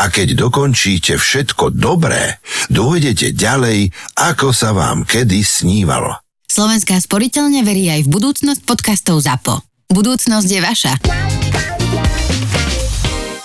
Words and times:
a 0.00 0.08
keď 0.08 0.32
dokončíte 0.48 1.20
všetko 1.20 1.76
dobré, 1.76 2.40
dôjdete 2.72 3.36
ďalej, 3.36 3.92
ako 4.16 4.56
sa 4.56 4.72
vám 4.72 5.04
kedy 5.04 5.44
snívalo. 5.44 6.16
Slovenská 6.48 6.96
sporiteľne 6.96 7.60
verí 7.60 7.92
aj 7.92 8.08
v 8.08 8.12
budúcnosť 8.16 8.64
podcastov 8.64 9.20
ZAPO. 9.20 9.60
Budúcnosť 9.92 10.48
je 10.48 10.60
vaša. 10.64 10.92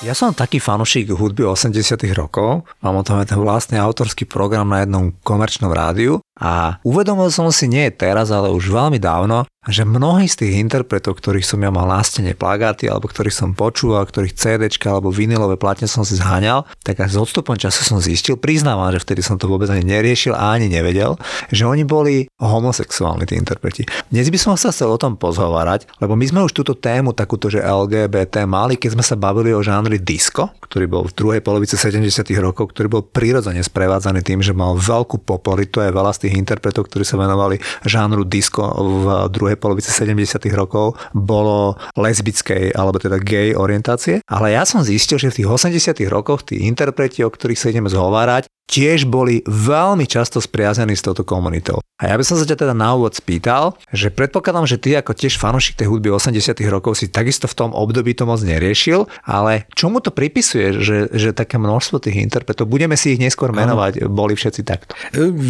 Ja 0.06 0.14
som 0.14 0.38
taký 0.38 0.62
fanúšik 0.62 1.12
hudby 1.12 1.44
80 1.44 1.76
rokov. 2.16 2.64
Mám 2.86 3.02
o 3.02 3.04
tom 3.04 3.20
aj 3.20 3.36
ten 3.36 3.42
vlastný 3.42 3.82
autorský 3.82 4.24
program 4.30 4.70
na 4.70 4.86
jednom 4.86 5.12
komerčnom 5.26 5.74
rádiu 5.74 6.25
a 6.36 6.84
uvedomil 6.84 7.32
som 7.32 7.48
si 7.48 7.72
nie 7.72 7.88
teraz, 7.96 8.28
ale 8.28 8.52
už 8.52 8.68
veľmi 8.68 9.00
dávno, 9.00 9.48
že 9.66 9.82
mnohí 9.82 10.30
z 10.30 10.46
tých 10.46 10.62
interpretov, 10.62 11.18
ktorých 11.18 11.46
som 11.46 11.58
ja 11.58 11.74
mal 11.74 11.90
na 11.90 12.02
stene 12.06 12.38
plagáty, 12.38 12.86
alebo 12.86 13.10
ktorých 13.10 13.34
som 13.34 13.58
počúval, 13.58 14.06
ktorých 14.06 14.38
CD 14.38 14.64
alebo 14.86 15.10
vinilové 15.10 15.58
platne 15.58 15.90
som 15.90 16.06
si 16.06 16.22
zháňal, 16.22 16.70
tak 16.86 17.02
až 17.02 17.18
s 17.18 17.22
odstupom 17.22 17.58
času 17.58 17.82
som 17.82 17.98
zistil, 17.98 18.38
priznávam, 18.38 18.94
že 18.94 19.02
vtedy 19.02 19.26
som 19.26 19.42
to 19.42 19.50
vôbec 19.50 19.66
ani 19.74 19.82
neriešil 19.82 20.38
a 20.38 20.54
ani 20.54 20.70
nevedel, 20.70 21.18
že 21.50 21.66
oni 21.66 21.82
boli 21.82 22.30
homosexuálni 22.38 23.26
tí 23.26 23.40
interpreti. 23.40 23.88
Dnes 24.14 24.30
by 24.30 24.38
som 24.38 24.54
sa 24.54 24.70
chcel 24.70 24.94
o 24.94 25.02
tom 25.02 25.18
pozhovárať, 25.18 25.90
lebo 25.98 26.14
my 26.14 26.26
sme 26.30 26.46
už 26.46 26.54
túto 26.54 26.78
tému, 26.78 27.18
takúto, 27.18 27.50
že 27.50 27.66
LGBT 27.66 28.46
mali, 28.46 28.78
keď 28.78 29.00
sme 29.00 29.04
sa 29.06 29.18
bavili 29.18 29.50
o 29.50 29.66
žánri 29.66 29.98
disco, 29.98 30.54
ktorý 30.62 30.86
bol 30.86 31.04
v 31.10 31.16
druhej 31.18 31.42
polovici 31.42 31.74
70. 31.74 32.06
rokov, 32.38 32.70
ktorý 32.70 33.02
bol 33.02 33.04
prirodzene 33.06 33.66
sprevádzaný 33.66 34.22
tým, 34.22 34.46
že 34.46 34.54
mal 34.54 34.78
veľkú 34.78 35.26
popularitu 35.26 35.82
aj 35.82 35.90
veľa 35.90 36.12
z 36.14 36.20
tých 36.26 36.36
interpretov, 36.36 36.90
ktorí 36.90 37.06
sa 37.06 37.22
venovali 37.22 37.62
žánru 37.86 38.26
disco 38.26 38.66
v 38.74 39.30
druhej 39.30 39.62
polovici 39.62 39.94
70. 39.94 40.42
rokov 40.58 40.98
bolo 41.14 41.78
lesbickej 41.94 42.74
alebo 42.74 42.98
teda 42.98 43.22
gay 43.22 43.54
orientácie. 43.54 44.26
Ale 44.26 44.58
ja 44.58 44.66
som 44.66 44.82
zistil, 44.82 45.22
že 45.22 45.30
v 45.30 45.46
tých 45.46 45.50
80. 45.72 46.02
rokoch 46.10 46.42
tí 46.50 46.66
interpreti, 46.66 47.22
o 47.22 47.30
ktorých 47.30 47.60
sa 47.60 47.70
ideme 47.70 47.90
zhovárať, 47.94 48.50
tiež 48.66 49.06
boli 49.06 49.46
veľmi 49.46 50.10
často 50.10 50.42
spriazení 50.42 50.98
s 50.98 51.06
touto 51.06 51.22
komunitou. 51.22 51.80
A 51.96 52.12
ja 52.12 52.20
by 52.20 52.28
som 52.28 52.36
sa 52.36 52.44
ťa 52.44 52.60
teda 52.60 52.74
na 52.76 52.92
úvod 52.92 53.16
spýtal, 53.16 53.80
že 53.88 54.12
predpokladám, 54.12 54.68
že 54.68 54.76
ty 54.76 55.00
ako 55.00 55.16
tiež 55.16 55.40
fanúšik 55.40 55.80
tej 55.80 55.88
hudby 55.88 56.12
80 56.12 56.52
rokov 56.68 57.00
si 57.00 57.08
takisto 57.08 57.48
v 57.48 57.56
tom 57.56 57.72
období 57.72 58.12
to 58.12 58.28
moc 58.28 58.44
neriešil, 58.44 59.08
ale 59.24 59.64
čomu 59.80 60.04
to 60.04 60.12
pripisuje, 60.12 60.84
že, 60.84 61.08
že 61.16 61.32
také 61.32 61.56
množstvo 61.56 62.04
tých 62.04 62.20
interpretov, 62.20 62.68
budeme 62.68 63.00
si 63.00 63.16
ich 63.16 63.22
neskôr 63.24 63.56
menovať, 63.56 64.12
boli 64.12 64.36
všetci 64.36 64.62
takto? 64.68 64.92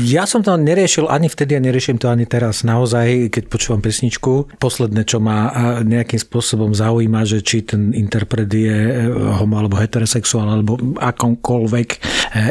Ja 0.05 0.29
som 0.29 0.45
to 0.45 0.53
neriešil 0.53 1.09
ani 1.09 1.33
vtedy 1.33 1.57
a 1.57 1.63
neriešim 1.65 1.97
to 1.97 2.13
ani 2.13 2.29
teraz. 2.29 2.61
Naozaj, 2.61 3.33
keď 3.33 3.43
počúvam 3.49 3.81
pesničku, 3.81 4.61
posledné, 4.61 5.01
čo 5.09 5.17
ma 5.17 5.49
nejakým 5.81 6.21
spôsobom 6.21 6.77
zaujíma, 6.77 7.25
že 7.25 7.41
či 7.41 7.65
ten 7.65 7.89
interpret 7.97 8.53
je 8.53 8.69
eh, 8.69 9.09
homo 9.41 9.57
alebo 9.57 9.81
heterosexuál 9.81 10.61
alebo 10.61 10.77
akomkoľvek 11.01 11.89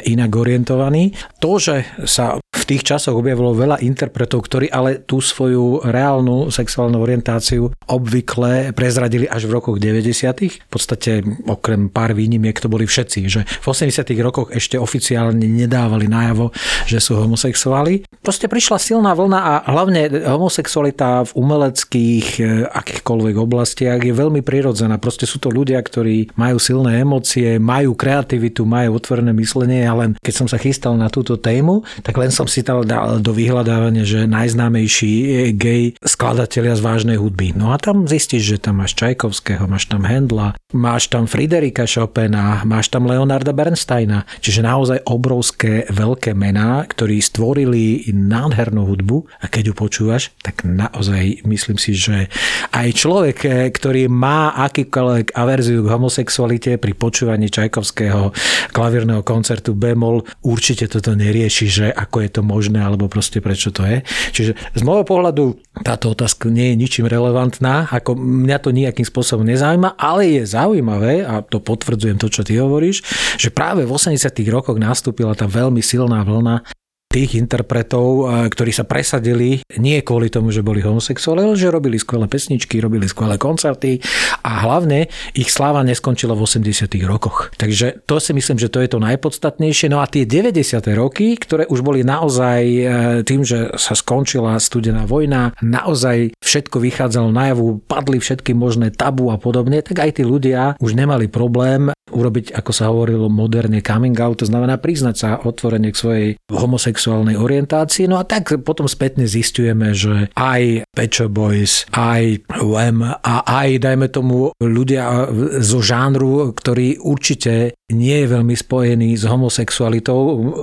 inak 0.08 0.30
orientovaný. 0.54 1.10
To, 1.42 1.58
že 1.58 1.82
sa 2.06 2.38
v 2.38 2.64
tých 2.72 2.86
časoch 2.86 3.18
objavilo 3.18 3.52
veľa 3.52 3.82
interpretov, 3.84 4.46
ktorí 4.46 4.70
ale 4.70 5.02
tú 5.02 5.18
svoju 5.18 5.84
reálnu 5.84 6.48
sexuálnu 6.48 6.96
orientáciu 6.96 7.68
obvykle 7.90 8.72
prezradili 8.72 9.28
až 9.28 9.50
v 9.50 9.60
rokoch 9.60 9.76
90. 9.76 10.64
V 10.64 10.70
podstate 10.70 11.20
okrem 11.44 11.90
pár 11.90 12.16
výnimiek 12.16 12.56
to 12.56 12.72
boli 12.72 12.88
všetci, 12.88 13.20
že 13.28 13.44
v 13.44 13.66
80. 13.66 14.06
rokoch 14.24 14.48
ešte 14.54 14.80
oficiálne 14.80 15.44
nedávali 15.44 16.08
najavo, 16.08 16.54
že 16.88 17.02
sú 17.02 17.20
homosexuáli. 17.20 18.06
Proste 18.24 18.48
prišla 18.48 18.78
silná 18.80 19.12
vlna 19.12 19.40
a 19.44 19.52
hlavne 19.68 20.24
homosexualita 20.24 21.28
v 21.28 21.30
umeleckých 21.36 22.26
e, 22.40 22.42
akýchkoľvek 22.70 23.36
oblastiach 23.36 24.00
je 24.00 24.14
veľmi 24.16 24.40
prirodzená. 24.40 24.96
Proste 24.96 25.28
sú 25.28 25.36
to 25.36 25.52
ľudia, 25.52 25.82
ktorí 25.84 26.32
majú 26.38 26.56
silné 26.56 27.04
emócie, 27.04 27.60
majú 27.60 27.92
kreativitu, 27.92 28.64
majú 28.64 28.96
otvorené 28.96 29.36
myslenie 29.36 29.84
a 29.84 29.92
len 29.92 30.16
keď 30.24 30.32
som 30.32 30.43
sa 30.46 30.62
chystal 30.62 30.94
na 30.94 31.10
túto 31.10 31.34
tému, 31.34 31.82
tak 32.06 32.14
len 32.14 32.30
som 32.30 32.44
som 32.44 32.52
si 32.52 32.60
dal 32.60 32.84
do 33.24 33.32
vyhľadávania, 33.32 34.04
že 34.04 34.28
najznámejší 34.28 35.48
gay 35.56 35.96
skladatelia 36.04 36.76
z 36.76 36.84
vážnej 36.84 37.16
hudby. 37.16 37.56
No 37.56 37.72
a 37.72 37.80
tam 37.80 38.04
zistíš, 38.04 38.44
že 38.44 38.58
tam 38.60 38.84
máš 38.84 38.92
Čajkovského, 39.00 39.64
máš 39.64 39.88
tam 39.88 40.04
Hendla, 40.04 40.52
máš 40.76 41.08
tam 41.08 41.24
Friderika 41.24 41.88
Chopina, 41.88 42.60
máš 42.68 42.92
tam 42.92 43.08
Leonarda 43.08 43.56
Bernsteina. 43.56 44.28
Čiže 44.44 44.60
naozaj 44.60 45.08
obrovské 45.08 45.88
veľké 45.88 46.36
mená, 46.36 46.84
ktorí 46.84 47.16
stvorili 47.24 48.12
nádhernú 48.12 48.84
hudbu 48.92 49.24
a 49.40 49.48
keď 49.48 49.72
ju 49.72 49.74
počúvaš, 49.80 50.36
tak 50.44 50.68
naozaj 50.68 51.48
myslím 51.48 51.80
si, 51.80 51.96
že 51.96 52.28
aj 52.76 52.92
človek, 52.92 53.72
ktorý 53.72 54.12
má 54.12 54.52
akýkoľvek 54.68 55.32
averziu 55.32 55.80
k 55.80 55.92
homosexualite 55.96 56.76
pri 56.76 56.92
počúvaní 56.92 57.48
Čajkovského 57.48 58.36
klavírneho 58.76 59.24
koncertu 59.24 59.72
Bemol 59.72 60.28
určite 60.42 60.90
toto 60.90 61.14
nerieši, 61.14 61.66
že 61.68 61.86
ako 61.92 62.24
je 62.24 62.30
to 62.34 62.42
možné, 62.42 62.82
alebo 62.82 63.06
proste 63.06 63.38
prečo 63.38 63.70
to 63.70 63.86
je. 63.86 64.02
Čiže 64.34 64.52
z 64.56 64.82
môjho 64.82 65.04
pohľadu 65.06 65.60
táto 65.84 66.10
otázka 66.12 66.50
nie 66.50 66.74
je 66.74 66.80
ničím 66.80 67.06
relevantná, 67.06 67.86
ako 67.92 68.18
mňa 68.18 68.58
to 68.58 68.70
nejakým 68.74 69.06
spôsobom 69.06 69.46
nezaujíma, 69.46 69.94
ale 69.94 70.40
je 70.40 70.42
zaujímavé, 70.48 71.22
a 71.22 71.44
to 71.44 71.60
potvrdzujem 71.62 72.18
to, 72.18 72.28
čo 72.32 72.42
ty 72.42 72.58
hovoríš, 72.58 73.04
že 73.38 73.54
práve 73.54 73.86
v 73.86 73.92
80 73.94 74.18
rokoch 74.50 74.76
nastúpila 74.80 75.36
tá 75.36 75.46
veľmi 75.46 75.82
silná 75.84 76.24
vlna 76.24 76.83
tých 77.14 77.38
interpretov, 77.38 78.26
ktorí 78.50 78.74
sa 78.74 78.82
presadili 78.82 79.62
nie 79.78 80.02
kvôli 80.02 80.26
tomu, 80.26 80.50
že 80.50 80.66
boli 80.66 80.82
homosexuáli, 80.82 81.46
ale 81.46 81.54
že 81.54 81.70
robili 81.70 81.94
skvelé 81.94 82.26
pesničky, 82.26 82.82
robili 82.82 83.06
skvelé 83.06 83.38
koncerty 83.38 84.02
a 84.42 84.66
hlavne 84.66 85.06
ich 85.38 85.54
sláva 85.54 85.86
neskončila 85.86 86.34
v 86.34 86.42
80 86.42 86.90
rokoch. 87.06 87.54
Takže 87.54 88.02
to 88.10 88.18
si 88.18 88.34
myslím, 88.34 88.58
že 88.58 88.66
to 88.66 88.82
je 88.82 88.90
to 88.90 88.98
najpodstatnejšie. 88.98 89.94
No 89.94 90.02
a 90.02 90.10
tie 90.10 90.26
90. 90.26 90.82
roky, 90.98 91.38
ktoré 91.38 91.70
už 91.70 91.86
boli 91.86 92.02
naozaj 92.02 92.60
eh, 92.66 92.84
tým, 93.22 93.46
že 93.46 93.78
sa 93.78 93.94
skončila 93.94 94.58
studená 94.58 95.06
vojna, 95.06 95.54
naozaj 95.62 96.34
všetko 96.42 96.82
vychádzalo 96.82 97.30
najavu, 97.30 97.78
padli 97.86 98.18
všetky 98.18 98.58
možné 98.58 98.90
tabu 98.90 99.30
a 99.30 99.38
podobne, 99.38 99.78
tak 99.86 100.02
aj 100.02 100.18
tí 100.18 100.22
ľudia 100.26 100.74
už 100.82 100.98
nemali 100.98 101.30
problém 101.30 101.93
urobiť, 102.14 102.54
ako 102.54 102.70
sa 102.70 102.88
hovorilo 102.88 103.26
moderne, 103.26 103.82
coming 103.82 104.14
out, 104.22 104.38
to 104.40 104.46
znamená 104.46 104.78
priznať 104.78 105.16
sa 105.18 105.28
otvorene 105.42 105.90
k 105.90 105.98
svojej 105.98 106.28
homosexuálnej 106.48 107.34
orientácii. 107.34 108.06
No 108.06 108.22
a 108.22 108.24
tak 108.24 108.54
potom 108.62 108.86
spätne 108.86 109.26
zistujeme, 109.26 109.90
že 109.92 110.30
aj 110.38 110.86
Pecho 110.94 111.26
Boys, 111.26 111.84
aj 111.90 112.46
Wham 112.62 113.02
a 113.02 113.34
aj, 113.44 113.82
dajme 113.82 114.06
tomu, 114.08 114.54
ľudia 114.62 115.28
zo 115.60 115.82
žánru, 115.82 116.54
ktorí 116.54 117.02
určite 117.02 117.74
nie 117.92 118.24
je 118.24 118.32
veľmi 118.32 118.56
spojený 118.56 119.12
s 119.12 119.28
homosexualitou, 119.28 120.16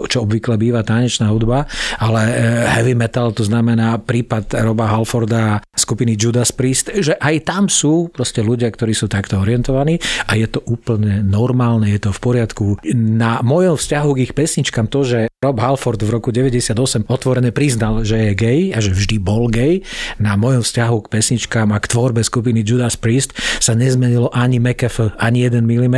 čo 0.09 0.26
obvykle 0.26 0.58
býva 0.58 0.82
tanečná 0.82 1.30
hudba, 1.30 1.70
ale 2.02 2.22
e, 2.26 2.34
heavy 2.66 2.98
metal, 2.98 3.30
to 3.30 3.46
znamená 3.46 4.02
prípad 4.02 4.58
Roba 4.66 4.90
Halforda 4.90 5.62
skupiny 5.78 6.18
Judas 6.18 6.50
Priest, 6.50 6.90
že 6.90 7.14
aj 7.22 7.46
tam 7.46 7.70
sú 7.70 8.09
proste 8.09 8.42
ľudia, 8.42 8.74
ktorí 8.74 8.98
sú 8.98 9.06
takto 9.06 9.38
orientovaní 9.38 10.02
a 10.26 10.34
je 10.34 10.50
to 10.50 10.66
úplne 10.66 11.22
normálne, 11.22 11.94
je 11.94 12.02
to 12.02 12.09
v 12.09 12.20
poriadku. 12.26 12.66
Na 12.98 13.46
mojom 13.46 13.78
vzťahu 13.78 14.09
k 14.18 14.22
ich 14.26 14.34
pesničkám 14.34 14.90
to, 14.90 15.06
že 15.06 15.20
Rob 15.46 15.62
Halford 15.62 16.02
v 16.02 16.09
roku 16.09 16.34
98 16.34 17.06
otvorene 17.06 17.53
priznal, 17.53 18.02
že 18.02 18.18
je 18.18 18.32
gay 18.34 18.59
a 18.73 18.82
že 18.82 18.97
vždy 18.97 19.22
bol 19.22 19.46
gay, 19.46 19.85
na 20.18 20.34
mojom 20.38 20.66
vzťahu 20.66 21.06
k 21.06 21.12
pesničkám 21.14 21.70
a 21.70 21.78
k 21.78 21.85
tvorbe 21.85 22.26
skupiny 22.26 22.66
Judas 22.66 22.97
Priest 22.97 23.38
sa 23.62 23.78
nezmenilo 23.78 24.34
ani 24.34 24.58
McAfee, 24.58 25.14
ani 25.22 25.46
1 25.46 25.62
mm. 25.62 25.97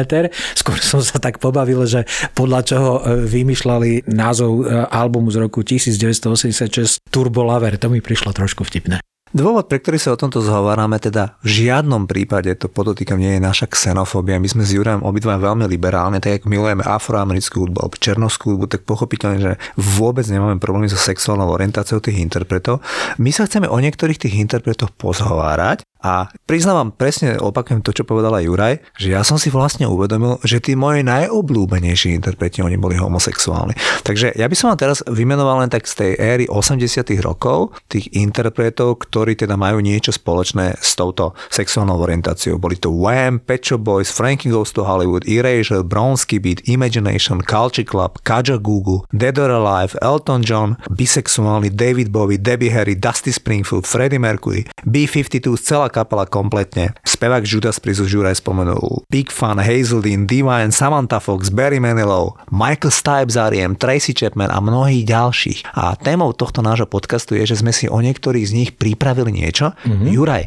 Skôr 0.59 0.79
som 0.83 0.99
sa 0.99 1.12
sa 1.13 1.21
tak 1.21 1.37
pobavil, 1.37 1.85
že 1.85 2.09
podľa 2.33 2.59
čoho 2.65 2.91
e, 2.97 3.01
vymýšľali 3.29 4.09
názov 4.09 4.65
e, 4.65 4.89
albumu 4.89 5.29
z 5.29 5.37
roku 5.45 5.61
1986 5.61 7.05
Turbo 7.13 7.45
Lover. 7.45 7.77
To 7.77 7.93
mi 7.93 8.01
prišlo 8.01 8.33
trošku 8.33 8.65
vtipné. 8.65 8.97
Dôvod, 9.33 9.65
pre 9.65 9.81
ktorý 9.81 9.97
sa 9.97 10.13
o 10.13 10.21
tomto 10.21 10.45
zhovárame, 10.45 11.01
teda 11.01 11.41
v 11.41 11.65
žiadnom 11.65 12.05
prípade, 12.05 12.53
to 12.53 12.69
podotýkam, 12.69 13.17
nie 13.17 13.33
je 13.33 13.41
naša 13.41 13.65
xenofóbia. 13.65 14.37
My 14.37 14.45
sme 14.45 14.61
s 14.61 14.77
Jurajom 14.77 15.01
obidva 15.01 15.41
veľmi 15.41 15.65
liberálne, 15.65 16.21
tak 16.21 16.37
ako 16.37 16.53
milujeme 16.53 16.85
afroamerickú 16.85 17.65
hudbu 17.65 17.81
alebo 17.81 17.97
černovskú 17.97 18.53
hudbu, 18.53 18.69
tak 18.69 18.85
pochopiteľne, 18.85 19.39
že 19.41 19.51
vôbec 19.73 20.29
nemáme 20.29 20.61
problémy 20.61 20.85
so 20.85 21.01
sexuálnou 21.01 21.49
orientáciou 21.49 21.97
tých 21.97 22.21
interpretov. 22.21 22.85
My 23.17 23.33
sa 23.33 23.49
chceme 23.49 23.65
o 23.65 23.81
niektorých 23.81 24.21
tých 24.21 24.37
interpretoch 24.37 24.93
pozhovárať 25.01 25.81
A 26.03 26.27
priznávam, 26.43 26.91
presne 26.91 27.39
opakujem 27.39 27.79
to, 27.79 27.95
čo 27.95 28.03
povedala 28.03 28.43
Juraj, 28.43 28.83
že 28.99 29.15
ja 29.15 29.23
som 29.23 29.39
si 29.39 29.47
vlastne 29.47 29.87
uvedomil, 29.87 30.35
že 30.43 30.59
tí 30.59 30.75
moji 30.75 30.99
najobľúbenejší 31.07 32.11
interpreti, 32.11 32.59
oni 32.59 32.75
boli 32.75 32.99
homosexuálni. 32.99 34.03
Takže 34.03 34.35
ja 34.35 34.51
by 34.51 34.55
som 34.59 34.75
vám 34.75 34.83
teraz 34.83 34.99
vymenoval 35.07 35.63
len 35.63 35.71
tak 35.71 35.87
z 35.87 36.03
tej 36.03 36.11
éry 36.19 36.45
80 36.51 37.07
rokov, 37.23 37.79
tých 37.87 38.11
interpretov, 38.19 38.99
ktorí 39.07 39.39
teda 39.39 39.55
majú 39.55 39.79
niečo 39.79 40.11
spoločné 40.11 40.75
s 40.75 40.91
touto 40.99 41.39
sexuálnou 41.47 41.95
orientáciou. 42.03 42.59
Boli 42.59 42.75
to 42.75 42.91
Wham, 42.91 43.39
Pet 43.39 43.63
Shop 43.63 43.79
Boys, 43.79 44.11
Frankie 44.11 44.51
Goes 44.51 44.75
to 44.75 44.83
Hollywood, 44.83 45.23
Erasure, 45.23 45.87
Bronsky 45.87 46.35
Beat, 46.35 46.67
Imagination, 46.67 47.39
Culture 47.39 47.87
Club, 47.87 48.19
Kaja 48.27 48.59
Gugu, 48.59 49.07
Dead 49.15 49.39
or 49.39 49.55
Alive, 49.55 49.95
Elton 50.03 50.43
John, 50.43 50.75
bisexuálny 50.91 51.71
David 51.71 52.11
Bowie, 52.11 52.35
Debbie 52.35 52.75
Harry, 52.75 52.99
Dusty 52.99 53.31
Springfield, 53.31 53.87
Freddie 53.87 54.19
Mercury, 54.19 54.67
B-52, 54.83 55.55
celá 55.63 55.92
kapela 55.93 56.25
kompletne. 56.25 56.97
Spevák 57.05 57.45
Judas 57.45 57.77
Priest 57.77 58.01
už 58.01 58.17
Juraj 58.17 58.41
spomenul. 58.41 59.05
Big 59.13 59.29
Fun, 59.29 59.61
Hazeldean, 59.61 60.25
Divine, 60.25 60.73
Samantha 60.73 61.21
Fox, 61.21 61.53
Barry 61.53 61.77
Manilow, 61.77 62.33
Michael 62.49 62.89
Stipe 62.89 63.29
Ariem, 63.37 63.77
Tracy 63.77 64.17
Chapman 64.17 64.49
a 64.49 64.57
mnohých 64.57 65.05
ďalších. 65.05 65.77
A 65.77 65.93
témou 65.93 66.33
tohto 66.33 66.65
nášho 66.65 66.89
podcastu 66.89 67.37
je, 67.37 67.45
že 67.45 67.61
sme 67.61 67.69
si 67.69 67.85
o 67.85 68.01
niektorých 68.01 68.49
z 68.49 68.53
nich 68.57 68.69
pripravili 68.73 69.29
niečo. 69.29 69.77
Mm-hmm. 69.85 70.09
Juraj, 70.09 70.43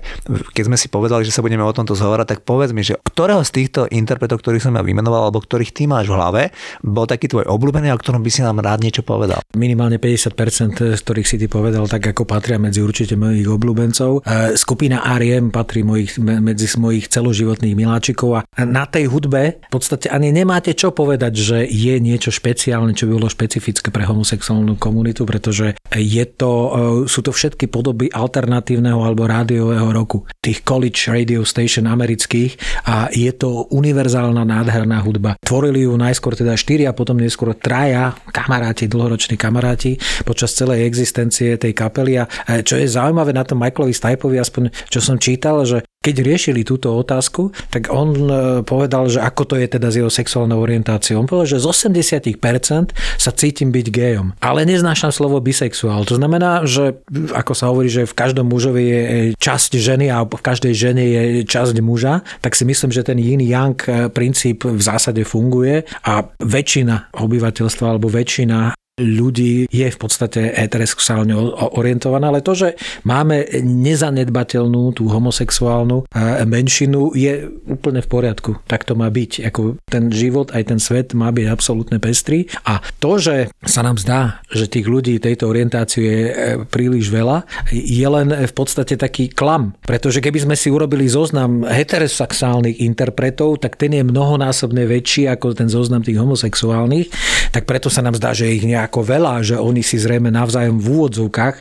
keď 0.50 0.64
sme 0.66 0.76
si 0.76 0.90
povedali, 0.90 1.22
že 1.22 1.31
sa 1.31 1.46
budeme 1.46 1.62
o 1.62 1.70
tomto 1.70 1.94
zhovárať, 1.94 2.26
tak 2.34 2.40
povedz 2.42 2.75
mi, 2.75 2.82
že 2.82 2.99
ktorého 2.99 3.46
z 3.46 3.50
týchto 3.54 3.81
interpretov, 3.92 4.42
ktorých 4.42 4.66
som 4.66 4.75
ja 4.75 4.82
vymenoval, 4.82 5.31
alebo 5.31 5.38
ktorých 5.38 5.70
ty 5.70 5.87
máš 5.87 6.10
v 6.10 6.19
hlave, 6.19 6.42
bol 6.82 7.06
taký 7.06 7.31
tvoj 7.31 7.46
obľúbený, 7.46 7.94
o 7.94 8.00
ktorom 8.00 8.25
by 8.25 8.31
si 8.32 8.42
nám 8.42 8.58
rád 8.58 8.82
niečo 8.82 9.06
povedal? 9.06 9.44
Minimálne 9.54 10.02
50%, 10.02 10.96
z 10.96 11.00
ktorých 11.00 11.28
si 11.28 11.37
ty 11.38 11.46
povedal, 11.46 11.87
tak 11.87 12.02
ako 12.10 12.26
patria 12.26 12.58
medzi 12.58 12.82
určite 12.82 13.14
mojich 13.14 13.46
obľúbencov. 13.46 14.25
E, 14.25 14.58
skupina 14.58 15.04
R.E.M. 15.37 15.53
patrí 15.53 15.85
mojich, 15.85 16.17
medzi 16.17 16.65
mojich 16.81 17.12
celoživotných 17.12 17.77
miláčikov 17.77 18.41
a 18.41 18.65
na 18.65 18.88
tej 18.88 19.12
hudbe 19.12 19.61
v 19.69 19.73
podstate 19.73 20.09
ani 20.09 20.33
nemáte 20.33 20.73
čo 20.73 20.97
povedať, 20.97 21.33
že 21.37 21.59
je 21.69 22.00
niečo 22.00 22.33
špeciálne, 22.33 22.97
čo 22.97 23.05
by 23.05 23.21
bolo 23.21 23.29
špecifické 23.29 23.93
pre 23.93 24.09
homosexuálnu 24.09 24.81
komunitu, 24.81 25.29
pretože 25.29 25.77
je 25.93 26.25
to, 26.25 26.53
e, 26.53 26.69
sú 27.05 27.21
to 27.21 27.37
všetky 27.37 27.69
podoby 27.69 28.09
alternatívneho 28.09 29.05
alebo 29.05 29.29
rádiového 29.29 29.93
roku, 29.93 30.25
tých 30.41 30.65
college 30.65 31.12
radio 31.12 31.44
station 31.44 31.85
amerických 31.85 32.56
a 32.88 33.12
je 33.12 33.29
to 33.37 33.69
univerzálna 33.69 34.41
nádherná 34.49 35.05
hudba. 35.05 35.37
Tvorili 35.44 35.85
ju 35.85 36.00
najskôr 36.00 36.33
teda 36.33 36.56
štyri 36.56 36.88
a 36.88 36.97
potom 36.97 37.21
neskôr 37.21 37.53
traja 37.53 38.17
kamaráti, 38.33 38.88
dlhoroční 38.88 39.37
kamaráti 39.37 40.00
počas 40.25 40.56
celej 40.56 40.88
existencie 40.88 41.61
tej 41.61 41.77
kapely 41.77 42.25
a 42.25 42.25
e, 42.49 42.65
čo 42.65 42.81
je 42.81 42.88
zaujímavé 42.88 43.37
na 43.37 43.44
tom 43.44 43.61
Michaelovi 43.61 43.93
Stipeovi, 43.93 44.41
aspoň 44.41 44.73
čo 44.88 45.05
som 45.05 45.21
čítal, 45.26 45.67
že 45.67 45.82
keď 46.06 46.23
riešili 46.23 46.62
túto 46.62 46.94
otázku, 46.94 47.50
tak 47.67 47.90
on 47.90 48.14
e, 48.14 48.31
povedal, 48.62 49.11
že 49.11 49.19
ako 49.19 49.43
to 49.43 49.55
je 49.58 49.67
teda 49.67 49.90
s 49.90 49.99
jeho 49.99 50.06
sexuálnou 50.06 50.62
orientáciou. 50.62 51.19
On 51.19 51.26
povedal, 51.26 51.58
že 51.58 51.67
z 51.67 51.67
80% 51.67 52.94
sa 53.19 53.31
cítim 53.34 53.75
byť 53.75 53.87
gejom, 53.90 54.31
ale 54.38 54.62
neznášam 54.62 55.11
slovo 55.11 55.43
bisexuál. 55.43 56.06
To 56.06 56.14
znamená, 56.14 56.62
že 56.62 57.02
ako 57.34 57.52
sa 57.58 57.75
hovorí, 57.75 57.90
že 57.90 58.06
v 58.06 58.14
každom 58.14 58.46
mužovi 58.46 58.84
je 58.87 59.00
časť 59.34 59.75
ženy 59.75 60.06
a 60.14 60.23
v 60.23 60.38
každej 60.38 60.75
žene 60.78 61.02
je 61.02 61.23
časť 61.43 61.75
muža, 61.82 62.23
tak 62.38 62.55
si 62.55 62.62
myslím, 62.62 62.94
že 62.94 63.02
ten 63.02 63.19
yin-yang 63.19 63.75
e, 63.90 64.06
princíp 64.06 64.62
v 64.62 64.78
zásade 64.78 65.26
funguje 65.26 65.82
a 66.06 66.23
väčšina 66.38 67.19
obyvateľstva 67.19 67.99
alebo 67.99 68.06
väčšina 68.06 68.78
ľudí 68.96 69.69
je 69.69 69.87
v 69.93 69.98
podstate 70.00 70.56
heterosexuálne 70.56 71.37
orientovaná, 71.76 72.32
ale 72.32 72.40
to, 72.40 72.56
že 72.56 72.69
máme 73.04 73.44
nezanedbateľnú 73.60 74.96
tú 74.96 75.12
homosexuálnu 75.12 76.08
e, 76.08 76.44
menšinu 76.48 77.12
je 77.12 77.44
úplne 77.69 78.00
v 78.00 78.08
poriadku. 78.08 78.50
Tak 78.64 78.88
to 78.88 78.96
má 78.96 79.12
byť. 79.12 79.52
Ako 79.52 79.76
ten 79.84 80.08
život, 80.08 80.48
aj 80.56 80.72
ten 80.72 80.81
svet 80.81 81.12
má 81.12 81.28
byť 81.28 81.44
absolútne 81.44 82.00
pestrý 82.00 82.48
a 82.64 82.81
to, 82.96 83.20
že 83.20 83.52
sa 83.69 83.84
nám 83.84 84.00
zdá, 84.00 84.40
že 84.48 84.64
tých 84.64 84.88
ľudí 84.88 85.20
tejto 85.20 85.52
orientácie 85.52 86.00
je 86.00 86.25
e, 86.25 86.34
príliš 86.64 87.12
veľa, 87.12 87.44
je 87.76 88.08
len 88.08 88.32
v 88.32 88.54
podstate 88.56 88.96
taký 88.96 89.28
klam. 89.28 89.76
Pretože 89.84 90.25
keby 90.25 90.49
sme 90.49 90.56
si 90.56 90.72
urobili 90.72 91.04
zoznam 91.04 91.69
heterosexuálnych 91.69 92.81
interpretov, 92.81 93.60
tak 93.60 93.76
ten 93.76 93.92
je 93.92 94.00
mnohonásobne 94.00 94.88
väčší 94.88 95.28
ako 95.28 95.52
ten 95.52 95.69
zoznam 95.69 96.00
tých 96.00 96.16
homosexuálnych, 96.16 97.12
tak 97.52 97.69
preto 97.69 97.92
sa 97.92 98.00
nám 98.00 98.16
zdá, 98.16 98.32
že 98.32 98.49
ich 98.49 98.64
nejak 98.64 98.86
ako 98.87 99.03
veľa, 99.03 99.43
že 99.43 99.56
oni 99.59 99.83
si 99.83 99.99
zrejme 99.99 100.31
navzájom 100.31 100.79
v 100.79 100.87
úvodzovkách, 100.87 101.56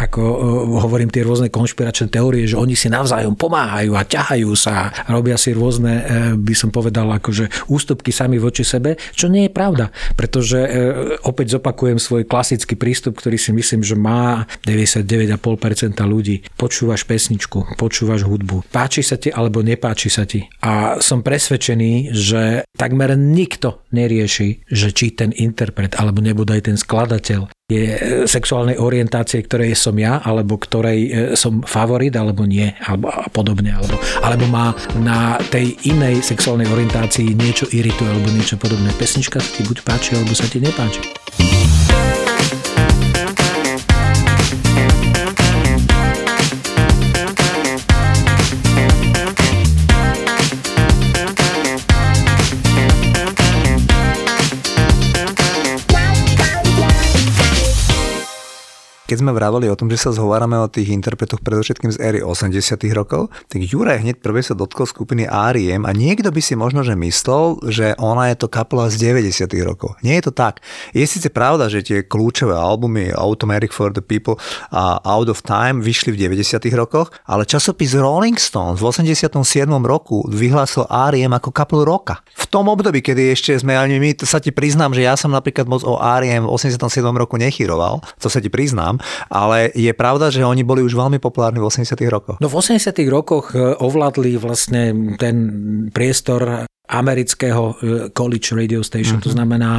ako 0.00 0.20
uh, 0.20 0.36
hovorím 0.80 1.12
tie 1.12 1.22
rôzne 1.22 1.52
konšpiračné 1.52 2.08
teórie, 2.08 2.48
že 2.48 2.56
oni 2.56 2.72
si 2.72 2.88
navzájom 2.88 3.36
pomáhajú 3.36 3.92
a 3.94 4.02
ťahajú 4.02 4.50
sa, 4.56 4.90
robia 5.06 5.36
si 5.36 5.52
rôzne, 5.52 5.92
uh, 6.00 6.04
by 6.34 6.54
som 6.56 6.72
povedal, 6.72 7.06
akože 7.12 7.68
ústupky 7.68 8.10
sami 8.10 8.40
voči 8.40 8.64
sebe, 8.64 8.96
čo 9.12 9.28
nie 9.28 9.46
je 9.46 9.52
pravda, 9.52 9.92
pretože 10.16 10.58
uh, 10.58 10.70
opäť 11.28 11.60
zopakujem 11.60 12.00
svoj 12.00 12.24
klasický 12.24 12.74
prístup, 12.74 13.20
ktorý 13.20 13.36
si 13.36 13.52
myslím, 13.52 13.84
že 13.84 13.94
má 13.94 14.48
99,5% 14.64 16.00
ľudí. 16.00 16.42
Počúvaš 16.56 17.04
pesničku, 17.04 17.76
počúvaš 17.76 18.24
hudbu, 18.24 18.72
páči 18.72 19.04
sa 19.04 19.20
ti 19.20 19.28
alebo 19.28 19.60
nepáči 19.60 20.08
sa 20.08 20.24
ti. 20.24 20.46
A 20.64 21.02
som 21.02 21.20
presvedčený, 21.20 22.14
že 22.14 22.64
takmer 22.74 23.14
nikto 23.18 23.82
nerieši, 23.90 24.70
že 24.70 24.94
či 24.94 25.12
ten 25.12 25.34
interpret 25.34 25.98
alebo 25.98 26.22
nebodaj 26.22 26.69
ten 26.69 26.69
ten 26.70 26.78
skladateľ 26.78 27.50
je 27.66 27.86
e, 27.90 27.98
sexuálnej 28.30 28.78
orientácie, 28.78 29.42
ktorej 29.42 29.74
som 29.74 29.98
ja, 29.98 30.22
alebo 30.22 30.54
ktorej 30.54 30.98
e, 31.02 31.10
som 31.34 31.66
favorit, 31.66 32.14
alebo 32.14 32.46
nie, 32.46 32.70
alebo 32.86 33.10
podobne, 33.34 33.74
alebo, 33.74 33.98
alebo 34.22 34.46
má 34.46 34.70
na 35.02 35.38
tej 35.50 35.74
inej 35.90 36.22
sexuálnej 36.22 36.70
orientácii 36.70 37.34
niečo 37.34 37.66
irituje, 37.74 38.06
alebo 38.06 38.30
niečo 38.30 38.54
podobné. 38.54 38.94
Pesnička 38.94 39.42
sa 39.42 39.50
ti 39.50 39.66
buď 39.66 39.82
páči, 39.82 40.14
alebo 40.14 40.30
sa 40.30 40.46
ti 40.46 40.62
nepáči. 40.62 41.02
Keď 59.10 59.26
sme 59.26 59.34
vravali 59.34 59.66
o 59.66 59.74
tom, 59.74 59.90
že 59.90 59.98
sa 59.98 60.14
zhovárame 60.14 60.54
o 60.54 60.70
tých 60.70 60.94
interpretoch 60.94 61.42
predovšetkým 61.42 61.90
z 61.90 61.98
éry 61.98 62.20
80 62.22 62.54
rokov, 62.94 63.26
tak 63.50 63.58
Juraj 63.58 64.06
hneď 64.06 64.22
prvé 64.22 64.38
sa 64.38 64.54
dotkol 64.54 64.86
skupiny 64.86 65.26
R.E.M. 65.26 65.82
a 65.82 65.90
niekto 65.90 66.30
by 66.30 66.38
si 66.38 66.54
možno 66.54 66.86
že 66.86 66.94
myslel, 66.94 67.58
že 67.66 67.98
ona 67.98 68.30
je 68.30 68.38
to 68.38 68.46
kapela 68.46 68.86
z 68.86 69.10
90 69.10 69.50
rokov. 69.66 69.98
Nie 70.06 70.22
je 70.22 70.30
to 70.30 70.32
tak. 70.38 70.62
Je 70.94 71.02
síce 71.02 71.26
pravda, 71.26 71.66
že 71.66 71.82
tie 71.82 72.06
kľúčové 72.06 72.54
albumy 72.54 73.10
Automatic 73.10 73.74
for 73.74 73.90
the 73.90 73.98
People 73.98 74.38
a 74.70 75.02
Out 75.02 75.26
of 75.26 75.42
Time 75.42 75.82
vyšli 75.82 76.14
v 76.14 76.30
90 76.30 76.62
rokoch, 76.78 77.10
ale 77.26 77.42
časopis 77.42 77.98
Rolling 77.98 78.38
Stones 78.38 78.78
v 78.78 78.94
87 78.94 79.26
roku 79.82 80.22
vyhlásil 80.30 80.86
R.E.M. 80.86 81.34
ako 81.34 81.50
kapelu 81.50 81.82
roka. 81.82 82.22
V 82.38 82.46
tom 82.46 82.70
období, 82.70 83.02
kedy 83.02 83.34
ešte 83.34 83.58
sme, 83.58 83.74
ani 83.74 83.98
my, 83.98 84.14
sa 84.22 84.38
ti 84.38 84.54
priznám, 84.54 84.94
že 84.94 85.02
ja 85.02 85.18
som 85.18 85.34
napríklad 85.34 85.66
moc 85.66 85.82
o 85.82 85.98
R.E.M. 85.98 86.46
v 86.46 86.50
87 86.54 86.86
roku 87.18 87.34
nechyroval, 87.34 87.98
to 88.22 88.30
sa 88.30 88.38
ti 88.38 88.46
priznám, 88.46 88.99
ale 89.28 89.70
je 89.74 89.92
pravda, 89.92 90.30
že 90.30 90.46
oni 90.46 90.62
boli 90.62 90.80
už 90.84 90.94
veľmi 90.94 91.18
populárni 91.18 91.58
v 91.60 91.68
80 91.68 91.96
rokoch. 92.08 92.36
No 92.40 92.48
v 92.48 92.56
80 92.56 92.92
rokoch 93.08 93.52
e, 93.52 93.74
ovládli 93.78 94.36
vlastne 94.40 95.16
ten 95.16 95.36
priestor 95.90 96.66
amerického 96.90 97.62
e, 97.70 97.74
college 98.10 98.50
radio 98.52 98.82
station, 98.82 99.22
uh-huh. 99.22 99.26
to 99.26 99.30
mhm. 99.30 99.36
znamená 99.36 99.72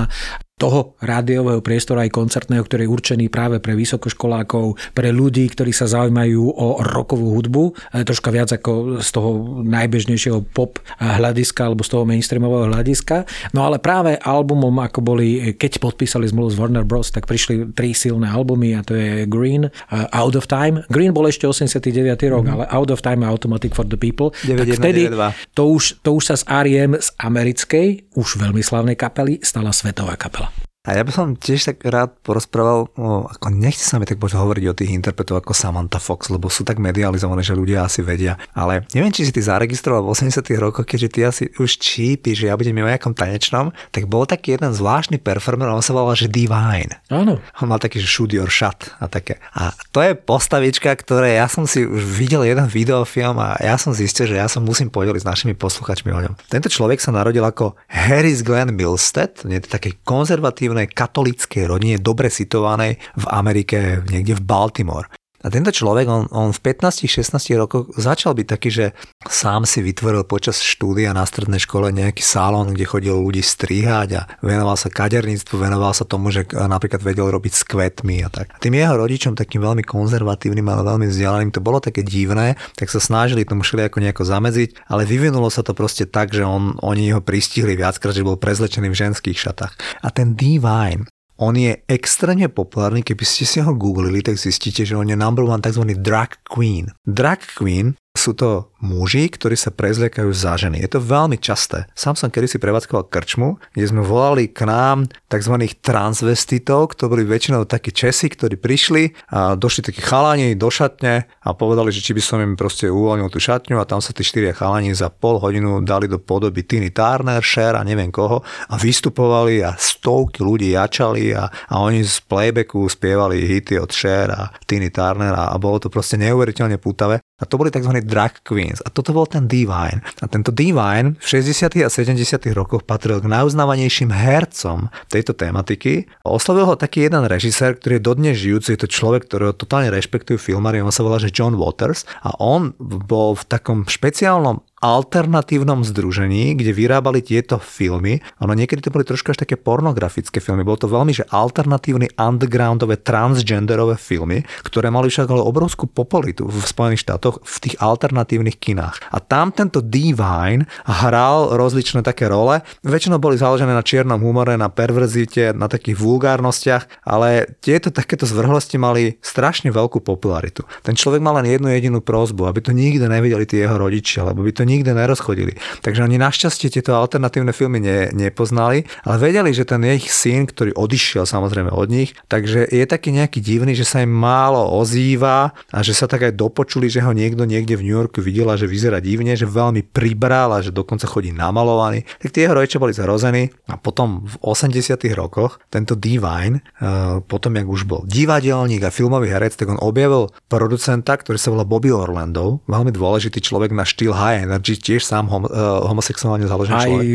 toho 0.61 0.93
rádiového 1.01 1.65
priestora 1.65 2.05
aj 2.05 2.13
koncertného, 2.13 2.61
ktorý 2.61 2.85
je 2.85 2.93
určený 2.93 3.25
práve 3.33 3.57
pre 3.57 3.73
vysokoškolákov, 3.73 4.77
pre 4.93 5.09
ľudí, 5.09 5.49
ktorí 5.49 5.73
sa 5.73 5.89
zaujímajú 5.89 6.37
o 6.53 6.77
rokovú 6.85 7.33
hudbu, 7.33 7.73
e, 7.97 8.05
troška 8.05 8.29
viac 8.29 8.53
ako 8.53 9.01
z 9.01 9.09
toho 9.09 9.31
najbežnejšieho 9.65 10.45
pop 10.53 10.77
hľadiska 11.01 11.65
alebo 11.65 11.81
z 11.81 11.89
toho 11.97 12.03
mainstreamového 12.05 12.69
hľadiska. 12.69 13.25
No 13.57 13.65
ale 13.65 13.81
práve 13.81 14.21
albumom, 14.21 14.77
ako 14.77 15.01
boli, 15.01 15.57
keď 15.57 15.81
podpísali 15.81 16.29
zmluvu 16.29 16.53
s 16.53 16.59
Warner 16.61 16.85
Bros., 16.85 17.09
tak 17.09 17.25
prišli 17.25 17.73
tri 17.73 17.97
silné 17.97 18.29
albumy 18.29 18.77
a 18.77 18.85
to 18.85 18.93
je 18.93 19.25
Green, 19.25 19.65
uh, 19.65 20.05
Out 20.13 20.37
of 20.37 20.45
Time. 20.45 20.85
Green 20.93 21.09
bol 21.15 21.25
ešte 21.25 21.49
89. 21.49 21.89
rok, 22.29 22.45
mm-hmm. 22.45 22.53
ale 22.53 22.63
Out 22.69 22.93
of 22.93 23.01
Time 23.01 23.25
a 23.25 23.33
Automatic 23.33 23.73
for 23.73 23.87
the 23.87 23.97
People. 23.97 24.29
9, 24.45 24.61
tak 24.61 24.67
1, 24.77 24.77
vtedy 24.77 25.01
9, 25.09 25.57
to 25.57 25.63
už, 25.73 26.03
to 26.05 26.13
už 26.13 26.23
sa 26.29 26.35
z 26.37 26.43
R.E.M. 26.45 26.91
z 26.99 27.09
americkej, 27.17 27.87
už 28.13 28.37
veľmi 28.37 28.61
slavnej 28.61 28.99
kapely 28.99 29.39
stala 29.41 29.71
svetová 29.71 30.13
kapela. 30.19 30.50
A 30.81 30.97
ja 30.97 31.05
by 31.05 31.13
som 31.13 31.37
tiež 31.37 31.61
tak 31.61 31.85
rád 31.85 32.17
porozprával, 32.25 32.89
o, 32.97 33.29
ako 33.29 33.53
nechce 33.53 33.85
sa 33.85 34.01
mi 34.01 34.09
tak 34.09 34.17
poď 34.17 34.41
hovoriť 34.41 34.65
o 34.65 34.73
tých 34.73 34.89
interpretov 34.97 35.37
ako 35.37 35.53
Samantha 35.53 36.01
Fox, 36.01 36.33
lebo 36.33 36.49
sú 36.49 36.65
tak 36.65 36.81
medializované, 36.81 37.45
že 37.45 37.53
ľudia 37.53 37.85
asi 37.85 38.01
vedia. 38.01 38.41
Ale 38.57 38.89
neviem, 38.97 39.13
či 39.13 39.29
si 39.29 39.29
ty 39.29 39.45
zaregistroval 39.45 40.01
v 40.01 40.17
80 40.17 40.41
rokoch, 40.57 40.89
keďže 40.89 41.09
ty 41.13 41.19
asi 41.21 41.43
už 41.61 41.77
čípi, 41.77 42.33
že 42.33 42.49
ja 42.49 42.57
budem 42.57 42.81
o 42.81 42.89
nejakom 42.89 43.13
tanečnom, 43.13 43.69
tak 43.93 44.09
bol 44.09 44.25
taký 44.25 44.57
jeden 44.57 44.73
zvláštny 44.73 45.21
performer, 45.21 45.69
on 45.69 45.85
sa 45.85 45.93
volal, 45.93 46.17
že 46.17 46.25
Divine. 46.25 46.97
Áno. 47.13 47.37
On 47.61 47.69
mal 47.69 47.77
taký, 47.77 48.01
že 48.01 48.09
shoot 48.09 48.33
your 48.33 48.49
shot 48.49 48.89
a 48.97 49.05
také. 49.05 49.37
A 49.53 49.77
to 49.93 50.01
je 50.01 50.17
postavička, 50.17 50.97
ktoré 50.97 51.37
ja 51.37 51.45
som 51.45 51.69
si 51.69 51.85
už 51.85 52.01
videl 52.09 52.41
jeden 52.41 52.65
videofilm 52.65 53.37
a 53.37 53.53
ja 53.61 53.77
som 53.77 53.93
zistil, 53.93 54.33
že 54.33 54.41
ja 54.41 54.49
som 54.49 54.65
musím 54.65 54.89
podeliť 54.89 55.21
s 55.21 55.29
našimi 55.29 55.53
posluchačmi 55.53 56.09
o 56.09 56.25
ňom. 56.25 56.33
Tento 56.49 56.73
človek 56.73 56.97
sa 56.97 57.13
narodil 57.13 57.45
ako 57.45 57.77
Harris 57.85 58.41
Glenn 58.41 58.73
Milstead, 58.73 59.45
nie 59.45 59.61
je 59.61 59.69
to 59.69 59.77
také 59.77 59.93
konzervatívne 60.01 60.70
konzervatívnej 60.71 60.87
katolíckej 60.95 61.63
rodine, 61.67 61.95
dobre 61.99 62.31
situovanej 62.31 62.95
v 62.95 63.25
Amerike, 63.27 63.99
niekde 64.07 64.39
v 64.39 64.45
Baltimore. 64.47 65.07
A 65.41 65.49
tento 65.49 65.73
človek, 65.73 66.05
on, 66.05 66.29
on 66.29 66.53
v 66.53 66.59
15-16 66.61 67.57
rokoch 67.57 67.89
začal 67.97 68.37
byť 68.37 68.47
taký, 68.47 68.69
že 68.69 68.85
sám 69.25 69.65
si 69.65 69.81
vytvoril 69.81 70.25
počas 70.25 70.61
štúdia 70.61 71.11
na 71.17 71.25
strednej 71.25 71.57
škole 71.57 71.89
nejaký 71.89 72.21
salón, 72.21 72.73
kde 72.73 72.85
chodil 72.85 73.17
ľudí 73.17 73.41
strihať 73.41 74.09
a 74.17 74.21
venoval 74.45 74.77
sa 74.77 74.93
kaderníctvu, 74.93 75.55
venoval 75.57 75.97
sa 75.97 76.05
tomu, 76.05 76.29
že 76.29 76.45
napríklad 76.53 77.01
vedel 77.01 77.29
robiť 77.29 77.53
s 77.57 77.63
kvetmi 77.65 78.21
a 78.21 78.29
tak. 78.29 78.53
A 78.53 78.57
tým 78.61 78.77
jeho 78.77 78.93
rodičom, 78.93 79.33
takým 79.33 79.65
veľmi 79.65 79.81
konzervatívnym, 79.81 80.65
ale 80.69 80.85
veľmi 80.85 81.07
vzdialeným, 81.09 81.51
to 81.53 81.61
bolo 81.63 81.81
také 81.81 82.05
divné, 82.05 82.53
tak 82.77 82.93
sa 82.93 83.01
snažili 83.01 83.45
tomu 83.45 83.65
ako 83.65 83.97
nejako 83.97 84.23
zamedziť, 84.27 84.85
ale 84.91 85.09
vyvinulo 85.09 85.49
sa 85.49 85.65
to 85.65 85.73
proste 85.73 86.13
tak, 86.13 86.35
že 86.35 86.45
on, 86.45 86.77
oni 86.85 87.15
ho 87.15 87.21
pristihli 87.23 87.73
viackrát, 87.73 88.13
že 88.13 88.25
bol 88.25 88.37
prezlečený 88.37 88.91
v 88.93 88.99
ženských 89.09 89.37
šatách. 89.37 89.73
A 90.05 90.13
ten 90.13 90.37
Divine, 90.37 91.09
on 91.41 91.57
je 91.57 91.73
extrémne 91.89 92.45
populárny, 92.53 93.01
keby 93.01 93.25
ste 93.25 93.43
si 93.49 93.57
ho 93.65 93.73
googlili, 93.73 94.21
tak 94.21 94.37
zistíte, 94.37 94.85
že 94.85 94.93
on 94.93 95.09
je 95.09 95.17
number 95.17 95.41
one 95.41 95.59
tzv. 95.59 95.97
drag 95.97 96.45
queen. 96.45 96.93
Drag 97.01 97.41
queen 97.57 97.97
sú 98.21 98.37
to 98.37 98.69
muži, 98.85 99.25
ktorí 99.33 99.57
sa 99.57 99.73
prezliekajú 99.73 100.29
za 100.29 100.53
ženy. 100.53 100.77
Je 100.77 100.89
to 100.93 101.01
veľmi 101.01 101.41
časté. 101.41 101.89
Sám 101.97 102.13
som 102.13 102.29
kedy 102.29 102.45
si 102.45 102.57
prevádzkoval 102.61 103.09
krčmu, 103.09 103.57
kde 103.73 103.85
sme 103.89 104.05
volali 104.05 104.45
k 104.45 104.69
nám 104.69 105.09
tzv. 105.25 105.57
transvestitov, 105.81 106.93
ktorí 106.93 107.09
boli 107.11 107.23
väčšinou 107.25 107.65
takí 107.65 107.89
Česi, 107.89 108.29
ktorí 108.29 108.61
prišli 108.61 109.33
a 109.33 109.57
došli 109.57 109.89
takí 109.89 109.99
chalani 110.05 110.53
do 110.53 110.69
šatne 110.69 111.25
a 111.27 111.49
povedali, 111.57 111.89
že 111.89 112.05
či 112.05 112.13
by 112.13 112.21
som 112.21 112.39
im 112.39 112.53
proste 112.53 112.87
uvoľnil 112.87 113.27
tú 113.33 113.41
šatňu 113.41 113.81
a 113.81 113.89
tam 113.89 113.99
sa 113.99 114.13
tí 114.13 114.21
štyria 114.21 114.53
chalani 114.53 114.93
za 114.93 115.09
pol 115.09 115.41
hodinu 115.41 115.81
dali 115.81 116.05
do 116.05 116.21
podoby 116.21 116.63
Tiny 116.63 116.93
Turner, 116.93 117.41
Cher 117.41 117.73
a 117.73 117.83
neviem 117.83 118.13
koho 118.13 118.45
a 118.69 118.77
vystupovali 118.77 119.65
a 119.65 119.73
stovky 119.75 120.45
ľudí 120.45 120.77
jačali 120.77 121.33
a, 121.35 121.49
a 121.49 121.75
oni 121.81 122.05
z 122.05 122.21
playbacku 122.29 122.85
spievali 122.85 123.43
hity 123.43 123.81
od 123.81 123.91
Cher 123.91 124.29
a 124.29 124.53
Tiny 124.69 124.93
Turner 124.93 125.33
a, 125.33 125.51
a 125.51 125.55
bolo 125.57 125.81
to 125.81 125.89
proste 125.89 126.21
neuveriteľne 126.21 126.77
pútavé. 126.77 127.19
A 127.41 127.49
to 127.49 127.57
boli 127.57 127.73
tzv. 127.73 128.05
drag 128.05 128.45
queens. 128.45 128.79
A 128.85 128.93
toto 128.93 129.11
bol 129.11 129.25
ten 129.25 129.49
Divine. 129.49 130.05
A 130.21 130.29
tento 130.29 130.53
Divine 130.53 131.17
v 131.17 131.25
60. 131.25 131.81
a 131.81 131.89
70. 131.89 132.21
rokoch 132.53 132.85
patril 132.85 133.17
k 133.17 133.27
najuznávanejším 133.27 134.13
hercom 134.13 134.93
tejto 135.09 135.33
tematiky. 135.33 136.05
Oslovil 136.21 136.69
ho 136.69 136.77
taký 136.77 137.09
jeden 137.09 137.25
režisér, 137.25 137.75
ktorý 137.75 137.97
je 137.97 138.03
dodnes 138.05 138.35
žijúci, 138.37 138.77
je 138.77 138.85
to 138.85 138.89
človek, 138.89 139.25
ktorého 139.25 139.57
totálne 139.57 139.89
rešpektujú 139.89 140.37
filmári, 140.37 140.85
on 140.85 140.93
sa 140.93 141.01
volá, 141.01 141.17
že 141.17 141.33
John 141.33 141.57
Waters. 141.57 142.05
A 142.21 142.37
on 142.37 142.77
bol 142.79 143.33
v 143.33 143.43
takom 143.49 143.89
špeciálnom 143.89 144.61
alternatívnom 144.81 145.85
združení, 145.85 146.57
kde 146.57 146.73
vyrábali 146.73 147.21
tieto 147.21 147.61
filmy. 147.61 148.17
Ono 148.41 148.57
niekedy 148.57 148.81
to 148.81 148.89
boli 148.89 149.05
trošku 149.05 149.29
až 149.29 149.45
také 149.45 149.53
pornografické 149.53 150.41
filmy. 150.41 150.65
Bolo 150.65 150.81
to 150.81 150.89
veľmi, 150.89 151.13
že 151.13 151.29
alternatívne 151.29 152.09
undergroundové 152.17 152.97
transgenderové 153.05 154.01
filmy, 154.01 154.41
ktoré 154.65 154.89
mali 154.89 155.13
však 155.13 155.29
ale 155.29 155.45
obrovskú 155.45 155.85
popularitu 155.85 156.49
v 156.49 156.65
Spojených 156.65 157.05
štátoch 157.05 157.45
v 157.45 157.55
tých 157.61 157.77
alternatívnych 157.77 158.57
kinách. 158.57 159.13
A 159.13 159.21
tam 159.21 159.53
tento 159.53 159.85
Divine 159.85 160.65
hral 160.89 161.53
rozličné 161.53 162.01
také 162.01 162.25
role. 162.25 162.65
Väčšinou 162.81 163.21
boli 163.21 163.37
založené 163.37 163.77
na 163.77 163.85
čiernom 163.85 164.17
humore, 164.17 164.57
na 164.57 164.73
perverzite, 164.73 165.53
na 165.53 165.69
takých 165.69 166.01
vulgárnostiach, 166.01 167.05
ale 167.05 167.53
tieto 167.61 167.93
takéto 167.93 168.25
zvrhlosti 168.25 168.81
mali 168.81 169.21
strašne 169.21 169.69
veľkú 169.69 170.01
popularitu. 170.01 170.65
Ten 170.81 170.97
človek 170.97 171.21
mal 171.21 171.37
len 171.37 171.53
jednu 171.53 171.69
jedinú 171.69 172.01
prozbu, 172.01 172.49
aby 172.49 172.65
to 172.65 172.73
nikdy 172.73 173.05
nevideli 173.05 173.45
tí 173.45 173.61
jeho 173.61 173.77
rodičia, 173.77 174.25
lebo 174.25 174.41
by 174.41 174.49
to 174.49 174.65
nikde 174.71 174.95
nerozchodili. 174.95 175.59
Takže 175.83 176.07
oni 176.07 176.15
našťastie 176.15 176.71
tieto 176.71 176.95
alternatívne 176.95 177.51
filmy 177.51 177.83
ne, 177.83 178.07
nepoznali, 178.15 178.87
ale 179.03 179.15
vedeli, 179.19 179.51
že 179.51 179.67
ten 179.67 179.83
ich 179.91 180.07
syn, 180.07 180.47
ktorý 180.47 180.71
odišiel 180.71 181.27
samozrejme 181.27 181.67
od 181.67 181.87
nich, 181.91 182.15
takže 182.31 182.71
je 182.71 182.85
taký 182.87 183.11
nejaký 183.11 183.43
divný, 183.43 183.75
že 183.75 183.83
sa 183.83 183.99
im 183.99 184.13
málo 184.13 184.63
ozýva 184.79 185.51
a 185.73 185.79
že 185.83 185.91
sa 185.91 186.07
tak 186.07 186.31
aj 186.31 186.39
dopočuli, 186.39 186.87
že 186.87 187.03
ho 187.03 187.11
niekto 187.11 187.43
niekde 187.43 187.75
v 187.75 187.83
New 187.83 187.97
Yorku 187.97 188.23
videl 188.23 188.47
a 188.47 188.55
že 188.55 188.69
vyzerá 188.69 189.03
divne, 189.03 189.35
že 189.35 189.49
veľmi 189.49 189.91
pribral 189.91 190.55
a 190.55 190.63
že 190.63 190.71
dokonca 190.71 191.09
chodí 191.09 191.35
namalovaný. 191.35 192.07
Tak 192.21 192.31
tie 192.31 192.47
jeho 192.47 192.55
rodičia 192.55 192.79
boli 192.79 192.93
zarození 192.95 193.51
a 193.67 193.75
potom 193.75 194.23
v 194.23 194.35
80 194.45 195.01
rokoch 195.17 195.59
tento 195.73 195.97
Divine, 195.97 196.61
uh, 196.79 197.19
potom 197.25 197.57
jak 197.57 197.67
už 197.67 197.89
bol 197.89 198.01
divadelník 198.05 198.85
a 198.85 198.93
filmový 198.93 199.33
herec, 199.33 199.57
tak 199.57 199.73
on 199.73 199.81
objavil 199.81 200.29
producenta, 200.45 201.17
ktorý 201.17 201.37
sa 201.41 201.49
volá 201.49 201.65
Bobby 201.65 201.89
Orlando, 201.89 202.61
veľmi 202.69 202.93
dôležitý 202.93 203.41
človek 203.41 203.73
na 203.73 203.83
štýl 203.83 204.13
high 204.13 204.45
energy 204.45 204.60
Energy 204.61 204.77
tiež 204.77 205.01
sám 205.01 205.25
hom, 205.25 205.49
uh, 205.49 205.81
homosexuálne 205.89 206.45
založený 206.45 206.77
Aj 206.77 206.85
človek. 206.85 207.05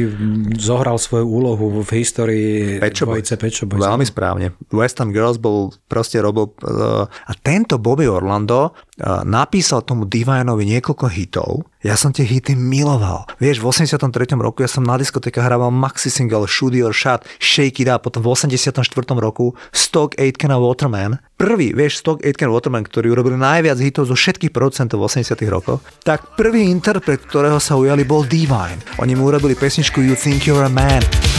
zohral 0.59 0.99
svoju 0.99 1.23
úlohu 1.31 1.79
v 1.87 1.91
histórii 2.03 2.83
Pečo 2.83 3.07
dvojice 3.07 3.39
Pečo 3.39 3.71
Boys. 3.71 3.87
Veľmi 3.87 4.03
správne. 4.03 4.59
Western 4.75 5.15
Girls 5.15 5.39
bol, 5.39 5.71
proste 5.87 6.19
robil... 6.19 6.51
Uh, 6.67 7.07
a 7.07 7.33
tento 7.39 7.79
Bobby 7.79 8.11
Orlando 8.11 8.75
uh, 8.75 9.23
napísal 9.23 9.87
tomu 9.87 10.11
Divinovi 10.11 10.67
niekoľko 10.67 11.07
hitov. 11.07 11.51
Ja 11.87 11.95
som 11.95 12.11
tie 12.11 12.27
hity 12.27 12.59
miloval. 12.59 13.31
Vieš, 13.39 13.63
v 13.63 13.71
83. 13.71 14.35
roku 14.43 14.67
ja 14.67 14.71
som 14.71 14.83
na 14.83 14.99
diskotéke 14.99 15.39
hrával 15.39 15.71
maxi 15.71 16.11
single 16.11 16.51
Shoot 16.51 16.75
Your 16.75 16.91
Shot, 16.91 17.23
Shake 17.39 17.79
It 17.79 17.87
Up, 17.87 18.03
potom 18.03 18.27
v 18.27 18.35
84. 18.35 18.83
roku 19.23 19.55
Stock 19.71 20.19
Aitken 20.19 20.51
a 20.51 20.59
Waterman. 20.59 21.23
Prvý, 21.39 21.71
vieš, 21.71 22.03
Stock 22.03 22.25
Aitken 22.27 22.51
Waterman, 22.51 22.83
ktorý 22.83 23.15
urobil 23.15 23.39
najviac 23.39 23.79
hitov 23.79 24.11
zo 24.11 24.19
všetkých 24.19 24.51
producentov 24.51 24.99
v 24.99 25.07
80. 25.07 25.37
rokoch, 25.47 25.79
tak 26.03 26.35
prvý 26.35 26.67
interpret, 26.67 27.23
ktorého 27.37 27.61
sa 27.61 27.77
ujali, 27.77 28.01
bol 28.01 28.25
Divine. 28.25 28.81
Oni 28.97 29.13
mu 29.13 29.29
urobili 29.29 29.53
pesničku 29.53 30.01
You 30.01 30.17
Think 30.17 30.49
You're 30.49 30.65
a 30.65 30.73
Man. 30.73 31.36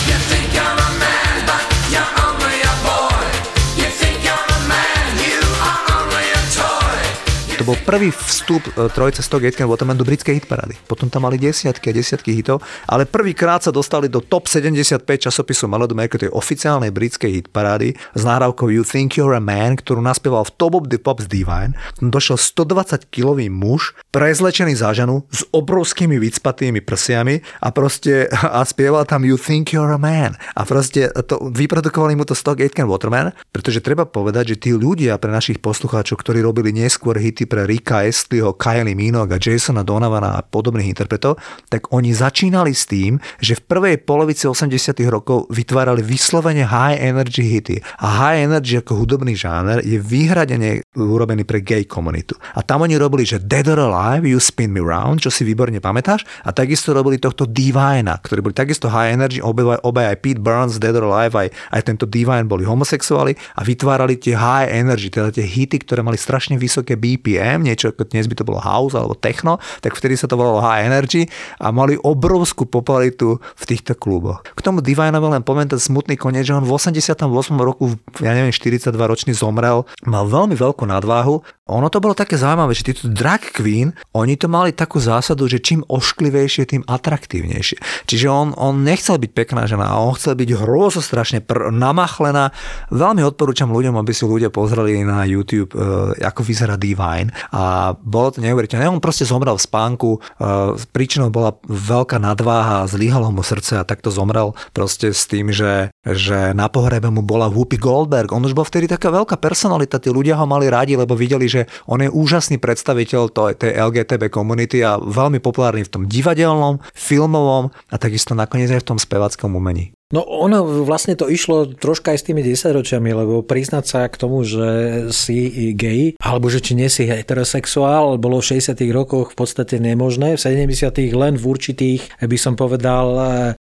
Bol 7.68 7.76
prvý 7.84 8.16
vstup 8.16 8.64
e, 8.64 8.88
trojice 8.88 9.20
Stock 9.20 9.44
Aitken 9.44 9.68
Waterman 9.68 10.00
do 10.00 10.08
britskej 10.08 10.40
hitparády. 10.40 10.80
Potom 10.88 11.12
tam 11.12 11.28
mali 11.28 11.36
desiatky 11.36 11.92
a 11.92 11.94
desiatky 12.00 12.32
hitov, 12.32 12.64
ale 12.88 13.04
prvýkrát 13.04 13.60
sa 13.60 13.76
dostali 13.76 14.08
do 14.08 14.24
top 14.24 14.48
75 14.48 15.04
časopisu 15.04 15.68
Melody 15.68 15.92
Maker, 15.92 16.20
tej 16.24 16.32
oficiálnej 16.32 16.96
britskej 16.96 17.44
hitparády 17.44 17.92
s 18.16 18.22
nahrávkou 18.24 18.72
You 18.72 18.88
Think 18.88 19.20
You're 19.20 19.36
a 19.36 19.44
Man, 19.44 19.76
ktorú 19.76 20.00
naspieval 20.00 20.48
v 20.48 20.56
Top 20.56 20.80
of 20.80 20.88
the 20.88 20.96
Pops 20.96 21.28
Divine. 21.28 21.76
Došiel 22.00 22.40
120-kilový 22.40 23.52
muž, 23.52 24.00
prezlečený 24.16 24.80
za 24.80 24.96
ženu, 24.96 25.28
s 25.28 25.44
obrovskými 25.52 26.16
vycpatými 26.24 26.80
prsiami 26.80 27.44
a 27.60 27.76
proste 27.76 28.32
a 28.32 28.64
spieval 28.64 29.04
tam 29.04 29.28
You 29.28 29.36
Think 29.36 29.76
You're 29.76 29.92
a 29.92 30.00
Man. 30.00 30.40
A 30.56 30.64
proste 30.64 31.12
to, 31.28 31.52
vyprodukovali 31.52 32.16
mu 32.16 32.24
to 32.24 32.32
Stock 32.32 32.64
Aitken 32.64 32.88
Waterman, 32.88 33.36
pretože 33.52 33.84
treba 33.84 34.08
povedať, 34.08 34.56
že 34.56 34.70
tí 34.70 34.72
ľudia 34.72 35.20
pre 35.20 35.36
našich 35.36 35.60
poslucháčov, 35.60 36.16
ktorí 36.16 36.40
robili 36.40 36.72
neskôr 36.72 37.20
hity 37.20 37.44
pre 37.57 37.57
pre 37.58 37.66
Rika 37.66 38.06
Estleyho, 38.06 38.54
Kylie 38.54 38.94
Minogue 38.94 39.34
a 39.34 39.42
Jasona 39.42 39.82
Donovana 39.82 40.38
a 40.38 40.46
podobných 40.46 40.94
interpretov, 40.94 41.42
tak 41.74 41.90
oni 41.90 42.14
začínali 42.14 42.70
s 42.70 42.86
tým, 42.86 43.18
že 43.42 43.58
v 43.58 43.66
prvej 43.66 43.96
polovici 44.06 44.46
80 44.46 44.70
rokov 45.10 45.50
vytvárali 45.50 46.06
vyslovene 46.06 46.62
high 46.70 47.02
energy 47.02 47.42
hity. 47.42 47.82
A 47.98 48.22
high 48.22 48.46
energy 48.46 48.78
ako 48.78 49.02
hudobný 49.02 49.34
žáner 49.34 49.82
je 49.82 49.98
vyhradene 49.98 50.86
urobený 50.94 51.50
pre 51.50 51.66
gay 51.66 51.82
komunitu. 51.90 52.38
A 52.54 52.62
tam 52.62 52.86
oni 52.86 52.94
robili, 52.94 53.26
že 53.26 53.42
Dead 53.42 53.66
or 53.66 53.82
Alive, 53.82 54.30
You 54.30 54.38
Spin 54.38 54.70
Me 54.70 54.86
Round, 54.86 55.26
čo 55.26 55.34
si 55.34 55.42
výborne 55.42 55.82
pamätáš, 55.82 56.30
a 56.46 56.54
takisto 56.54 56.94
robili 56.94 57.18
tohto 57.18 57.50
Divine, 57.50 58.22
ktorí 58.22 58.46
boli 58.46 58.54
takisto 58.54 58.86
high 58.86 59.18
energy, 59.18 59.42
obe, 59.42 59.66
obe 59.82 60.06
aj 60.06 60.22
Pete 60.22 60.38
Burns, 60.38 60.78
Dead 60.78 60.94
or 60.94 61.10
Alive, 61.10 61.34
aj, 61.34 61.50
aj 61.74 61.82
tento 61.82 62.06
Divine 62.06 62.46
boli 62.46 62.70
homosexuáli 62.70 63.34
a 63.58 63.66
vytvárali 63.66 64.22
tie 64.22 64.38
high 64.38 64.70
energy, 64.70 65.10
teda 65.10 65.34
tie 65.34 65.42
hity, 65.42 65.82
ktoré 65.82 66.06
mali 66.06 66.22
strašne 66.22 66.54
vysoké 66.62 66.94
BPM 66.94 67.47
EDM, 67.48 67.64
niečo 67.64 67.96
ako 67.96 68.12
dnes 68.12 68.28
by 68.28 68.36
to 68.36 68.44
bolo 68.44 68.60
house 68.60 68.92
alebo 68.92 69.16
techno, 69.16 69.64
tak 69.80 69.96
vtedy 69.96 70.20
sa 70.20 70.28
to 70.28 70.36
volalo 70.36 70.60
High 70.60 70.92
Energy 70.92 71.32
a 71.64 71.72
mali 71.72 71.96
obrovskú 71.96 72.68
popularitu 72.68 73.40
v 73.40 73.64
týchto 73.64 73.96
kluboch. 73.96 74.44
K 74.44 74.60
tomu 74.60 74.84
Divinovi 74.84 75.40
len 75.40 75.44
poviem 75.48 75.72
ten 75.72 75.80
smutný 75.80 76.20
koniec, 76.20 76.44
že 76.44 76.56
on 76.60 76.68
v 76.68 76.76
88 76.76 77.24
roku, 77.56 77.96
ja 78.20 78.36
neviem, 78.36 78.52
42 78.52 78.92
ročný 78.92 79.32
zomrel, 79.32 79.88
mal 80.04 80.28
veľmi 80.28 80.60
veľkú 80.60 80.84
nadváhu. 80.84 81.40
Ono 81.68 81.88
to 81.92 82.00
bolo 82.00 82.16
také 82.16 82.40
zaujímavé, 82.40 82.72
že 82.72 82.88
títo 82.88 83.12
drag 83.12 83.44
queen, 83.52 83.92
oni 84.16 84.40
to 84.40 84.48
mali 84.48 84.72
takú 84.72 85.04
zásadu, 85.04 85.52
že 85.52 85.60
čím 85.60 85.84
ošklivejšie, 85.84 86.64
tým 86.64 86.84
atraktívnejšie. 86.88 88.08
Čiže 88.08 88.28
on, 88.28 88.56
on 88.56 88.84
nechcel 88.84 89.20
byť 89.20 89.32
pekná 89.32 89.68
žena, 89.68 89.96
on 90.00 90.16
chcel 90.16 90.36
byť 90.36 90.50
hrozo 90.64 91.04
strašne 91.04 91.44
pr- 91.44 91.72
namachlená. 91.72 92.56
Veľmi 92.92 93.24
odporúčam 93.24 93.72
ľuďom, 93.72 94.00
aby 94.00 94.12
si 94.16 94.24
ľudia 94.24 94.52
pozreli 94.52 95.04
na 95.04 95.24
YouTube, 95.28 95.76
uh, 95.76 96.14
ako 96.24 96.42
vyzerá 96.44 96.80
Divine. 96.80 97.32
A 97.52 97.96
bolo 97.96 98.32
to 98.32 98.40
neuveriteľné. 98.40 98.88
On 98.88 99.04
proste 99.04 99.28
zomrel 99.28 99.58
v 99.58 99.66
spánku, 99.66 100.10
uh, 100.20 100.78
príčinou 100.96 101.34
bola 101.34 101.58
veľká 101.68 102.22
nadváha, 102.22 102.88
zlyhalo 102.88 103.32
mu 103.34 103.44
srdce 103.44 103.82
a 103.82 103.88
takto 103.88 104.14
zomrel 104.14 104.54
proste 104.72 105.10
s 105.10 105.26
tým, 105.26 105.50
že, 105.50 105.90
že 106.06 106.54
na 106.54 106.70
pohrebe 106.70 107.10
mu 107.10 107.26
bola 107.26 107.50
Whoopi 107.50 107.82
Goldberg. 107.82 108.30
On 108.32 108.46
už 108.46 108.54
bol 108.54 108.68
vtedy 108.68 108.86
taká 108.86 109.10
veľká 109.10 109.42
personalita, 109.42 109.98
tí 109.98 110.14
ľudia 110.14 110.38
ho 110.38 110.46
mali 110.46 110.70
radi, 110.70 110.94
lebo 110.94 111.18
videli, 111.18 111.50
že 111.50 111.57
on 111.90 112.04
je 112.04 112.10
úžasný 112.12 112.62
predstaviteľ 112.62 113.34
tej 113.58 113.72
LGTB 113.74 114.30
komunity 114.30 114.84
a 114.84 115.02
veľmi 115.02 115.42
populárny 115.42 115.88
v 115.88 115.94
tom 115.94 116.04
divadelnom, 116.06 116.84
filmovom 116.94 117.74
a 117.90 117.96
takisto 117.96 118.38
nakoniec 118.38 118.70
aj 118.70 118.84
v 118.84 118.90
tom 118.94 119.00
spevackom 119.00 119.56
umení. 119.58 119.98
No 120.08 120.24
ono 120.24 120.64
vlastne 120.88 121.20
to 121.20 121.28
išlo 121.28 121.68
troška 121.68 122.16
aj 122.16 122.20
s 122.24 122.28
tými 122.32 122.40
desaťročiami, 122.40 123.12
lebo 123.12 123.44
priznať 123.44 123.84
sa 123.84 124.08
k 124.08 124.16
tomu, 124.16 124.40
že 124.48 124.68
si 125.12 125.52
gay, 125.76 126.16
alebo 126.24 126.48
že 126.48 126.64
či 126.64 126.80
nie 126.80 126.88
si 126.88 127.04
heterosexuál, 127.04 128.16
bolo 128.16 128.40
v 128.40 128.56
60 128.56 128.72
rokoch 128.96 129.36
v 129.36 129.44
podstate 129.44 129.84
nemožné. 129.84 130.40
V 130.40 130.44
70 130.48 130.96
len 131.12 131.36
v 131.36 131.44
určitých, 131.44 132.24
by 132.24 132.38
som 132.40 132.56
povedal, 132.56 133.08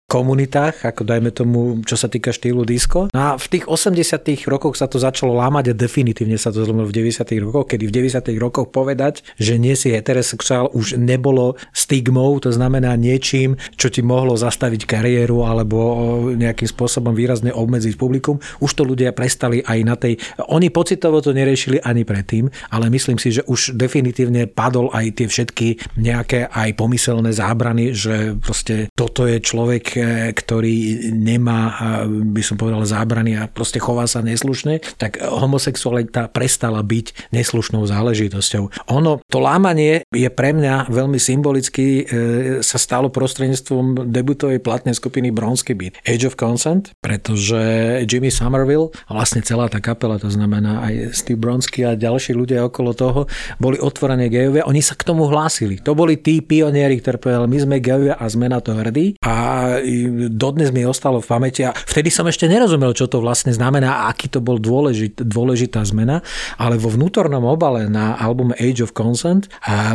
komunitách, 0.09 0.89
ako 0.89 1.05
dajme 1.05 1.29
tomu, 1.29 1.85
čo 1.85 1.93
sa 1.93 2.09
týka 2.09 2.33
štýlu 2.33 2.65
disco. 2.65 3.05
No 3.13 3.19
a 3.21 3.29
v 3.37 3.45
tých 3.45 3.69
80 3.69 4.49
rokoch 4.49 4.73
sa 4.73 4.89
to 4.89 4.97
začalo 4.97 5.37
lámať 5.37 5.71
a 5.71 5.77
definitívne 5.77 6.35
sa 6.41 6.49
to 6.49 6.65
zlomilo 6.65 6.89
v 6.89 6.97
90 7.05 7.29
rokoch, 7.45 7.69
kedy 7.69 7.85
v 7.85 7.93
90 8.09 8.25
rokoch 8.41 8.73
povedať, 8.73 9.21
že 9.37 9.61
nie 9.61 9.77
si 9.77 9.93
heterosexuál 9.93 10.73
už 10.73 10.97
nebolo 10.97 11.53
stigmou, 11.69 12.33
to 12.41 12.49
znamená 12.49 12.97
niečím, 12.97 13.53
čo 13.77 13.93
ti 13.93 14.01
mohlo 14.01 14.33
zastaviť 14.33 14.89
kariéru 14.89 15.45
alebo 15.45 15.77
nejakým 16.33 16.65
spôsobom 16.65 17.13
výrazne 17.13 17.53
obmedziť 17.53 17.93
publikum. 17.93 18.41
Už 18.57 18.73
to 18.73 18.81
ľudia 18.81 19.13
prestali 19.13 19.61
aj 19.61 19.79
na 19.85 19.93
tej... 19.93 20.17
Oni 20.49 20.73
pocitovo 20.73 21.21
to 21.21 21.35
neriešili 21.35 21.77
ani 21.85 22.01
predtým, 22.01 22.49
ale 22.73 22.89
myslím 22.89 23.21
si, 23.21 23.29
že 23.29 23.45
už 23.45 23.77
definitívne 23.77 24.49
padol 24.49 24.89
aj 24.89 25.21
tie 25.21 25.27
všetky 25.29 25.99
nejaké 26.01 26.49
aj 26.49 26.69
pomyselné 26.73 27.29
zábrany, 27.35 27.93
že 27.93 28.33
proste 28.39 28.89
toto 28.95 29.29
je 29.29 29.37
človek, 29.43 29.98
ktorý 30.33 31.09
nemá, 31.13 31.59
by 32.07 32.43
som 32.43 32.55
povedal, 32.55 32.81
zábrany 32.83 33.37
a 33.37 33.47
proste 33.49 33.77
chová 33.81 34.05
sa 34.05 34.23
neslušne, 34.23 34.81
tak 34.97 35.19
homosexualita 35.21 36.31
prestala 36.31 36.81
byť 36.81 37.31
neslušnou 37.35 37.85
záležitosťou. 37.85 38.91
Ono, 38.93 39.21
to 39.27 39.37
lámanie 39.37 40.03
je 40.09 40.29
pre 40.31 40.55
mňa 40.55 40.89
veľmi 40.89 41.19
symbolicky, 41.19 42.03
e, 42.03 42.63
sa 42.65 42.77
stalo 42.81 43.11
prostredníctvom 43.13 44.09
debutovej 44.09 44.59
platnej 44.63 44.95
skupiny 44.95 45.29
Bronsky 45.29 45.75
Beat 45.75 45.99
Age 46.05 46.25
of 46.27 46.35
Consent, 46.39 46.95
pretože 47.03 47.59
Jimmy 48.05 48.33
Somerville 48.33 48.91
a 49.07 49.11
vlastne 49.15 49.43
celá 49.45 49.67
tá 49.67 49.77
kapela, 49.83 50.21
to 50.21 50.31
znamená 50.31 50.85
aj 50.85 51.13
Steve 51.15 51.41
Bronsky 51.41 51.85
a 51.85 51.99
ďalší 51.99 52.33
ľudia 52.35 52.65
okolo 52.65 52.91
toho, 52.93 53.19
boli 53.57 53.77
otvorené 53.79 54.27
gejovia, 54.31 54.67
oni 54.67 54.81
sa 54.83 54.95
k 54.95 55.05
tomu 55.05 55.27
hlásili. 55.27 55.81
To 55.83 55.93
boli 55.93 56.19
tí 56.19 56.39
pionieri, 56.39 56.99
ktorí 56.99 57.17
povedali, 57.19 57.47
my 57.49 57.59
sme 57.59 57.75
gejovia 57.83 58.15
a 58.15 58.25
sme 58.29 58.47
na 58.47 58.59
to 58.59 58.75
hrdí. 58.75 59.19
A 59.23 59.77
dodnes 60.29 60.69
mi 60.71 60.85
ostalo 60.85 61.19
v 61.19 61.27
pamäti 61.27 61.61
a 61.65 61.73
vtedy 61.73 62.13
som 62.13 62.27
ešte 62.29 62.45
nerozumel, 62.45 62.93
čo 62.93 63.09
to 63.09 63.19
vlastne 63.19 63.51
znamená 63.51 64.05
a 64.05 64.13
aký 64.13 64.29
to 64.29 64.39
bol 64.39 64.61
dôležit, 64.61 65.21
dôležitá 65.21 65.83
zmena, 65.83 66.21
ale 66.55 66.77
vo 66.77 66.91
vnútornom 66.93 67.43
obale 67.45 67.89
na 67.89 68.15
albume 68.19 68.55
Age 68.57 68.85
of 68.85 68.95
Consent 68.95 69.49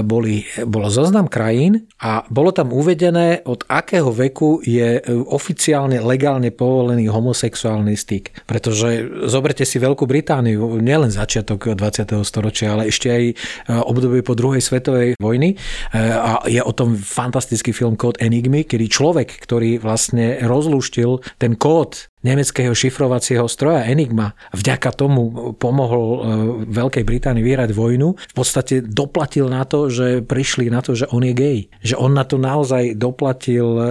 boli, 0.04 0.46
bolo 0.66 0.88
zoznam 0.90 1.30
krajín 1.30 1.86
a 2.00 2.24
bolo 2.28 2.50
tam 2.50 2.72
uvedené, 2.74 3.44
od 3.44 3.64
akého 3.68 4.10
veku 4.10 4.60
je 4.64 4.98
e, 4.98 5.02
oficiálne, 5.12 6.00
legálne 6.00 6.50
povolený 6.50 7.10
homosexuálny 7.10 7.94
styk. 7.94 8.46
Pretože 8.48 9.06
zoberte 9.28 9.62
si 9.66 9.78
Veľkú 9.78 10.06
Britániu, 10.08 10.78
nielen 10.80 11.10
začiatok 11.12 11.76
20. 11.76 12.22
storočia, 12.24 12.74
ale 12.74 12.90
ešte 12.90 13.08
aj 13.10 13.24
e, 13.30 13.34
obdobie 13.70 14.24
po 14.24 14.34
druhej 14.34 14.62
svetovej 14.62 15.18
vojny 15.20 15.54
e, 15.54 15.56
a 15.98 16.42
je 16.48 16.60
o 16.60 16.72
tom 16.72 16.96
fantastický 16.96 17.70
film 17.74 17.94
Kód 17.94 18.18
Enigmy, 18.18 18.64
kedy 18.64 18.86
človek, 18.88 19.28
ktorý 19.44 19.83
vlastne 19.84 20.40
rozluštil 20.40 21.20
ten 21.36 21.60
kód 21.60 22.08
nemeckého 22.24 22.72
šifrovacieho 22.72 23.44
stroja 23.46 23.84
Enigma 23.84 24.32
vďaka 24.56 24.90
tomu 24.96 25.52
pomohol 25.54 26.06
e, 26.08 26.18
Veľkej 26.72 27.04
Británii 27.04 27.44
vyhrať 27.44 27.70
vojnu, 27.76 28.16
v 28.16 28.34
podstate 28.34 28.80
doplatil 28.80 29.52
na 29.52 29.68
to, 29.68 29.92
že 29.92 30.24
prišli 30.24 30.72
na 30.72 30.80
to, 30.80 30.96
že 30.96 31.06
on 31.12 31.22
je 31.22 31.34
gay. 31.36 31.58
Že 31.84 32.00
on 32.00 32.12
na 32.16 32.24
to 32.24 32.40
naozaj 32.40 32.96
doplatil 32.96 33.66
e, 33.76 33.82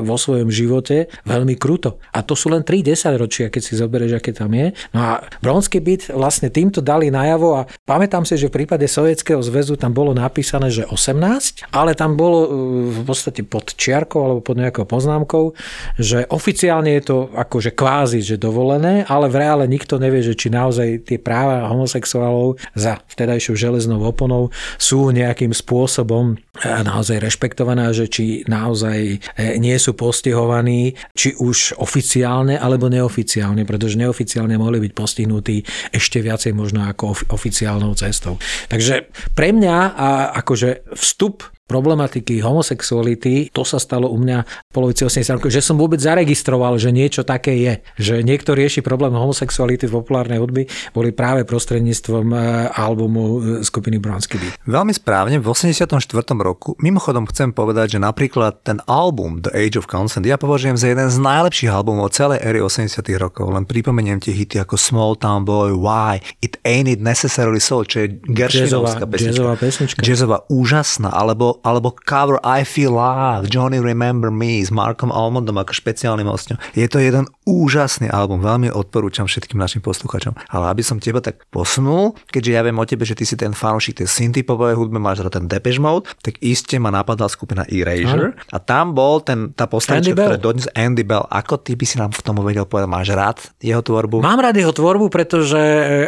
vo 0.00 0.16
svojom 0.16 0.48
živote 0.48 1.12
veľmi 1.28 1.54
kruto. 1.60 2.00
A 2.16 2.24
to 2.24 2.32
sú 2.32 2.48
len 2.48 2.64
3 2.64 2.80
ročia, 3.20 3.52
keď 3.52 3.62
si 3.62 3.76
zoberieš, 3.76 4.18
aké 4.18 4.32
tam 4.32 4.56
je. 4.56 4.72
No 4.96 4.98
a 5.04 5.10
Bronský 5.44 5.84
byt 5.84 6.08
vlastne 6.16 6.48
týmto 6.48 6.80
dali 6.80 7.12
najavo 7.12 7.60
a 7.60 7.66
pamätám 7.84 8.24
si, 8.24 8.40
že 8.40 8.48
v 8.48 8.64
prípade 8.64 8.88
Sovietskeho 8.88 9.44
zväzu 9.44 9.76
tam 9.76 9.92
bolo 9.92 10.16
napísané, 10.16 10.72
že 10.72 10.88
18, 10.88 11.68
ale 11.76 11.92
tam 11.92 12.16
bolo 12.16 12.38
e, 12.42 12.48
v 12.88 13.00
podstate 13.04 13.44
pod 13.44 13.76
čiarkou 13.76 14.24
alebo 14.24 14.40
pod 14.40 14.56
nejakou 14.56 14.88
poznámkou, 14.88 15.52
že 16.00 16.24
oficiálne 16.32 16.96
je 16.96 17.02
to 17.04 17.16
akože 17.36 17.76
kvázi, 17.82 18.22
že 18.22 18.38
dovolené, 18.38 19.02
ale 19.10 19.26
v 19.26 19.42
reále 19.42 19.66
nikto 19.66 19.98
nevie, 19.98 20.22
že 20.22 20.38
či 20.38 20.54
naozaj 20.54 21.02
tie 21.02 21.18
práva 21.18 21.66
homosexuálov 21.66 22.62
za 22.78 23.02
vtedajšou 23.10 23.58
železnou 23.58 23.98
oponou 24.06 24.54
sú 24.78 25.10
nejakým 25.10 25.50
spôsobom 25.50 26.38
e, 26.38 26.62
naozaj 26.62 27.18
rešpektované, 27.18 27.90
že 27.90 28.06
či 28.06 28.46
naozaj 28.46 28.98
e, 29.02 29.58
nie 29.58 29.74
sú 29.82 29.98
postihovaní, 29.98 30.94
či 31.18 31.34
už 31.34 31.82
oficiálne 31.82 32.54
alebo 32.54 32.86
neoficiálne, 32.86 33.66
pretože 33.66 33.98
neoficiálne 33.98 34.54
mohli 34.54 34.78
byť 34.86 34.92
postihnutí 34.94 35.66
ešte 35.90 36.22
viacej 36.22 36.54
možno 36.54 36.86
ako 36.86 37.34
oficiálnou 37.34 37.98
cestou. 37.98 38.38
Takže 38.70 39.10
pre 39.34 39.50
mňa 39.50 39.76
a 39.98 40.08
akože 40.38 40.94
vstup 40.94 41.50
problematiky 41.66 42.42
homosexuality, 42.42 43.48
to 43.54 43.62
sa 43.62 43.78
stalo 43.78 44.10
u 44.10 44.18
mňa 44.18 44.38
v 44.44 44.72
polovici 44.74 45.06
80 45.06 45.38
rokov, 45.38 45.50
že 45.54 45.62
som 45.64 45.78
vôbec 45.78 46.02
zaregistroval, 46.02 46.76
že 46.76 46.90
niečo 46.90 47.22
také 47.22 47.54
je. 47.58 47.74
Že 47.98 48.14
niekto 48.26 48.52
rieši 48.52 48.82
problém 48.82 49.14
homosexuality 49.14 49.86
v 49.86 49.94
populárnej 50.02 50.42
hudby, 50.42 50.66
boli 50.92 51.14
práve 51.14 51.46
prostredníctvom 51.46 52.26
e, 52.32 52.36
albumu 52.76 53.24
e, 53.24 53.38
skupiny 53.62 53.96
Bronsky 54.02 54.36
Beat. 54.36 54.58
Veľmi 54.66 54.92
správne, 54.92 55.38
v 55.38 55.46
84. 55.46 55.96
roku, 56.42 56.74
mimochodom 56.82 57.24
chcem 57.30 57.54
povedať, 57.54 57.96
že 57.96 57.98
napríklad 58.02 58.60
ten 58.66 58.82
album 58.90 59.40
The 59.40 59.54
Age 59.54 59.78
of 59.78 59.86
Consent 59.86 60.26
ja 60.26 60.36
považujem 60.36 60.74
za 60.76 60.90
jeden 60.90 61.08
z 61.08 61.18
najlepších 61.22 61.70
albumov 61.70 62.12
celej 62.12 62.42
éry 62.42 62.58
80 62.60 63.00
rokov. 63.16 63.48
Len 63.52 63.64
pripomeniem 63.68 64.18
tie 64.18 64.34
hity 64.34 64.58
ako 64.60 64.74
Small 64.76 65.14
Town 65.16 65.46
Boy, 65.46 65.72
Why, 65.72 66.20
It 66.42 66.58
Ain't 66.66 66.90
It 66.90 67.00
Necessarily 67.00 67.62
So, 67.62 67.86
čo 67.86 68.04
je 68.04 68.18
Gershwinovská 68.28 69.04
pesnička. 69.06 69.32
Jazzová 69.32 69.54
pesnička. 69.56 70.00
Jazzová, 70.00 70.38
úžasná, 70.48 71.10
alebo 71.12 71.51
alebo 71.60 71.92
cover 71.92 72.40
I 72.40 72.64
Feel 72.64 72.96
Love, 72.96 73.52
Johnny 73.52 73.76
Remember 73.76 74.32
Me 74.32 74.64
s 74.64 74.72
Markom 74.72 75.12
Almondom 75.12 75.60
ako 75.60 75.76
špeciálnym 75.76 76.24
hostom. 76.24 76.56
Je 76.72 76.88
to 76.88 76.96
jeden 76.96 77.28
úžasný 77.44 78.08
album, 78.08 78.40
veľmi 78.40 78.72
odporúčam 78.72 79.28
všetkým 79.28 79.60
našim 79.60 79.84
poslucháčom. 79.84 80.32
Ale 80.48 80.72
aby 80.72 80.82
som 80.86 81.02
teba 81.02 81.18
tak 81.18 81.44
posunul, 81.50 82.14
keďže 82.30 82.50
ja 82.54 82.60
viem 82.62 82.78
o 82.78 82.86
tebe, 82.86 83.02
že 83.02 83.18
ty 83.18 83.26
si 83.26 83.34
ten 83.34 83.52
fanúšik 83.52 83.98
tej 83.98 84.08
synthpopovej 84.08 84.78
hudby, 84.78 85.02
máš 85.02 85.26
teda 85.26 85.42
ten 85.42 85.44
Depeche 85.50 85.82
Mode, 85.82 86.06
tak 86.22 86.38
iste 86.38 86.78
ma 86.78 86.94
napadla 86.94 87.26
skupina 87.26 87.66
Erasure 87.66 88.38
a 88.54 88.62
tam 88.62 88.94
bol 88.94 89.18
ten, 89.26 89.50
tá 89.52 89.66
postavička, 89.66 90.14
ktorá 90.14 90.38
dodnes 90.38 90.70
Andy 90.78 91.02
Bell. 91.02 91.26
Ako 91.26 91.58
ty 91.58 91.74
by 91.74 91.84
si 91.84 91.98
nám 91.98 92.14
v 92.14 92.22
tomu 92.22 92.46
vedel 92.46 92.64
povedať, 92.64 92.88
máš 92.88 93.10
rád 93.10 93.38
jeho 93.58 93.82
tvorbu? 93.82 94.22
Mám 94.22 94.38
rád 94.38 94.54
jeho 94.62 94.70
tvorbu, 94.70 95.10
pretože 95.10 95.58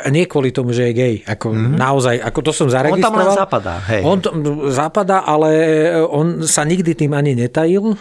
e, 0.02 0.10
nie 0.14 0.30
kvôli 0.30 0.54
tomu, 0.54 0.70
že 0.70 0.90
je 0.90 0.92
gay. 0.94 1.14
Ako 1.26 1.50
mm-hmm. 1.50 1.74
naozaj, 1.74 2.14
ako 2.22 2.38
to 2.46 2.52
som 2.54 2.66
zaregistroval. 2.70 3.10
On 3.10 3.18
tam 3.18 3.18
len 3.18 3.30
zapadá. 3.34 3.74
Hej. 3.90 4.02
On 4.06 4.18
to, 4.22 4.30
zapadá, 4.70 5.18
ale 5.26 5.33
ale 5.34 5.50
on 6.06 6.46
sa 6.46 6.62
nikdy 6.62 6.94
tým 6.94 7.12
ani 7.12 7.34
netajil 7.34 7.94
e, 7.94 7.96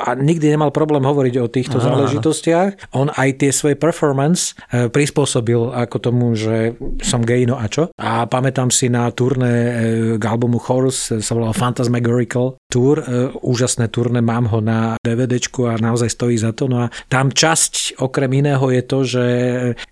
a 0.00 0.16
nikdy 0.16 0.56
nemal 0.56 0.72
problém 0.72 1.04
hovoriť 1.04 1.34
o 1.38 1.46
týchto 1.52 1.78
Aha. 1.78 1.86
záležitostiach. 1.92 2.96
On 2.96 3.12
aj 3.12 3.44
tie 3.44 3.50
svoje 3.52 3.76
performance 3.76 4.56
e, 4.72 4.88
prispôsobil 4.88 5.70
ako 5.72 5.96
tomu, 6.00 6.32
že 6.32 6.74
som 7.04 7.20
gay, 7.20 7.44
no 7.44 7.60
a 7.60 7.68
čo? 7.68 7.92
A 8.00 8.24
pamätám 8.24 8.72
si 8.72 8.88
na 8.88 9.10
turné 9.12 9.54
e, 9.54 9.72
k 10.16 10.24
albumu 10.24 10.58
Horse 10.58 11.20
sa 11.20 11.32
volal 11.36 11.52
Phantasmagorical 11.52 12.56
Tour, 12.68 13.00
e, 13.00 13.32
úžasné 13.44 13.88
turné, 13.88 14.20
mám 14.20 14.48
ho 14.52 14.60
na 14.60 15.00
DVDčku 15.00 15.64
a 15.64 15.80
naozaj 15.80 16.12
stojí 16.12 16.36
za 16.36 16.52
to. 16.52 16.68
No 16.68 16.84
a 16.84 16.92
tam 17.08 17.32
časť 17.32 18.00
okrem 18.00 18.28
iného 18.44 18.64
je 18.68 18.82
to, 18.84 18.98
že 19.04 19.24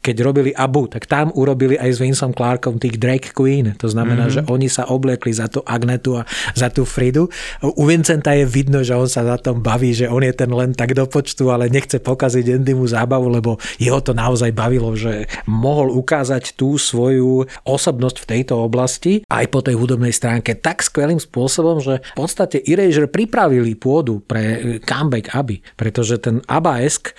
keď 0.05 0.17
robili 0.21 0.51
Abu, 0.53 0.85
tak 0.87 1.09
tam 1.09 1.33
urobili 1.33 1.81
aj 1.81 1.91
s 1.97 1.99
Vincom 1.99 2.33
Clarkom 2.37 2.77
tých 2.77 3.01
drag 3.01 3.33
queen. 3.33 3.73
To 3.81 3.89
znamená, 3.89 4.29
mm-hmm. 4.29 4.47
že 4.47 4.53
oni 4.53 4.69
sa 4.69 4.89
obliekli 4.93 5.33
za 5.33 5.49
tú 5.49 5.65
Agnetu 5.65 6.21
a 6.21 6.29
za 6.53 6.69
tú 6.69 6.85
Fridu. 6.85 7.33
U 7.65 7.83
Vincenta 7.89 8.37
je 8.37 8.45
vidno, 8.47 8.85
že 8.85 8.93
on 8.93 9.09
sa 9.09 9.25
za 9.25 9.41
tom 9.41 9.65
baví, 9.65 9.97
že 9.97 10.07
on 10.07 10.21
je 10.21 10.37
ten 10.37 10.53
len 10.53 10.77
tak 10.77 10.93
do 10.93 11.09
počtu, 11.09 11.49
ale 11.49 11.73
nechce 11.73 11.99
pokaziť 11.99 12.61
Andymu 12.61 12.85
zábavu, 12.85 13.33
lebo 13.33 13.57
jeho 13.81 13.99
to 14.05 14.13
naozaj 14.13 14.53
bavilo, 14.53 14.93
že 14.93 15.27
mohol 15.49 15.91
ukázať 15.91 16.55
tú 16.55 16.77
svoju 16.77 17.49
osobnosť 17.65 18.17
v 18.23 18.29
tejto 18.29 18.55
oblasti 18.61 19.25
aj 19.27 19.49
po 19.49 19.65
tej 19.65 19.75
hudobnej 19.81 20.13
stránke 20.13 20.55
tak 20.61 20.85
skvelým 20.85 21.19
spôsobom, 21.19 21.81
že 21.81 22.05
v 22.05 22.15
podstate 22.15 22.61
Erasure 22.61 23.09
pripravili 23.09 23.73
pôdu 23.75 24.21
pre 24.21 24.79
comeback 24.85 25.33
Aby, 25.33 25.65
pretože 25.75 26.21
ten 26.21 26.45
Abaesk, 26.45 27.17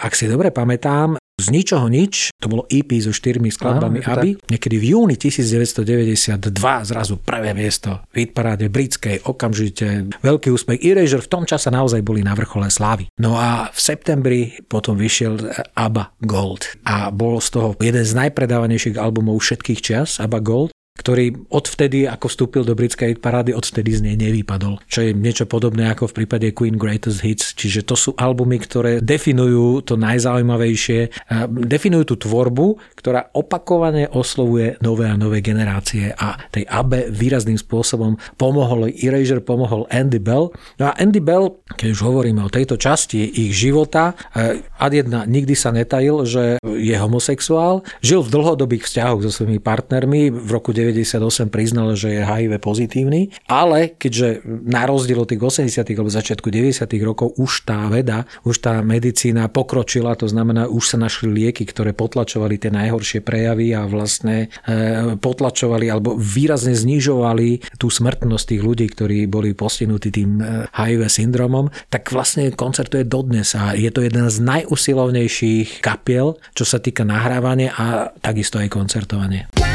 ak 0.00 0.16
si 0.16 0.24
dobre 0.24 0.48
pamätám, 0.48 1.19
z 1.40 1.48
ničoho 1.50 1.86
nič, 1.88 2.30
to 2.36 2.46
bolo 2.46 2.68
EP 2.68 2.88
so 3.00 3.10
štyrmi 3.10 3.48
skladbami 3.48 4.04
Áno, 4.04 4.12
Aby, 4.20 4.28
niekedy 4.48 4.76
v 4.76 4.84
júni 4.96 5.16
1992 5.16 6.40
zrazu 6.86 7.14
prvé 7.16 7.56
miesto 7.56 8.04
v 8.12 8.26
hitparáde 8.26 8.68
britskej, 8.68 9.24
okamžite 9.24 10.12
veľký 10.20 10.52
úspech. 10.52 10.80
Erasure 10.84 11.24
v 11.24 11.32
tom 11.32 11.44
čase 11.48 11.72
naozaj 11.72 12.04
boli 12.04 12.20
na 12.20 12.36
vrchole 12.36 12.68
slávy. 12.68 13.08
No 13.18 13.36
a 13.40 13.72
v 13.72 13.78
septembri 13.80 14.40
potom 14.68 14.96
vyšiel 14.96 15.40
ABBA 15.74 16.04
Gold 16.22 16.78
a 16.84 17.08
bol 17.10 17.40
z 17.40 17.48
toho 17.56 17.68
jeden 17.80 18.04
z 18.04 18.12
najpredávanejších 18.16 19.00
albumov 19.00 19.40
všetkých 19.40 19.80
čias, 19.80 20.20
ABBA 20.20 20.40
Gold 20.44 20.70
ktorý 21.00 21.48
odvtedy, 21.48 22.04
ako 22.04 22.28
vstúpil 22.28 22.62
do 22.68 22.76
britskej 22.76 23.16
parády, 23.16 23.56
odvtedy 23.56 23.96
z 23.96 24.04
nej 24.04 24.16
nevypadol. 24.20 24.84
Čo 24.84 25.08
je 25.08 25.16
niečo 25.16 25.48
podobné 25.48 25.88
ako 25.88 26.12
v 26.12 26.16
prípade 26.22 26.52
Queen 26.52 26.76
Greatest 26.76 27.24
Hits. 27.24 27.56
Čiže 27.56 27.88
to 27.88 27.96
sú 27.96 28.10
albumy, 28.20 28.60
ktoré 28.60 29.00
definujú 29.00 29.80
to 29.80 29.96
najzaujímavejšie, 29.96 31.32
definujú 31.48 32.12
tú 32.12 32.28
tvorbu, 32.28 32.76
ktorá 33.00 33.32
opakovane 33.32 34.12
oslovuje 34.12 34.76
nové 34.84 35.08
a 35.08 35.16
nové 35.16 35.40
generácie 35.40 36.12
a 36.12 36.36
tej 36.52 36.68
AB 36.68 37.08
výrazným 37.08 37.56
spôsobom 37.56 38.20
pomohol 38.36 38.92
Erasure, 38.92 39.40
pomohol 39.40 39.88
Andy 39.88 40.20
Bell. 40.20 40.52
No 40.76 40.84
a 40.90 40.92
Andy 41.00 41.24
Bell, 41.24 41.64
keď 41.72 41.88
už 41.96 42.00
hovoríme 42.04 42.44
o 42.44 42.52
tejto 42.52 42.76
časti 42.76 43.24
ich 43.24 43.56
života, 43.56 44.12
eh, 44.36 44.60
ad 44.76 44.92
jedna 44.92 45.24
nikdy 45.24 45.54
sa 45.56 45.72
netajil, 45.72 46.26
že 46.26 46.44
je 46.60 46.96
homosexuál, 46.98 47.86
žil 48.04 48.20
v 48.20 48.32
dlhodobých 48.32 48.84
vzťahoch 48.84 49.22
so 49.24 49.30
svojimi 49.30 49.62
partnermi, 49.62 50.28
v 50.34 50.48
roku 50.50 50.74
9 50.74 50.89
98 50.92 51.48
priznal, 51.48 51.94
že 51.94 52.18
je 52.18 52.22
HIV 52.22 52.60
pozitívny, 52.60 53.32
ale 53.46 53.94
keďže 53.96 54.44
na 54.46 54.84
rozdiel 54.84 55.22
od 55.22 55.28
tých 55.30 55.42
80 55.42 55.86
alebo 55.96 56.10
začiatku 56.10 56.48
90 56.50 56.86
rokov 57.06 57.34
už 57.38 57.64
tá 57.66 57.86
veda, 57.88 58.26
už 58.42 58.60
tá 58.62 58.82
medicína 58.82 59.48
pokročila, 59.48 60.18
to 60.18 60.26
znamená, 60.26 60.66
už 60.66 60.94
sa 60.94 60.98
našli 60.98 61.30
lieky, 61.30 61.64
ktoré 61.66 61.94
potlačovali 61.94 62.58
tie 62.58 62.70
najhoršie 62.74 63.20
prejavy 63.22 63.72
a 63.74 63.86
vlastne 63.86 64.50
e, 64.66 65.16
potlačovali 65.16 65.86
alebo 65.88 66.18
výrazne 66.18 66.74
znižovali 66.74 67.78
tú 67.78 67.88
smrtnosť 67.88 68.44
tých 68.56 68.62
ľudí, 68.62 68.86
ktorí 68.90 69.18
boli 69.30 69.54
postihnutí 69.54 70.08
tým 70.10 70.42
HIV 70.74 71.00
e, 71.06 71.10
syndromom, 71.10 71.70
tak 71.88 72.10
vlastne 72.10 72.50
koncertuje 72.52 73.06
dodnes 73.06 73.54
a 73.54 73.78
je 73.78 73.90
to 73.92 74.02
jeden 74.04 74.26
z 74.28 74.36
najusilovnejších 74.42 75.84
kapiel, 75.84 76.36
čo 76.52 76.64
sa 76.66 76.82
týka 76.82 77.06
nahrávania 77.06 77.72
a 77.76 78.10
takisto 78.18 78.58
aj 78.58 78.68
koncertovanie. 78.72 79.69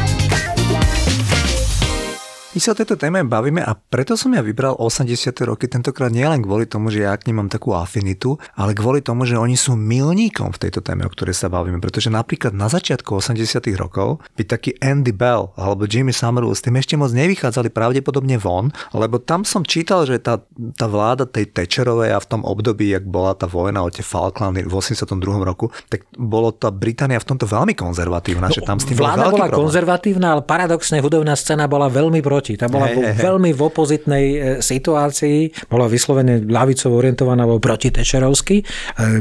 My 2.55 2.63
sa 2.63 2.71
o 2.71 2.79
tejto 2.79 2.95
téme 2.95 3.19
bavíme 3.27 3.59
a 3.59 3.75
preto 3.75 4.15
som 4.15 4.31
ja 4.31 4.39
vybral 4.39 4.79
80. 4.79 5.11
roky 5.43 5.67
tentokrát 5.67 6.07
nielen 6.07 6.39
kvôli 6.39 6.63
tomu, 6.63 6.87
že 6.87 7.03
ja 7.03 7.11
k 7.19 7.27
nim 7.27 7.43
mám 7.43 7.51
takú 7.51 7.75
afinitu, 7.75 8.39
ale 8.55 8.71
kvôli 8.71 9.03
tomu, 9.03 9.27
že 9.27 9.35
oni 9.35 9.59
sú 9.59 9.75
milníkom 9.75 10.55
v 10.55 10.61
tejto 10.63 10.79
téme, 10.79 11.03
o 11.03 11.11
ktorej 11.11 11.35
sa 11.35 11.51
bavíme. 11.51 11.83
Pretože 11.83 12.07
napríklad 12.07 12.55
na 12.55 12.71
začiatku 12.71 13.19
80. 13.19 13.59
rokov 13.75 14.23
by 14.39 14.47
taký 14.47 14.71
Andy 14.79 15.11
Bell 15.11 15.51
alebo 15.59 15.83
Jimmy 15.83 16.15
Somerville 16.15 16.55
s 16.55 16.63
tým 16.63 16.79
ešte 16.79 16.95
moc 16.95 17.11
nevychádzali 17.11 17.75
pravdepodobne 17.75 18.39
von, 18.39 18.71
lebo 18.95 19.19
tam 19.19 19.43
som 19.43 19.67
čítal, 19.67 20.07
že 20.07 20.23
tá, 20.23 20.39
tá 20.79 20.87
vláda 20.87 21.27
tej 21.27 21.51
Thatcherovej 21.51 22.15
a 22.15 22.23
v 22.23 22.39
tom 22.39 22.47
období, 22.47 22.95
jak 22.95 23.03
bola 23.03 23.35
tá 23.35 23.51
vojna 23.51 23.83
o 23.83 23.91
tie 23.91 23.99
Falklandy 23.99 24.63
v 24.63 24.71
82. 24.71 25.11
roku, 25.43 25.75
tak 25.91 26.07
bolo 26.15 26.55
tá 26.55 26.71
Británia 26.71 27.19
v 27.19 27.35
tomto 27.35 27.51
veľmi 27.51 27.75
konzervatívna. 27.75 28.47
No, 28.47 28.55
že 28.55 28.63
tam 28.63 28.79
s 28.79 28.87
tým 28.87 28.95
vláda 28.95 29.27
bola 29.27 29.51
problém. 29.51 29.59
konzervatívna, 29.59 30.39
ale 30.39 30.47
paradoxne 30.47 31.03
hudobná 31.03 31.35
scéna 31.35 31.67
bola 31.67 31.91
veľmi 31.91 32.23
proti 32.23 32.44
proti. 32.45 32.61
Tá 32.61 32.69
bola 32.69 32.93
hey, 32.93 33.17
hey, 33.17 33.17
veľmi 33.17 33.49
v 33.57 33.61
opozitnej 33.65 34.25
e, 34.29 34.37
situácii, 34.61 35.65
bola 35.65 35.89
vyslovene 35.89 36.45
ľavicovo 36.45 37.01
orientovaná, 37.01 37.49
alebo 37.49 37.57
proti 37.57 37.89
Tečerovsky. 37.89 38.61
E, 38.61 38.63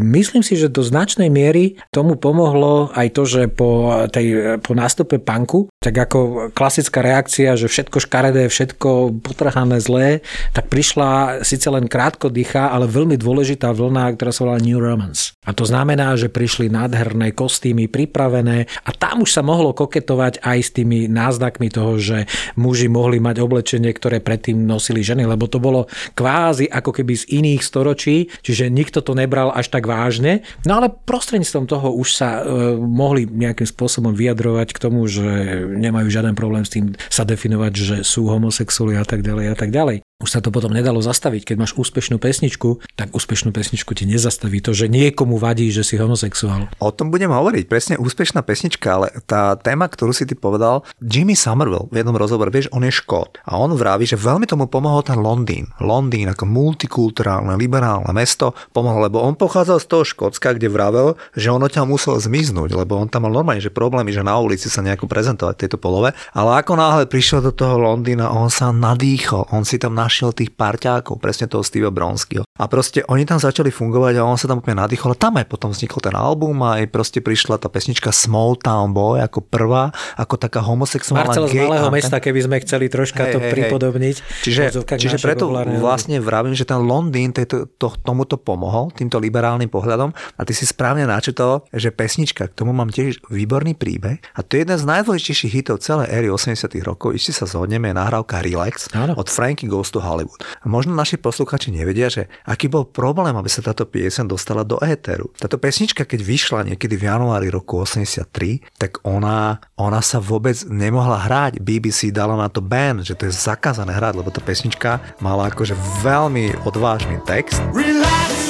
myslím 0.04 0.44
si, 0.44 0.60
že 0.60 0.68
do 0.68 0.84
značnej 0.84 1.32
miery 1.32 1.80
tomu 1.88 2.20
pomohlo 2.20 2.92
aj 2.92 3.08
to, 3.16 3.22
že 3.24 3.48
po, 3.48 3.88
tej, 4.12 4.60
po 4.60 4.76
nástupe 4.76 5.16
punku, 5.16 5.72
tak 5.80 5.96
ako 5.96 6.52
klasická 6.52 7.00
reakcia, 7.00 7.56
že 7.56 7.72
všetko 7.72 8.04
škaredé, 8.04 8.52
všetko 8.52 9.24
potrhané 9.24 9.80
zlé, 9.80 10.20
tak 10.52 10.68
prišla 10.68 11.40
síce 11.40 11.72
len 11.72 11.88
krátko 11.88 12.28
dýcha, 12.28 12.68
ale 12.68 12.84
veľmi 12.84 13.16
dôležitá 13.16 13.72
vlna, 13.72 14.12
ktorá 14.20 14.30
sa 14.34 14.44
volá 14.44 14.60
New 14.60 14.76
Romance. 14.76 15.32
A 15.44 15.52
to 15.52 15.68
znamená, 15.68 16.16
že 16.16 16.32
prišli 16.32 16.72
nádherné 16.72 17.36
kostýmy 17.36 17.88
pripravené 17.88 18.66
a 18.84 18.90
tam 18.96 19.24
už 19.24 19.30
sa 19.30 19.42
mohlo 19.44 19.76
koketovať 19.76 20.40
aj 20.40 20.58
s 20.60 20.70
tými 20.72 21.06
náznakmi 21.06 21.68
toho, 21.68 22.00
že 22.00 22.24
muži 22.56 22.88
mohli 22.88 23.20
mať 23.20 23.44
oblečenie, 23.44 23.92
ktoré 23.92 24.24
predtým 24.24 24.64
nosili 24.64 25.04
ženy, 25.04 25.28
lebo 25.28 25.44
to 25.46 25.60
bolo 25.60 25.86
kvázi 26.16 26.66
ako 26.68 26.90
keby 26.96 27.12
z 27.14 27.24
iných 27.40 27.62
storočí, 27.62 28.32
čiže 28.40 28.72
nikto 28.72 29.04
to 29.04 29.12
nebral 29.12 29.52
až 29.52 29.68
tak 29.68 29.84
vážne. 29.84 30.42
No 30.64 30.80
ale 30.80 30.88
prostredníctvom 30.90 31.66
toho 31.68 31.92
už 31.92 32.08
sa 32.16 32.40
e, 32.40 32.74
mohli 32.80 33.28
nejakým 33.28 33.68
spôsobom 33.68 34.16
vyjadrovať 34.16 34.72
k 34.72 34.82
tomu, 34.82 35.04
že 35.04 35.24
nemajú 35.68 36.08
žiaden 36.08 36.32
problém 36.32 36.64
s 36.64 36.72
tým 36.72 36.96
sa 37.12 37.28
definovať, 37.28 37.72
že 37.76 37.96
sú 38.02 38.26
homosexuáli 38.32 38.96
a 38.96 39.04
tak 39.04 39.20
ďalej 39.20 39.46
a 39.52 39.56
tak 39.56 39.70
ďalej 39.70 40.04
už 40.22 40.30
sa 40.30 40.38
to 40.38 40.54
potom 40.54 40.70
nedalo 40.70 41.02
zastaviť. 41.02 41.42
Keď 41.52 41.56
máš 41.58 41.72
úspešnú 41.74 42.22
pesničku, 42.22 42.78
tak 42.94 43.10
úspešnú 43.10 43.50
pesničku 43.50 43.98
ti 43.98 44.06
nezastaví 44.06 44.62
to, 44.62 44.70
že 44.70 44.86
niekomu 44.86 45.42
vadí, 45.42 45.68
že 45.74 45.82
si 45.82 45.98
homosexuál. 45.98 46.70
O 46.78 46.94
tom 46.94 47.10
budem 47.10 47.34
hovoriť, 47.34 47.64
presne 47.66 47.94
úspešná 47.98 48.46
pesnička, 48.46 48.94
ale 48.94 49.10
tá 49.26 49.58
téma, 49.58 49.90
ktorú 49.90 50.14
si 50.14 50.22
ty 50.22 50.38
povedal, 50.38 50.86
Jimmy 51.02 51.34
Somerville 51.34 51.90
v 51.90 51.98
jednom 51.98 52.14
rozhovore, 52.14 52.54
vieš, 52.54 52.70
on 52.70 52.86
je 52.86 52.94
škód 52.94 53.42
a 53.42 53.58
on 53.58 53.74
vraví, 53.74 54.06
že 54.06 54.14
veľmi 54.14 54.46
tomu 54.46 54.70
pomohol 54.70 55.02
ten 55.02 55.18
Londýn. 55.18 55.74
Londýn 55.82 56.30
ako 56.30 56.46
multikulturálne, 56.46 57.58
liberálne 57.58 58.14
mesto 58.14 58.54
pomohol, 58.70 59.10
lebo 59.10 59.18
on 59.18 59.34
pochádzal 59.34 59.82
z 59.82 59.86
toho 59.90 60.04
Škótska, 60.06 60.54
kde 60.54 60.70
vravel, 60.70 61.18
že 61.34 61.50
on 61.50 61.64
ťa 61.64 61.82
musel 61.88 62.22
zmiznúť, 62.22 62.76
lebo 62.78 63.02
on 63.02 63.10
tam 63.10 63.26
mal 63.26 63.34
normálne, 63.34 63.58
že 63.58 63.74
problémy, 63.74 64.14
že 64.14 64.22
na 64.22 64.38
ulici 64.38 64.70
sa 64.70 64.78
nejako 64.78 65.10
prezentovať 65.10 65.54
v 65.58 65.62
tejto 65.66 65.78
polove, 65.82 66.14
ale 66.30 66.50
ako 66.62 66.78
náhle 66.78 67.04
prišiel 67.10 67.42
do 67.42 67.50
toho 67.50 67.82
Londýna, 67.82 68.30
on 68.30 68.46
sa 68.52 68.70
nadýchol, 68.70 69.50
on 69.50 69.66
si 69.66 69.80
tam 69.80 69.96
našiel 70.04 70.36
tých 70.36 70.52
parťákov, 70.52 71.16
presne 71.16 71.48
toho 71.48 71.64
Steve 71.64 71.88
Bronskyho. 71.88 72.44
A 72.54 72.70
proste 72.70 73.02
oni 73.08 73.24
tam 73.24 73.40
začali 73.40 73.72
fungovať 73.72 74.20
a 74.20 74.28
on 74.28 74.38
sa 74.38 74.46
tam 74.46 74.60
úplne 74.60 74.84
nadýchol 74.84 75.16
a 75.16 75.18
tam 75.18 75.40
aj 75.40 75.48
potom 75.48 75.72
vznikol 75.72 75.98
ten 76.04 76.14
album 76.14 76.60
a 76.62 76.78
aj 76.78 76.92
proste 76.92 77.18
prišla 77.24 77.58
tá 77.58 77.72
pesnička 77.72 78.12
Small 78.12 78.60
Town 78.60 78.92
Boy 78.94 79.24
ako 79.24 79.42
prvá, 79.42 79.90
ako 80.14 80.38
taká 80.38 80.62
homosexuálna 80.62 81.34
Marcel 81.34 81.50
z 81.50 81.66
malého 81.66 81.88
anthem. 81.88 81.96
mesta, 81.98 82.16
keby 82.20 82.40
sme 82.44 82.56
chceli 82.62 82.86
troška 82.92 83.26
hey, 83.26 83.32
to 83.34 83.38
hey, 83.40 83.50
pripodobniť. 83.50 84.16
Čiže, 84.44 84.62
čiže 84.86 85.18
preto 85.18 85.50
vlastne 85.80 86.20
vravím, 86.22 86.54
že 86.54 86.68
ten 86.68 86.78
Londýn 86.78 87.32
tejto, 87.32 87.66
to, 87.80 87.90
tomuto 88.04 88.36
pomohol, 88.36 88.92
týmto 88.94 89.16
liberálnym 89.18 89.72
pohľadom 89.72 90.12
a 90.12 90.40
ty 90.44 90.52
si 90.52 90.68
správne 90.68 91.08
načítal, 91.08 91.66
že 91.74 91.90
pesnička, 91.90 92.46
k 92.46 92.54
tomu 92.54 92.76
mám 92.76 92.92
tiež 92.92 93.24
výborný 93.32 93.74
príbeh 93.74 94.20
a 94.36 94.46
to 94.46 94.60
je 94.60 94.68
jeden 94.68 94.78
z 94.78 94.84
najdôležitejších 94.84 95.52
hitov 95.64 95.82
celej 95.82 96.12
éry 96.12 96.28
80 96.28 96.70
rokov, 96.84 97.16
ešte 97.16 97.34
sa 97.34 97.50
zhodneme, 97.50 97.90
je 97.90 97.98
nahrávka 97.98 98.44
Relax 98.44 98.92
Áno. 98.94 99.16
od 99.16 99.26
Frankie 99.26 99.66
Goes 99.66 99.93
to 99.94 100.02
Hollywood. 100.02 100.42
A 100.42 100.66
možno 100.66 100.90
naši 100.90 101.14
posluchači 101.14 101.70
nevedia, 101.70 102.10
že 102.10 102.26
aký 102.42 102.66
bol 102.66 102.82
problém, 102.82 103.30
aby 103.38 103.46
sa 103.46 103.62
táto 103.62 103.86
piesen 103.86 104.26
dostala 104.26 104.66
do 104.66 104.82
éteru. 104.82 105.30
Táto 105.38 105.54
pesnička, 105.62 106.02
keď 106.02 106.20
vyšla 106.26 106.60
niekedy 106.74 106.98
v 106.98 107.06
januári 107.06 107.54
roku 107.54 107.78
83, 107.78 108.26
tak 108.74 108.98
ona, 109.06 109.62
ona 109.78 110.02
sa 110.02 110.18
vôbec 110.18 110.58
nemohla 110.66 111.22
hrať. 111.22 111.62
BBC 111.62 112.10
dala 112.10 112.34
na 112.34 112.50
to 112.50 112.58
ban, 112.58 113.06
že 113.06 113.14
to 113.14 113.30
je 113.30 113.32
zakázané 113.32 113.94
hrať, 113.94 114.18
lebo 114.18 114.34
tá 114.34 114.42
pesnička 114.42 114.98
mala 115.22 115.46
akože 115.54 115.78
veľmi 116.02 116.66
odvážny 116.66 117.22
text. 117.22 117.62
Relax, 117.70 118.43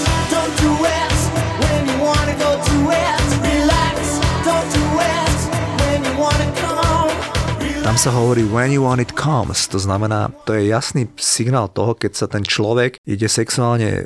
Tam 7.85 8.01
sa 8.01 8.17
hovorí 8.17 8.49
when 8.49 8.73
you 8.73 8.81
want 8.81 8.97
it 8.97 9.13
comes, 9.13 9.69
to 9.69 9.77
znamená, 9.77 10.33
to 10.49 10.57
je 10.57 10.73
jasný 10.73 11.05
signál 11.21 11.69
toho, 11.69 11.93
keď 11.93 12.13
sa 12.17 12.25
ten 12.33 12.41
človek 12.41 12.97
ide 13.05 13.29
sexuálne 13.29 14.01
e, 14.01 14.05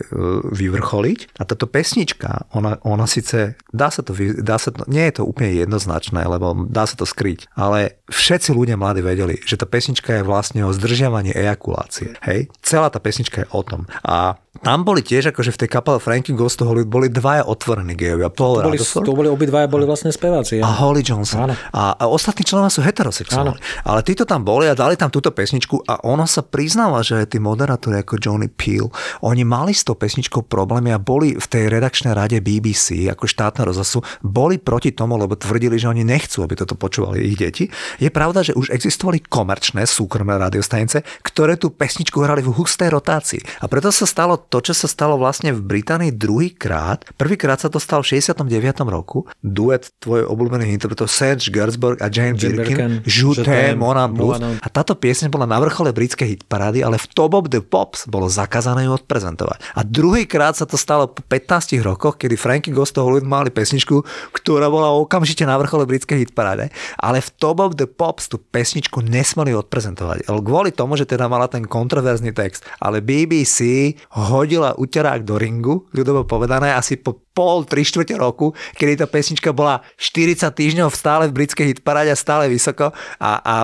vyvrcholiť 0.50 1.38
a 1.38 1.46
táto 1.46 1.70
pesnička, 1.70 2.50
ona, 2.58 2.82
ona 2.82 3.06
síce, 3.06 3.54
dá 3.70 3.86
sa, 3.94 4.02
to, 4.02 4.18
dá 4.42 4.58
sa 4.58 4.74
to, 4.74 4.82
nie 4.90 5.06
je 5.06 5.22
to 5.22 5.30
úplne 5.30 5.54
jednoznačné, 5.54 6.26
lebo 6.26 6.66
dá 6.66 6.90
sa 6.90 6.98
to 6.98 7.06
skryť, 7.06 7.54
ale 7.54 8.02
všetci 8.10 8.50
ľudia 8.50 8.74
mladí 8.74 8.98
vedeli, 8.98 9.38
že 9.46 9.54
tá 9.54 9.64
pesnička 9.70 10.10
je 10.10 10.26
vlastne 10.26 10.66
o 10.66 10.74
zdržiavaní 10.74 11.30
ejakulácie. 11.30 12.18
Hej? 12.26 12.50
Celá 12.58 12.90
tá 12.90 12.98
pesnička 12.98 13.46
je 13.46 13.48
o 13.54 13.62
tom. 13.62 13.86
A 14.02 14.42
tam 14.58 14.82
boli 14.82 15.06
tiež, 15.06 15.30
akože 15.30 15.54
v 15.54 15.58
tej 15.64 15.68
kapele 15.70 16.02
Frankie 16.02 16.34
Ghost 16.34 16.58
Hollywood 16.58 16.90
boli 16.90 17.06
dvaja 17.06 17.46
otvorení 17.46 17.94
gejovia. 17.94 18.26
Paul 18.26 18.58
to 18.58 18.66
boli, 18.66 18.78
to 18.82 19.12
boli 19.14 19.28
obidvaja 19.30 19.70
boli 19.70 19.86
vlastne 19.86 20.10
speváci. 20.10 20.58
A 20.58 20.68
Holly 20.82 21.06
Johnson. 21.06 21.54
A, 21.70 21.94
a 21.94 22.04
ostatní 22.10 22.42
členovia 22.42 22.74
sú 22.74 22.82
heterosexuálni. 22.82 23.54
Ale 23.86 24.00
títo 24.02 24.26
tam 24.26 24.42
boli 24.42 24.66
a 24.66 24.74
dali 24.74 24.98
tam 24.98 25.14
túto 25.14 25.30
pesničku 25.30 25.86
a 25.86 26.02
ona 26.02 26.26
sa 26.26 26.42
priznáva, 26.42 27.06
že 27.06 27.22
tí 27.30 27.38
moderátori 27.38 28.02
ako 28.02 28.18
Johnny 28.18 28.50
Peel, 28.50 28.90
oni 29.22 29.46
mali 29.46 29.70
s 29.70 29.86
tou 29.86 29.94
pesničkou 29.94 30.50
problémy 30.50 30.90
a 30.90 30.98
boli 30.98 31.38
v 31.38 31.46
tej 31.46 31.70
redakčnej 31.70 32.10
rade 32.16 32.42
BBC 32.42 33.06
ako 33.06 33.30
štátne 33.30 33.62
rozhlasu, 33.62 34.02
boli 34.26 34.58
proti 34.58 34.90
tomu, 34.90 35.14
lebo 35.14 35.38
tvrdili, 35.38 35.78
že 35.78 35.86
oni 35.86 36.02
nechcú, 36.02 36.42
aby 36.42 36.58
toto 36.58 36.74
počúvali 36.74 37.22
ich 37.22 37.38
deti. 37.38 37.70
Je 38.02 38.10
pravda, 38.10 38.42
že 38.42 38.58
už 38.58 38.74
existovali 38.74 39.22
komerčné 39.22 39.86
súkromné 39.86 40.34
radiostanice, 40.34 41.06
ktoré 41.22 41.54
tú 41.54 41.70
pesničku 41.70 42.18
hrali 42.18 42.42
v 42.42 42.50
hustej 42.58 42.90
rotácii. 42.90 43.62
A 43.62 43.70
preto 43.70 43.94
sa 43.94 44.08
stalo 44.08 44.47
to, 44.48 44.64
čo 44.64 44.72
sa 44.72 44.88
stalo 44.88 45.20
vlastne 45.20 45.52
v 45.52 45.60
Británii 45.60 46.16
druhýkrát. 46.16 47.04
Prvýkrát 47.20 47.60
sa 47.60 47.68
to 47.68 47.76
stalo 47.76 48.00
v 48.00 48.16
69. 48.16 48.48
roku. 48.88 49.28
Duet 49.44 49.92
tvojej 50.00 50.24
obľúbených 50.24 50.72
interpretov 50.72 51.12
Serge 51.12 51.52
Gainsbourg 51.52 52.00
a 52.00 52.08
Jane, 52.08 52.32
Birkin, 52.32 53.04
Juté, 53.04 53.76
Mona 53.76 54.08
Blues. 54.08 54.40
A 54.40 54.68
táto 54.72 54.96
pieseň 54.96 55.28
bola 55.28 55.44
na 55.44 55.60
vrchole 55.60 55.92
britskej 55.92 56.40
hitparády, 56.40 56.80
ale 56.80 56.96
v 56.96 57.06
Top 57.12 57.36
of 57.36 57.52
the 57.52 57.60
Pops 57.60 58.08
bolo 58.08 58.26
zakázané 58.32 58.88
ju 58.88 58.96
odprezentovať. 58.96 59.76
A 59.76 59.84
druhýkrát 59.84 60.56
sa 60.56 60.64
to 60.64 60.80
stalo 60.80 61.12
po 61.12 61.20
15 61.20 61.76
rokoch, 61.84 62.16
kedy 62.16 62.40
Frankie 62.40 62.72
Ghost 62.72 62.96
Hollywood 62.96 63.28
mali 63.28 63.52
pesničku, 63.52 64.00
ktorá 64.32 64.72
bola 64.72 64.92
okamžite 64.96 65.44
na 65.44 65.60
vrchole 65.60 65.84
britskej 65.84 66.24
hitparáde, 66.24 66.72
ale 66.96 67.20
v 67.20 67.28
Top 67.36 67.60
of 67.60 67.76
the 67.76 67.84
Pops 67.84 68.32
tú 68.32 68.40
pesničku 68.40 69.04
nesmeli 69.04 69.52
odprezentovať. 69.52 70.24
Kvôli 70.28 70.72
tomu, 70.72 70.96
že 70.96 71.04
teda 71.04 71.28
mala 71.28 71.44
ten 71.44 71.68
kontroverzný 71.68 72.32
text. 72.32 72.64
Ale 72.80 73.04
BBC 73.04 73.92
ho 74.16 74.27
hodila 74.28 74.76
uterák 74.76 75.24
do 75.24 75.40
ringu, 75.40 75.88
ľudovo 75.96 76.28
povedané, 76.28 76.76
asi 76.76 77.00
po 77.00 77.28
pol, 77.38 77.62
tri 77.62 77.86
štvrte 77.86 78.18
roku, 78.18 78.50
kedy 78.74 78.98
tá 78.98 79.06
pesnička 79.06 79.54
bola 79.54 79.86
40 79.94 80.42
týždňov 80.50 80.90
stále 80.90 81.30
v 81.30 81.38
britskej 81.38 81.70
hitparáde 81.70 82.10
a 82.10 82.18
stále 82.18 82.50
vysoko 82.50 82.90
a, 83.22 83.30
a 83.38 83.54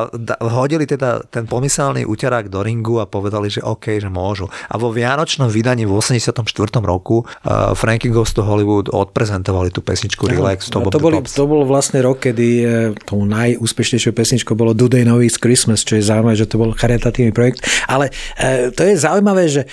hodili 0.46 0.86
teda 0.86 1.26
ten 1.26 1.42
pomyselný 1.50 2.06
uterák 2.06 2.46
do 2.46 2.62
ringu 2.62 3.02
a 3.02 3.10
povedali, 3.10 3.50
že 3.50 3.66
OK, 3.66 3.98
že 3.98 4.06
môžu. 4.06 4.46
A 4.70 4.78
vo 4.78 4.94
vianočnom 4.94 5.50
vydaní 5.50 5.90
v 5.90 5.98
84. 5.98 6.38
roku 6.86 7.26
uh, 7.26 7.74
Frankie 7.74 8.14
Goes 8.14 8.30
to 8.30 8.46
Hollywood 8.46 8.94
odprezentovali 8.94 9.74
tú 9.74 9.82
pesničku 9.82 10.30
Relax. 10.30 10.70
To, 10.70 10.78
to, 10.86 11.02
boli, 11.02 11.18
to 11.26 11.44
bol 11.50 11.66
vlastne 11.66 11.98
rok, 11.98 12.30
kedy 12.30 12.46
uh, 12.62 12.68
tou 13.02 13.26
najúspešnejšou 13.26 14.14
pesničkou 14.14 14.54
bolo 14.54 14.70
Do 14.70 14.86
They 14.86 15.02
Know 15.02 15.18
It's 15.18 15.34
Christmas, 15.34 15.82
čo 15.82 15.98
je 15.98 16.06
zaujímavé, 16.06 16.38
že 16.38 16.46
to 16.46 16.62
bol 16.62 16.70
charitatívny 16.70 17.34
projekt. 17.34 17.66
Ale 17.90 18.14
uh, 18.38 18.70
to 18.70 18.86
je 18.86 18.94
zaujímavé, 19.02 19.50
že 19.50 19.66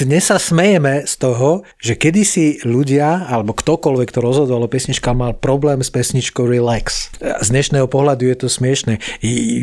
dnes 0.00 0.24
sa 0.24 0.31
smejeme 0.38 1.08
z 1.08 1.14
toho, 1.18 1.66
že 1.80 1.96
kedysi 1.96 2.62
ľudia, 2.62 3.26
alebo 3.26 3.56
ktokoľvek, 3.56 4.08
kto 4.12 4.20
rozhodoval 4.20 4.68
o 4.68 4.72
pesnička, 4.72 5.16
mal 5.16 5.34
problém 5.36 5.80
s 5.80 5.90
pesničkou 5.90 6.44
Relax. 6.46 7.12
Z 7.18 7.48
dnešného 7.48 7.88
pohľadu 7.88 8.28
je 8.28 8.36
to 8.36 8.48
smiešne. 8.48 9.00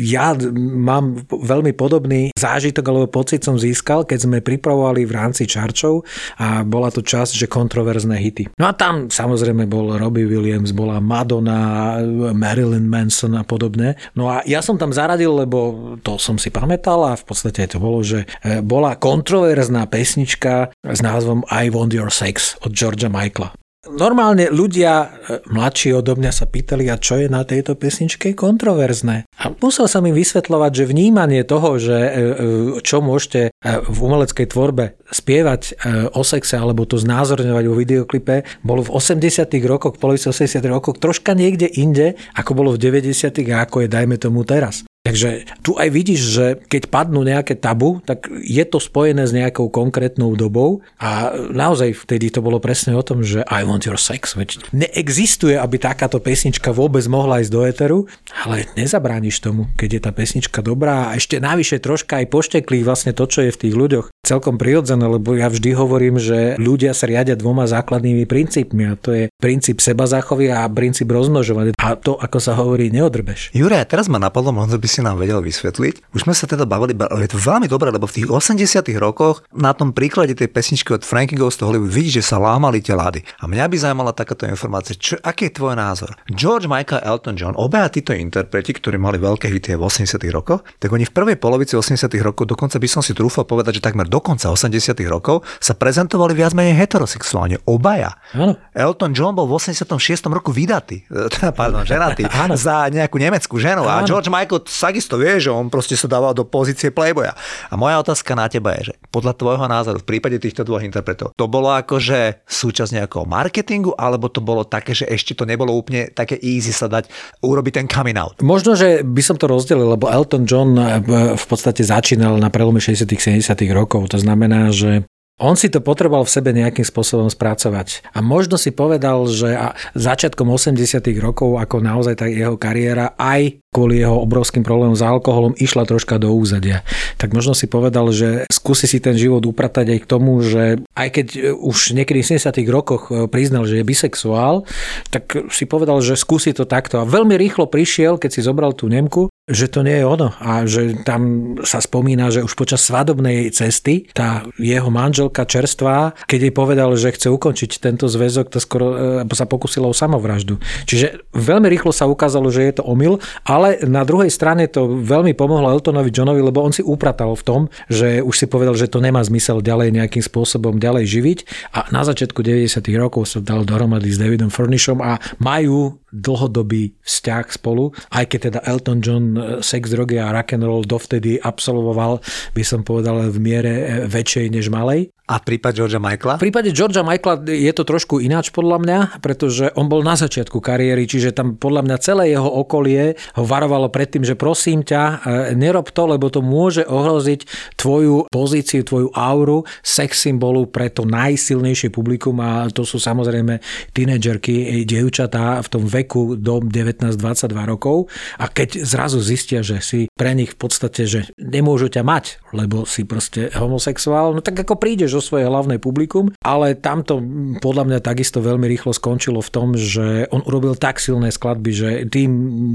Ja 0.04 0.36
mám 0.58 1.24
veľmi 1.30 1.72
podobný 1.72 2.34
zážitok 2.36 2.84
alebo 2.90 3.06
pocit 3.08 3.42
som 3.46 3.56
získal, 3.56 4.04
keď 4.04 4.18
sme 4.28 4.38
pripravovali 4.44 5.06
v 5.06 5.12
rámci 5.12 5.48
čarčov 5.48 6.04
a 6.36 6.66
bola 6.66 6.92
to 6.92 7.00
časť, 7.00 7.32
že 7.34 7.46
kontroverzné 7.46 8.16
hity. 8.20 8.44
No 8.60 8.68
a 8.68 8.72
tam 8.76 9.08
samozrejme 9.08 9.64
bol 9.70 9.96
Robbie 9.96 10.28
Williams, 10.28 10.76
bola 10.76 11.00
Madonna, 11.00 11.98
Marilyn 12.34 12.84
Manson 12.84 13.38
a 13.38 13.46
podobné. 13.46 13.96
No 14.12 14.28
a 14.28 14.44
ja 14.44 14.60
som 14.60 14.76
tam 14.76 14.92
zaradil, 14.92 15.32
lebo 15.32 15.96
to 16.04 16.20
som 16.20 16.36
si 16.36 16.52
pamätal 16.52 17.00
a 17.06 17.16
v 17.16 17.24
podstate 17.24 17.64
to 17.70 17.80
bolo, 17.80 18.04
že 18.04 18.28
e, 18.44 18.60
bola 18.60 18.98
kontroverzná 18.98 19.86
pesnička 19.88 20.59
s 20.84 21.00
názvom 21.00 21.46
I 21.48 21.72
Want 21.72 21.96
Your 21.96 22.12
Sex 22.12 22.60
od 22.60 22.76
Georgia 22.76 23.08
Michaela. 23.08 23.56
Normálne 23.80 24.52
ľudia 24.52 24.92
e, 24.92 25.08
mladší 25.48 25.96
odo 25.96 26.12
mňa 26.12 26.32
sa 26.36 26.44
pýtali, 26.44 26.92
a 26.92 27.00
čo 27.00 27.16
je 27.16 27.32
na 27.32 27.48
tejto 27.48 27.80
pesničke 27.80 28.36
kontroverzné. 28.36 29.24
A 29.40 29.56
musel 29.56 29.88
som 29.88 30.04
im 30.04 30.12
vysvetľovať, 30.12 30.72
že 30.76 30.84
vnímanie 30.84 31.48
toho, 31.48 31.80
že 31.80 31.96
e, 31.96 32.10
e, 32.12 32.44
čo 32.84 33.00
môžete 33.00 33.56
v 33.64 33.98
umeleckej 34.04 34.52
tvorbe 34.52 35.00
spievať 35.08 35.80
o 36.12 36.22
sexe 36.24 36.60
alebo 36.60 36.84
to 36.84 37.00
znázorňovať 37.00 37.64
vo 37.68 37.76
videoklipe, 37.76 38.44
bolo 38.60 38.84
v 38.84 38.92
80 38.92 39.48
rokoch, 39.64 39.96
v 39.96 40.00
polovici 40.00 40.28
80 40.28 40.60
rokoch 40.68 41.00
troška 41.00 41.32
niekde 41.32 41.68
inde, 41.68 42.20
ako 42.36 42.52
bolo 42.52 42.70
v 42.76 42.84
90 42.84 43.32
a 43.48 43.64
ako 43.64 43.84
je 43.84 43.88
dajme 43.88 44.16
tomu 44.20 44.44
teraz. 44.44 44.84
Takže 45.00 45.48
tu 45.64 45.80
aj 45.80 45.88
vidíš, 45.88 46.20
že 46.20 46.46
keď 46.68 46.92
padnú 46.92 47.24
nejaké 47.24 47.56
tabu, 47.56 48.04
tak 48.04 48.28
je 48.44 48.60
to 48.68 48.76
spojené 48.76 49.24
s 49.24 49.32
nejakou 49.32 49.72
konkrétnou 49.72 50.36
dobou 50.36 50.84
a 51.00 51.32
naozaj 51.32 52.04
vtedy 52.04 52.28
to 52.28 52.44
bolo 52.44 52.60
presne 52.60 52.92
o 52.92 53.00
tom, 53.00 53.24
že 53.24 53.40
I 53.48 53.64
want 53.64 53.88
your 53.88 53.96
sex. 53.96 54.36
Veď 54.36 54.60
neexistuje, 54.76 55.56
aby 55.56 55.80
takáto 55.80 56.20
pesnička 56.20 56.76
vôbec 56.76 57.00
mohla 57.08 57.40
ísť 57.40 57.48
do 57.48 57.60
éteru, 57.64 57.98
ale 58.44 58.68
nezabrániš 58.76 59.40
tomu, 59.40 59.72
keď 59.80 59.88
je 59.88 60.00
tá 60.04 60.12
pesnička 60.12 60.60
dobrá 60.60 61.08
a 61.08 61.16
ešte 61.16 61.40
navyše 61.40 61.80
troška 61.80 62.20
aj 62.20 62.28
pošteklí 62.28 62.84
vlastne 62.84 63.16
to, 63.16 63.24
čo 63.24 63.48
je 63.48 63.56
v 63.56 63.60
tých 63.66 63.74
ľuďoch 63.74 64.12
celkom 64.20 64.60
prirodzené, 64.60 65.08
lebo 65.08 65.32
ja 65.32 65.48
vždy 65.48 65.72
hovorím, 65.72 66.20
že 66.20 66.60
ľudia 66.60 66.92
sa 66.92 67.08
riadia 67.08 67.40
dvoma 67.40 67.64
základnými 67.64 68.28
princípmi 68.28 68.92
a 68.92 68.94
to 69.00 69.16
je 69.16 69.24
princíp 69.40 69.80
seba 69.80 70.04
zachovy 70.04 70.52
a 70.52 70.68
princíp 70.68 71.08
rozmnožovania. 71.08 71.72
A 71.80 71.96
to, 71.96 72.20
ako 72.20 72.38
sa 72.38 72.52
hovorí, 72.52 72.92
neodrbeš. 72.92 73.56
Jure, 73.56 73.80
teraz 73.88 74.12
ma 74.12 74.20
napadlo, 74.20 74.52
možno 74.52 74.76
by 74.76 74.89
si 74.90 75.00
nám 75.00 75.22
vedel 75.22 75.38
vysvetliť. 75.38 76.10
Už 76.10 76.26
sme 76.26 76.34
sa 76.34 76.50
teda 76.50 76.66
bavili, 76.66 76.98
ale 76.98 77.30
je 77.30 77.32
to 77.32 77.38
veľmi 77.38 77.70
dobré, 77.70 77.94
lebo 77.94 78.10
v 78.10 78.22
tých 78.22 78.28
80 78.28 78.82
rokoch 78.98 79.46
na 79.54 79.70
tom 79.70 79.94
príklade 79.94 80.34
tej 80.34 80.50
pesničky 80.50 80.90
od 80.90 81.06
Frankie 81.06 81.38
Goes 81.38 81.54
to 81.54 81.70
Hollywood 81.70 81.94
vidíš, 81.94 82.20
že 82.20 82.34
sa 82.34 82.42
lámali 82.42 82.82
tie 82.82 82.98
lády. 82.98 83.22
A 83.38 83.46
mňa 83.46 83.64
by 83.70 83.76
zaujímala 83.78 84.10
takáto 84.10 84.50
informácia, 84.50 84.98
čo, 84.98 85.14
aký 85.22 85.48
je 85.48 85.56
tvoj 85.62 85.78
názor? 85.78 86.18
George 86.34 86.66
Michael 86.66 87.06
Elton 87.06 87.38
John, 87.38 87.54
obaja 87.54 87.86
títo 87.92 88.10
interpreti, 88.10 88.74
ktorí 88.74 88.98
mali 88.98 89.22
veľké 89.22 89.46
hity 89.46 89.78
v 89.78 89.82
80 89.86 90.18
rokoch, 90.34 90.66
tak 90.82 90.90
oni 90.90 91.06
v 91.06 91.12
prvej 91.14 91.36
polovici 91.38 91.78
80 91.78 92.10
rokov, 92.24 92.50
dokonca 92.50 92.82
by 92.82 92.88
som 92.90 93.02
si 93.04 93.14
trúfal 93.14 93.46
povedať, 93.46 93.78
že 93.78 93.82
takmer 93.84 94.10
dokonca 94.10 94.50
80 94.50 94.98
rokov 95.06 95.46
sa 95.62 95.76
prezentovali 95.76 96.34
viac 96.34 96.56
menej 96.56 96.74
heterosexuálne. 96.80 97.62
Obaja. 97.68 98.18
Ano. 98.34 98.58
Elton 98.74 99.14
John 99.14 99.36
bol 99.36 99.46
v 99.46 99.60
86 99.60 99.86
roku 100.26 100.50
vydatý, 100.50 101.06
teda, 101.36 101.54
pardon, 101.54 101.86
ženatý 101.86 102.26
za 102.56 102.88
nejakú 102.90 103.20
nemeckú 103.20 103.60
ženu 103.60 103.86
a 103.86 104.02
George 104.02 104.32
Michael 104.32 104.64
takisto 104.80 105.20
vie, 105.20 105.36
že 105.38 105.52
on 105.52 105.68
proste 105.68 105.94
sa 105.94 106.08
dával 106.08 106.32
do 106.32 106.48
pozície 106.48 106.88
playboya. 106.88 107.36
A 107.68 107.76
moja 107.76 108.00
otázka 108.00 108.32
na 108.32 108.48
teba 108.48 108.74
je, 108.80 108.92
že 108.92 108.94
podľa 109.12 109.36
tvojho 109.36 109.66
názoru 109.68 109.98
v 110.00 110.08
prípade 110.08 110.40
týchto 110.40 110.64
dvoch 110.64 110.80
interpretov, 110.80 111.36
to 111.36 111.46
bolo 111.46 111.70
akože 111.76 112.48
súčasť 112.48 112.96
nejakého 112.96 113.24
marketingu, 113.28 113.92
alebo 113.94 114.32
to 114.32 114.40
bolo 114.40 114.64
také, 114.64 114.96
že 114.96 115.04
ešte 115.06 115.36
to 115.36 115.44
nebolo 115.44 115.76
úplne 115.76 116.08
také 116.10 116.40
easy 116.40 116.72
sa 116.72 116.88
dať 116.88 117.12
urobiť 117.44 117.72
ten 117.84 117.86
coming 117.86 118.16
out? 118.16 118.40
Možno, 118.40 118.74
že 118.74 119.04
by 119.04 119.22
som 119.22 119.36
to 119.36 119.46
rozdelil, 119.46 119.92
lebo 119.94 120.08
Elton 120.08 120.48
John 120.48 120.74
eh, 120.80 120.98
v 121.36 121.46
podstate 121.46 121.84
začínal 121.84 122.40
na 122.40 122.48
prelome 122.48 122.80
60 122.80 123.06
70 123.06 123.44
rokov. 123.76 124.08
To 124.14 124.18
znamená, 124.18 124.72
že 124.72 125.04
on 125.40 125.56
si 125.56 125.72
to 125.72 125.80
potreboval 125.80 126.28
v 126.28 126.34
sebe 126.36 126.52
nejakým 126.52 126.84
spôsobom 126.84 127.32
spracovať. 127.32 128.04
A 128.12 128.20
možno 128.20 128.60
si 128.60 128.76
povedal, 128.76 129.24
že 129.24 129.56
začiatkom 129.96 130.52
80 130.52 131.00
rokov, 131.16 131.56
ako 131.56 131.80
naozaj 131.80 132.14
tá 132.20 132.28
jeho 132.28 132.60
kariéra, 132.60 133.16
aj 133.16 133.64
kvôli 133.70 134.02
jeho 134.02 134.18
obrovským 134.26 134.66
problémom 134.66 134.98
s 134.98 135.06
alkoholom 135.06 135.54
išla 135.54 135.86
troška 135.86 136.18
do 136.18 136.34
úzadia. 136.34 136.82
Tak 137.22 137.30
možno 137.30 137.54
si 137.54 137.70
povedal, 137.70 138.10
že 138.10 138.42
skúsi 138.50 138.90
si 138.90 138.98
ten 138.98 139.14
život 139.14 139.46
upratať 139.46 139.94
aj 139.94 139.98
k 140.02 140.10
tomu, 140.10 140.42
že 140.42 140.82
aj 140.98 141.08
keď 141.14 141.26
už 141.54 141.94
niekedy 141.94 142.18
v 142.26 142.30
70 142.34 142.50
rokoch 142.66 143.14
e, 143.14 143.30
priznal, 143.30 143.70
že 143.70 143.78
je 143.78 143.86
bisexuál, 143.86 144.66
tak 145.14 145.54
si 145.54 145.70
povedal, 145.70 146.02
že 146.02 146.18
skúsi 146.18 146.50
to 146.50 146.66
takto. 146.66 146.98
A 146.98 147.06
veľmi 147.06 147.38
rýchlo 147.38 147.70
prišiel, 147.70 148.18
keď 148.18 148.30
si 148.34 148.40
zobral 148.42 148.74
tú 148.74 148.90
Nemku, 148.90 149.30
že 149.50 149.66
to 149.66 149.82
nie 149.82 149.98
je 149.98 150.06
ono 150.06 150.30
a 150.38 150.62
že 150.64 151.02
tam 151.02 151.54
sa 151.66 151.82
spomína, 151.82 152.30
že 152.30 152.46
už 152.46 152.54
počas 152.54 152.86
svadobnej 152.86 153.50
cesty 153.50 154.06
tá 154.14 154.46
jeho 154.62 154.88
manželka 154.94 155.42
čerstvá, 155.42 156.14
keď 156.30 156.38
jej 156.48 156.54
povedal, 156.54 156.90
že 156.94 157.10
chce 157.10 157.28
ukončiť 157.34 157.82
tento 157.82 158.06
zväzok, 158.06 158.46
to 158.46 158.62
skoro 158.62 158.86
e, 159.22 159.34
sa 159.34 159.50
pokusila 159.50 159.90
o 159.90 159.94
samovraždu. 159.94 160.62
Čiže 160.86 161.26
veľmi 161.34 161.66
rýchlo 161.66 161.90
sa 161.90 162.06
ukázalo, 162.06 162.48
že 162.54 162.70
je 162.70 162.74
to 162.78 162.86
omyl, 162.86 163.18
ale 163.42 163.59
ale 163.60 163.84
na 163.84 164.08
druhej 164.08 164.32
strane 164.32 164.64
to 164.72 165.04
veľmi 165.04 165.36
pomohlo 165.36 165.68
Eltonovi 165.68 166.08
Johnovi, 166.08 166.40
lebo 166.40 166.64
on 166.64 166.72
si 166.72 166.80
upratal 166.80 167.36
v 167.36 167.44
tom, 167.44 167.60
že 167.92 168.24
už 168.24 168.32
si 168.32 168.46
povedal, 168.48 168.72
že 168.72 168.88
to 168.88 169.04
nemá 169.04 169.20
zmysel 169.20 169.60
ďalej 169.60 170.00
nejakým 170.00 170.24
spôsobom 170.24 170.80
ďalej 170.80 171.04
živiť 171.04 171.38
a 171.76 171.92
na 171.92 172.00
začiatku 172.00 172.40
90. 172.40 172.80
rokov 172.96 173.28
sa 173.28 173.44
dal 173.44 173.68
dohromady 173.68 174.08
s 174.08 174.16
Davidom 174.16 174.48
Furnishom 174.48 175.04
a 175.04 175.20
majú 175.36 176.00
dlhodobý 176.10 176.96
vzťah 177.04 177.44
spolu, 177.54 177.94
aj 178.10 178.24
keď 178.26 178.40
teda 178.50 178.60
Elton 178.66 178.98
John 178.98 179.24
e, 179.36 179.40
sex, 179.62 179.92
drogy 179.92 180.18
a 180.18 180.32
rock 180.32 180.56
and 180.56 180.66
roll 180.66 180.82
dovtedy 180.82 181.38
absolvoval, 181.38 182.18
by 182.56 182.62
som 182.66 182.82
povedal, 182.82 183.30
v 183.30 183.38
miere 183.38 183.74
väčšej 184.10 184.46
než 184.50 184.72
malej. 184.72 185.12
A 185.30 185.38
prípad 185.38 185.78
Georgia 185.78 186.02
Michaela? 186.02 186.42
V 186.42 186.50
prípade 186.50 186.74
Georgia 186.74 187.06
Michaela 187.06 187.38
je 187.46 187.70
to 187.70 187.86
trošku 187.86 188.18
ináč 188.18 188.50
podľa 188.50 188.82
mňa, 188.82 188.98
pretože 189.22 189.70
on 189.78 189.86
bol 189.86 190.02
na 190.02 190.18
začiatku 190.18 190.58
kariéry, 190.58 191.06
čiže 191.06 191.30
tam 191.30 191.54
podľa 191.54 191.86
mňa 191.86 191.96
celé 192.02 192.34
jeho 192.34 192.50
okolie 192.50 193.14
ho 193.38 193.44
varovalo 193.46 193.86
pred 193.94 194.10
tým, 194.10 194.26
že 194.26 194.34
prosím 194.34 194.82
ťa, 194.82 195.02
e, 195.06 195.14
nerob 195.54 195.94
to, 195.94 196.02
lebo 196.10 196.34
to 196.34 196.42
môže 196.42 196.82
ohroziť 196.82 197.46
tvoju 197.78 198.26
pozíciu, 198.26 198.82
tvoju 198.82 199.14
auru 199.14 199.62
sex 199.86 200.26
symbolu 200.26 200.66
pre 200.66 200.90
to 200.90 201.06
najsilnejšie 201.06 201.94
publikum 201.94 202.42
a 202.42 202.66
to 202.66 202.82
sú 202.82 202.98
samozrejme 202.98 203.62
tínedžerky, 203.94 204.82
dievčatá 204.82 205.62
v 205.62 205.68
tom 205.70 205.86
veku 205.86 206.34
do 206.34 206.58
19-22 206.58 207.54
rokov 207.70 208.10
a 208.34 208.50
keď 208.50 208.82
zrazu 208.82 209.22
zistia, 209.22 209.62
že 209.62 209.78
si 209.78 210.10
pre 210.10 210.34
nich 210.34 210.58
v 210.58 210.58
podstate, 210.58 211.06
že 211.06 211.30
nemôžu 211.38 211.86
ťa 211.86 212.02
mať, 212.02 212.42
lebo 212.50 212.82
si 212.82 213.06
proste 213.06 213.46
homosexuál, 213.54 214.34
no 214.34 214.42
tak 214.42 214.58
ako 214.66 214.74
prídeš 214.74 215.19
o 215.20 215.22
svoje 215.22 215.44
hlavné 215.44 215.76
publikum, 215.76 216.32
ale 216.40 216.72
tamto 216.72 217.20
podľa 217.60 217.84
mňa 217.86 217.98
takisto 218.00 218.40
veľmi 218.40 218.64
rýchlo 218.64 218.96
skončilo 218.96 219.44
v 219.44 219.52
tom, 219.52 219.76
že 219.76 220.24
on 220.32 220.40
urobil 220.48 220.72
tak 220.74 220.96
silné 220.96 221.28
skladby, 221.28 221.70
že 221.70 221.88
tým 222.08 222.30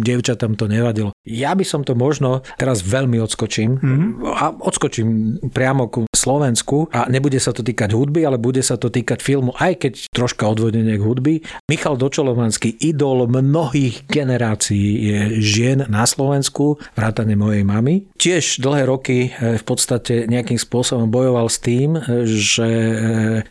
dievčatám 0.05 0.53
to 0.53 0.69
nevadilo. 0.69 1.09
Ja 1.25 1.57
by 1.57 1.65
som 1.65 1.81
to 1.81 1.97
možno 1.97 2.45
teraz 2.61 2.85
veľmi 2.85 3.17
odskočím 3.17 3.81
mm-hmm. 3.81 4.07
a 4.29 4.53
odskočím 4.53 5.09
priamo 5.49 5.89
ku 5.89 6.05
Slovensku 6.13 6.93
a 6.93 7.09
nebude 7.09 7.41
sa 7.41 7.49
to 7.49 7.65
týkať 7.65 7.97
hudby, 7.97 8.23
ale 8.23 8.37
bude 8.37 8.61
sa 8.61 8.77
to 8.77 8.93
týkať 8.93 9.25
filmu, 9.25 9.51
aj 9.57 9.81
keď 9.81 9.93
troška 10.13 10.45
odvodenie 10.45 11.01
k 11.01 11.03
hudby. 11.03 11.33
Michal 11.65 11.97
Dočolovanský, 11.97 12.77
idol 12.77 13.25
mnohých 13.25 14.05
generácií 14.05 15.09
je 15.09 15.19
žien 15.41 15.79
na 15.89 16.05
Slovensku, 16.05 16.77
vrátane 16.93 17.33
mojej 17.33 17.65
mamy. 17.65 18.05
Tiež 18.21 18.61
dlhé 18.61 18.85
roky 18.85 19.33
eh, 19.33 19.57
v 19.57 19.63
podstate 19.63 20.29
nejakým 20.29 20.59
spôsobom 20.59 21.09
bojoval 21.09 21.49
s 21.49 21.57
tým, 21.57 21.97
že 22.35 22.67
e, 22.67 22.95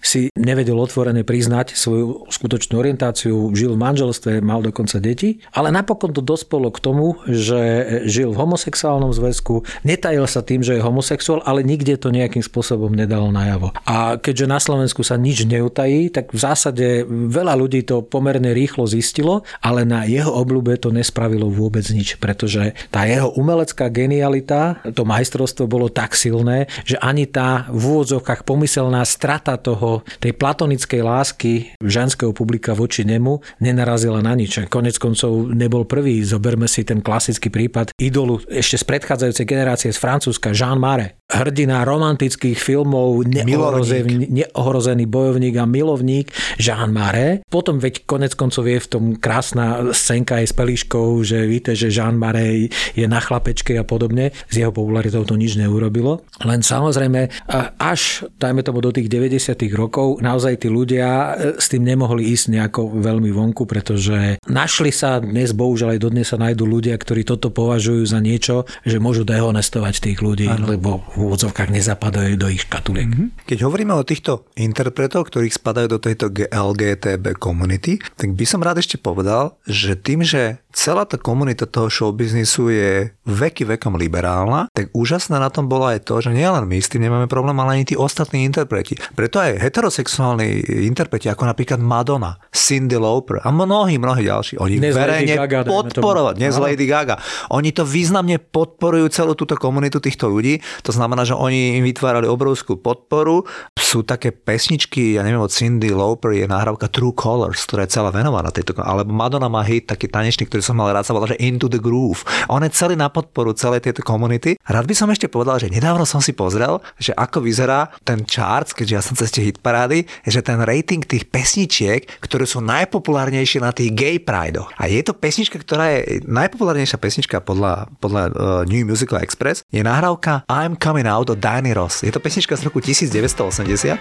si 0.05 0.29
nevedel 0.37 0.77
otvorene 0.77 1.25
priznať 1.25 1.73
svoju 1.73 2.29
skutočnú 2.29 2.77
orientáciu, 2.77 3.51
žil 3.57 3.73
v 3.75 3.83
manželstve, 3.83 4.45
mal 4.45 4.61
dokonca 4.61 5.01
deti, 5.01 5.41
ale 5.57 5.73
napokon 5.73 6.13
to 6.13 6.21
dospelo 6.21 6.69
k 6.69 6.79
tomu, 6.85 7.17
že 7.25 7.61
žil 8.05 8.37
v 8.37 8.41
homosexuálnom 8.41 9.11
zväzku, 9.17 9.65
netajil 9.87 10.29
sa 10.29 10.45
tým, 10.45 10.61
že 10.61 10.77
je 10.77 10.85
homosexuál, 10.85 11.41
ale 11.47 11.65
nikde 11.65 11.97
to 11.97 12.13
nejakým 12.13 12.45
spôsobom 12.45 12.93
nedal 12.93 13.33
najavo. 13.33 13.73
A 13.89 14.21
keďže 14.21 14.47
na 14.51 14.59
Slovensku 14.61 15.01
sa 15.01 15.17
nič 15.17 15.49
neutají, 15.49 16.13
tak 16.13 16.35
v 16.35 16.41
zásade 16.41 17.09
veľa 17.09 17.55
ľudí 17.57 17.87
to 17.87 18.05
pomerne 18.05 18.53
rýchlo 18.53 18.85
zistilo, 18.85 19.47
ale 19.63 19.87
na 19.89 20.05
jeho 20.05 20.29
obľúbe 20.35 20.77
to 20.77 20.91
nespravilo 20.91 21.49
vôbec 21.49 21.87
nič, 21.89 22.21
pretože 22.21 22.77
tá 22.91 23.07
jeho 23.07 23.31
umelecká 23.39 23.89
genialita, 23.89 24.83
to 24.93 25.07
majstrovstvo 25.07 25.71
bolo 25.71 25.87
tak 25.89 26.19
silné, 26.19 26.67
že 26.83 26.99
ani 26.99 27.31
tá 27.31 27.71
v 27.71 27.83
úvodzovkách 27.95 28.43
pomysl 28.43 28.74
pomyselná 28.75 29.07
strata 29.07 29.55
toho, 29.55 30.03
tej 30.19 30.35
platonickej 30.35 30.99
lásky 30.99 31.79
ženského 31.79 32.35
publika 32.35 32.75
voči 32.75 33.07
nemu 33.07 33.39
nenarazila 33.63 34.19
na 34.19 34.35
nič. 34.35 34.67
Konec 34.67 34.99
koncov 34.99 35.47
nebol 35.55 35.87
prvý. 35.87 36.27
Zoberme 36.27 36.67
si 36.67 36.83
ten 36.83 36.99
klasický 36.99 37.55
prípad 37.55 37.95
idolu 38.03 38.43
ešte 38.51 38.75
z 38.75 38.85
predchádzajúcej 38.91 39.47
generácie 39.47 39.95
z 39.95 39.99
Francúzska, 40.03 40.51
Jean 40.51 40.83
Mare. 40.83 41.23
Hrdina 41.35 41.83
romantických 41.83 42.55
filmov, 42.55 43.27
neohrozený, 43.27 44.31
neohrozený 44.31 45.05
bojovník 45.11 45.59
a 45.59 45.67
milovník 45.67 46.31
Jean 46.63 46.95
Mare. 46.95 47.43
Potom 47.51 47.83
veď 47.83 48.07
konec 48.07 48.39
koncov 48.39 48.71
je 48.71 48.79
v 48.79 48.89
tom 48.89 49.05
krásna 49.19 49.91
scénka 49.91 50.39
aj 50.39 50.47
s 50.51 50.55
Pelíškou, 50.55 51.27
že 51.27 51.43
víte, 51.51 51.75
že 51.75 51.91
Jean 51.91 52.15
Mare 52.15 52.71
je 52.71 53.07
na 53.11 53.19
chlapečke 53.19 53.75
a 53.75 53.85
podobne. 53.85 54.31
S 54.47 54.55
jeho 54.55 54.71
popularitou 54.71 55.27
to 55.27 55.35
nič 55.35 55.59
neurobilo. 55.59 56.23
Len 56.47 56.63
samozrejme, 56.63 57.51
až, 57.79 58.31
dajme 58.39 58.63
tomu 58.63 58.79
do 58.79 58.95
tých 58.95 59.11
90. 59.11 59.59
rokov, 59.75 60.23
naozaj 60.23 60.63
tí 60.63 60.69
ľudia 60.71 61.07
e, 61.09 61.59
s 61.59 61.67
tým 61.67 61.83
nemohli 61.83 62.31
ísť 62.31 62.55
nejako 62.55 62.83
veľmi 63.03 63.31
vonku, 63.35 63.67
pretože 63.67 64.39
našli 64.47 64.95
sa, 64.95 65.19
dnes 65.19 65.51
bohužiaľ 65.51 65.99
aj 65.99 66.01
dodnes 66.01 66.27
sa 66.31 66.39
nájdú 66.39 66.65
ľudia, 66.69 66.95
ktorí 66.95 67.27
toto 67.27 67.51
považujú 67.51 68.03
za 68.07 68.23
niečo, 68.23 68.69
že 68.87 69.03
môžu 69.03 69.27
dehonestovať 69.27 69.95
tých 70.11 70.19
ľudí, 70.23 70.47
ano. 70.47 70.71
lebo 70.71 71.03
úvodzovkách 71.25 71.73
nezapadajú 71.73 72.35
do 72.37 72.49
ich 72.53 72.67
škatuliek. 72.69 73.09
Mm-hmm. 73.09 73.29
Keď 73.49 73.59
hovoríme 73.65 73.95
o 73.97 74.05
týchto 74.05 74.49
interpretov, 74.59 75.29
ktorých 75.29 75.57
spadajú 75.57 75.87
do 75.89 75.99
tejto 75.99 76.29
LGTB 76.51 77.41
komunity, 77.41 77.99
tak 78.17 78.37
by 78.37 78.45
som 78.45 78.61
rád 78.61 78.85
ešte 78.85 79.01
povedal, 79.01 79.57
že 79.65 79.97
tým, 79.97 80.21
že 80.21 80.61
celá 80.75 81.07
tá 81.07 81.15
komunita 81.15 81.71
toho 81.71 81.87
showbiznisu 81.87 82.63
je 82.75 82.93
veky 83.25 83.79
vekom 83.79 83.95
liberálna, 83.95 84.67
tak 84.75 84.91
úžasné 84.91 85.39
na 85.39 85.49
tom 85.49 85.71
bolo 85.71 85.87
aj 85.87 86.03
to, 86.03 86.19
že 86.19 86.35
nielen 86.35 86.67
my 86.67 86.77
s 86.83 86.91
tým 86.91 87.07
nemáme 87.07 87.31
problém, 87.31 87.55
ale 87.63 87.81
ani 87.81 87.87
tí 87.87 87.95
ostatní 87.95 88.43
interpreti. 88.43 88.99
Preto 89.15 89.39
aj 89.39 89.63
heterosexuálni 89.63 90.67
interpreti, 90.85 91.31
ako 91.31 91.47
napríklad 91.47 91.79
Madonna, 91.79 92.37
Cindy 92.51 92.99
Lauper 92.99 93.41
a 93.47 93.55
mnohí, 93.55 93.97
mnohí 93.97 94.27
ďalší, 94.27 94.59
oni 94.59 94.83
dnes 94.83 94.99
verejne 94.99 95.39
podporovať, 95.63 96.35
dnes 96.43 96.59
Lady 96.59 96.91
Gaga, 96.91 97.23
oni 97.55 97.71
to 97.71 97.87
významne 97.87 98.43
podporujú 98.43 99.07
celú 99.15 99.39
túto 99.39 99.55
komunitu 99.55 100.03
týchto 100.03 100.27
ľudí, 100.27 100.59
to 100.83 100.91
znamená, 100.91 101.04
že 101.25 101.35
oni 101.35 101.81
im 101.81 101.85
vytvárali 101.85 102.29
obrovskú 102.29 102.79
podporu. 102.79 103.45
Sú 103.75 104.03
také 104.03 104.31
pesničky, 104.31 105.19
ja 105.19 105.23
neviem, 105.23 105.43
od 105.43 105.53
Cindy 105.53 105.95
Lauper 105.95 106.35
je 106.35 106.47
nahrávka 106.51 106.91
True 106.91 107.15
Colors, 107.15 107.63
ktorá 107.67 107.87
je 107.87 107.95
celá 107.95 108.11
venovaná 108.11 108.51
tejto, 108.51 108.75
alebo 108.79 109.11
Madonna 109.11 109.47
má 109.47 109.63
hit, 109.67 109.87
taký 109.91 110.07
tanečný, 110.07 110.47
ktorý 110.47 110.63
som 110.63 110.79
mal 110.79 110.91
rád, 110.95 111.07
sa 111.07 111.15
volá, 111.15 111.31
že 111.31 111.39
Into 111.43 111.67
the 111.67 111.79
Groove. 111.79 112.23
On 112.51 112.63
je 112.63 112.71
celý 112.71 112.95
na 112.95 113.11
podporu 113.11 113.55
celej 113.55 113.87
tejto 113.91 114.07
komunity. 114.07 114.55
Rád 114.63 114.87
by 114.87 114.95
som 114.95 115.11
ešte 115.11 115.27
povedal, 115.27 115.59
že 115.59 115.71
nedávno 115.71 116.07
som 116.07 116.23
si 116.23 116.31
pozrel, 116.31 116.79
že 116.95 117.11
ako 117.17 117.43
vyzerá 117.43 117.91
ten 118.07 118.23
charts, 118.23 118.71
keďže 118.71 118.95
ja 118.95 119.03
som 119.03 119.19
cez 119.19 119.35
tie 119.35 119.51
hitparády, 119.51 120.07
že 120.23 120.41
ten 120.45 120.63
rating 120.63 121.03
tých 121.03 121.27
pesničiek, 121.27 122.07
ktoré 122.23 122.47
sú 122.47 122.63
najpopulárnejšie 122.63 123.59
na 123.59 123.75
tých 123.75 123.91
gay 123.91 124.17
pride. 124.23 124.63
A 124.79 124.87
je 124.87 125.03
to 125.03 125.11
pesnička, 125.11 125.59
ktorá 125.59 125.99
je 125.99 126.23
najpopulárnejšia 126.31 126.99
pesnička 127.03 127.43
podľa, 127.43 127.91
podľa 127.99 128.23
uh, 128.31 128.33
New 128.71 128.87
Musical 128.87 129.19
Express, 129.19 129.67
je 129.75 129.83
nahrávka 129.83 130.47
I'm 130.47 130.79
Coming 130.79 130.94
Out 131.03 131.35
od 131.35 131.43
Danny 131.43 131.75
Ross. 131.75 132.07
Je 132.07 132.15
to 132.15 132.23
pesnička 132.23 132.55
z 132.55 132.71
roku 132.71 132.79
1980. 132.79 133.99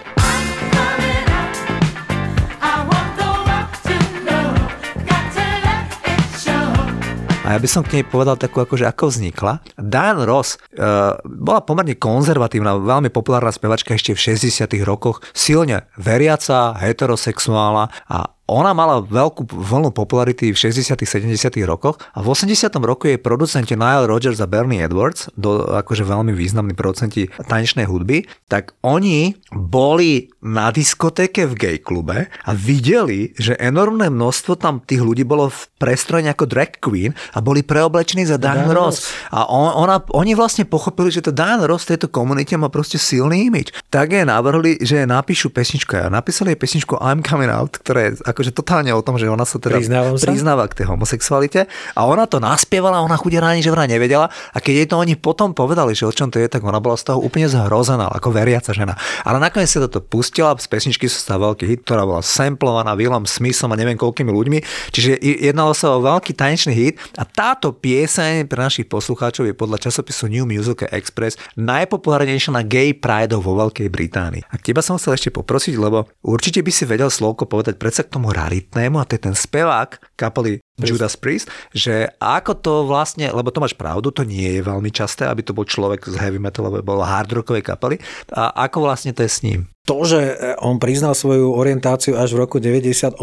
A 7.44 7.52
ja 7.52 7.58
by 7.60 7.68
som 7.68 7.84
k 7.84 8.00
nej 8.00 8.04
povedal 8.08 8.40
takú, 8.40 8.64
akože 8.64 8.88
ako 8.88 9.12
vznikla. 9.12 9.60
Diane 9.76 10.24
Ross 10.24 10.56
uh, 10.56 11.20
bola 11.28 11.60
pomerne 11.60 11.92
konzervatívna, 11.92 12.80
veľmi 12.80 13.12
populárna 13.12 13.52
spevačka 13.52 13.92
ešte 13.92 14.16
v 14.16 14.40
60 14.40 14.64
rokoch, 14.88 15.20
silne 15.36 15.84
veriaca, 16.00 16.72
heterosexuálna 16.80 17.92
a 18.08 18.18
ona 18.44 18.76
mala 18.76 19.00
veľkú 19.00 19.48
vlnu 19.48 19.88
popularity 19.96 20.52
v 20.52 20.58
60 20.58 21.00
70 21.00 21.32
rokoch 21.64 21.96
a 22.12 22.20
v 22.20 22.28
80 22.28 22.68
roku 22.84 23.08
jej 23.08 23.16
producenti 23.16 23.72
Nile 23.72 24.04
Rodgers 24.04 24.40
a 24.44 24.48
Bernie 24.48 24.84
Edwards, 24.84 25.32
do, 25.32 25.64
akože 25.64 26.04
veľmi 26.04 26.36
významní 26.36 26.76
producenti 26.76 27.32
tanečnej 27.48 27.88
hudby, 27.88 28.28
tak 28.52 28.76
oni 28.84 29.40
boli 29.48 30.28
na 30.44 30.68
diskotéke 30.68 31.48
v 31.48 31.54
gay 31.56 31.76
klube 31.80 32.28
a 32.28 32.50
videli, 32.52 33.32
že 33.40 33.56
enormné 33.56 34.12
množstvo 34.12 34.60
tam 34.60 34.84
tých 34.84 35.00
ľudí 35.00 35.24
bolo 35.24 35.48
v 35.48 35.60
prestrojení 35.80 36.28
ako 36.28 36.44
drag 36.44 36.84
queen 36.84 37.16
a 37.32 37.40
boli 37.40 37.64
preoblečení 37.64 38.28
za 38.28 38.36
Diane 38.36 38.68
Ross. 38.72 39.08
A 39.32 39.48
on, 39.48 39.72
ona, 39.72 40.04
oni 40.12 40.36
vlastne 40.36 40.68
pochopili, 40.68 41.08
že 41.08 41.24
to 41.24 41.32
Diane 41.32 41.64
Ross 41.64 41.88
v 41.88 41.96
tejto 41.96 42.12
komunite 42.12 42.52
má 42.60 42.68
proste 42.68 43.00
silný 43.00 43.48
imič. 43.48 43.72
Tak 43.88 44.12
je 44.12 44.22
navrhli, 44.28 44.84
že 44.84 45.08
napíšu 45.08 45.48
pesničku. 45.48 45.96
A 45.96 46.12
napísali 46.12 46.52
jej 46.52 46.60
pesničku 46.60 47.00
I'm 47.00 47.24
Coming 47.24 47.48
Out, 47.48 47.80
ktorá 47.80 48.12
je 48.12 48.20
akože 48.34 48.50
totálne 48.50 48.90
o 48.90 49.00
tom, 49.00 49.14
že 49.16 49.30
ona 49.30 49.46
sa 49.46 49.62
teda 49.62 49.78
sa? 49.78 50.18
priznáva 50.18 50.66
k 50.66 50.82
tej 50.82 50.90
homosexualite 50.90 51.70
a 51.94 52.00
ona 52.02 52.26
to 52.26 52.42
naspievala, 52.42 53.06
ona 53.06 53.14
chudera 53.14 53.54
ani 53.54 53.62
že 53.62 53.70
vraj 53.70 53.86
nevedela 53.86 54.28
a 54.50 54.58
keď 54.58 54.74
jej 54.74 54.88
to 54.90 54.96
oni 54.98 55.14
potom 55.14 55.54
povedali, 55.54 55.94
že 55.94 56.04
o 56.04 56.12
čom 56.12 56.28
to 56.28 56.42
je, 56.42 56.50
tak 56.50 56.66
ona 56.66 56.82
bola 56.82 56.98
z 56.98 57.14
toho 57.14 57.22
úplne 57.22 57.46
zhrozená, 57.46 58.10
ako 58.10 58.34
veriaca 58.34 58.74
žena. 58.74 58.98
Ale 59.22 59.38
nakoniec 59.38 59.70
sa 59.70 59.86
toto 59.86 60.02
pustila, 60.02 60.50
z 60.58 60.66
pesničky 60.66 61.06
sa 61.06 61.22
stal 61.22 61.38
veľký 61.38 61.64
hit, 61.64 61.80
ktorá 61.86 62.02
bola 62.02 62.20
samplovaná 62.20 62.98
Willom 62.98 63.24
Smithom 63.24 63.70
a 63.70 63.78
neviem 63.78 63.94
koľkými 63.94 64.28
ľuďmi, 64.34 64.58
čiže 64.90 65.22
jednalo 65.22 65.70
sa 65.76 65.94
o 65.94 66.02
veľký 66.02 66.34
tanečný 66.34 66.74
hit 66.74 66.94
a 67.14 67.22
táto 67.22 67.70
pieseň 67.70 68.50
pre 68.50 68.58
našich 68.58 68.90
poslucháčov 68.90 69.46
je 69.46 69.54
podľa 69.54 69.78
časopisu 69.86 70.26
New 70.26 70.48
Music 70.48 70.82
Express 70.90 71.38
najpopulárnejšia 71.54 72.50
na 72.56 72.62
gay 72.64 72.96
pride 72.96 73.36
vo 73.36 73.54
Veľkej 73.60 73.88
Británii. 73.92 74.42
A 74.48 74.56
teba 74.56 74.80
som 74.80 74.96
chcel 74.96 75.20
ešte 75.20 75.30
poprosiť, 75.30 75.76
lebo 75.76 76.08
určite 76.24 76.64
by 76.64 76.72
si 76.72 76.88
vedel 76.88 77.12
slovko 77.12 77.44
povedať 77.44 77.76
predsa 77.76 78.02
k 78.06 78.16
tomu 78.16 78.23
tomu 78.24 78.32
raritnému 78.32 78.96
a 78.96 79.04
to 79.04 79.20
je 79.20 79.28
ten 79.28 79.36
spevák 79.36 80.16
kapely 80.16 80.64
Judas 80.80 81.12
Priest, 81.20 81.52
že 81.76 82.08
ako 82.16 82.56
to 82.56 82.72
vlastne, 82.88 83.28
lebo 83.28 83.52
to 83.52 83.60
máš 83.60 83.76
pravdu, 83.76 84.08
to 84.08 84.24
nie 84.24 84.58
je 84.58 84.62
veľmi 84.64 84.88
časté, 84.88 85.28
aby 85.28 85.44
to 85.44 85.52
bol 85.52 85.68
človek 85.68 86.08
z 86.08 86.16
heavy 86.16 86.40
metalovej, 86.40 86.80
bol 86.80 87.04
hard 87.04 87.28
rockovej 87.28 87.60
kapely. 87.60 88.00
A 88.32 88.64
ako 88.64 88.88
vlastne 88.88 89.12
to 89.12 89.20
je 89.20 89.30
s 89.30 89.44
ním? 89.44 89.68
To, 89.84 90.00
že 90.08 90.40
on 90.64 90.80
priznal 90.80 91.12
svoju 91.12 91.52
orientáciu 91.52 92.16
až 92.16 92.32
v 92.32 92.48
roku 92.48 92.56
98, 92.56 93.20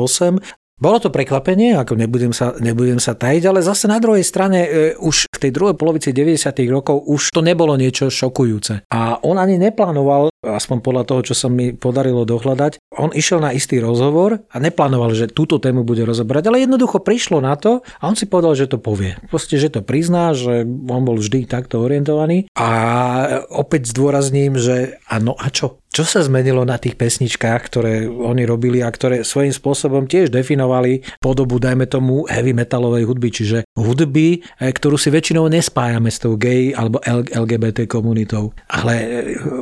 Bolo 0.82 0.98
to 0.98 1.14
prekvapenie, 1.14 1.78
ako 1.78 1.94
nebudem 1.94 2.34
sa, 2.34 2.58
nebudem 2.58 2.98
sa 2.98 3.14
tajiť, 3.14 3.44
ale 3.46 3.62
zase 3.62 3.86
na 3.86 4.02
druhej 4.02 4.26
strane 4.26 4.66
e, 4.66 4.70
už 4.98 5.30
v 5.30 5.38
tej 5.38 5.52
druhej 5.54 5.78
polovici 5.78 6.10
90. 6.10 6.42
rokov 6.74 7.06
už 7.06 7.30
to 7.30 7.46
nebolo 7.46 7.78
niečo 7.78 8.10
šokujúce. 8.10 8.90
A 8.90 9.22
on 9.22 9.38
ani 9.38 9.62
neplánoval, 9.62 10.34
aspoň 10.42 10.82
podľa 10.82 11.04
toho, 11.06 11.22
čo 11.22 11.36
sa 11.38 11.54
mi 11.54 11.78
podarilo 11.78 12.26
dohľadať, 12.26 12.82
on 12.98 13.14
išiel 13.14 13.38
na 13.46 13.54
istý 13.54 13.78
rozhovor 13.78 14.42
a 14.50 14.58
neplánoval, 14.58 15.14
že 15.14 15.30
túto 15.30 15.62
tému 15.62 15.86
bude 15.86 16.02
rozoberať, 16.02 16.50
ale 16.50 16.66
jednoducho 16.66 16.98
prišlo 16.98 17.46
na 17.46 17.54
to 17.54 17.86
a 17.86 18.04
on 18.10 18.18
si 18.18 18.26
povedal, 18.26 18.58
že 18.58 18.66
to 18.66 18.82
povie. 18.82 19.14
Proste, 19.30 19.62
že 19.62 19.70
to 19.70 19.86
prizná, 19.86 20.34
že 20.34 20.66
on 20.66 21.06
bol 21.06 21.22
vždy 21.22 21.46
takto 21.46 21.78
orientovaný 21.86 22.50
a 22.58 22.70
opäť 23.54 23.94
zdôrazním, 23.94 24.58
že 24.58 24.98
áno 25.06 25.38
a 25.38 25.54
čo? 25.54 25.78
Čo 25.92 26.08
sa 26.08 26.24
zmenilo 26.24 26.64
na 26.64 26.80
tých 26.80 26.96
pesničkách, 26.96 27.62
ktoré 27.68 28.08
oni 28.08 28.48
robili 28.48 28.80
a 28.80 28.88
ktoré 28.88 29.28
svojím 29.28 29.52
spôsobom 29.52 30.08
tiež 30.08 30.32
definovali 30.32 30.71
podobu, 31.20 31.60
dajme 31.60 31.90
tomu, 31.90 32.24
heavy 32.30 32.56
metalovej 32.56 33.04
hudby, 33.04 33.30
čiže 33.34 33.58
hudby, 33.76 34.40
e, 34.40 34.70
ktorú 34.72 34.96
si 34.96 35.12
väčšinou 35.12 35.48
nespájame 35.52 36.08
s 36.08 36.22
tou 36.22 36.40
gay 36.40 36.72
alebo 36.72 37.02
LGBT 37.32 37.90
komunitou. 37.90 38.56
Ale 38.72 38.94
e, 39.00 39.08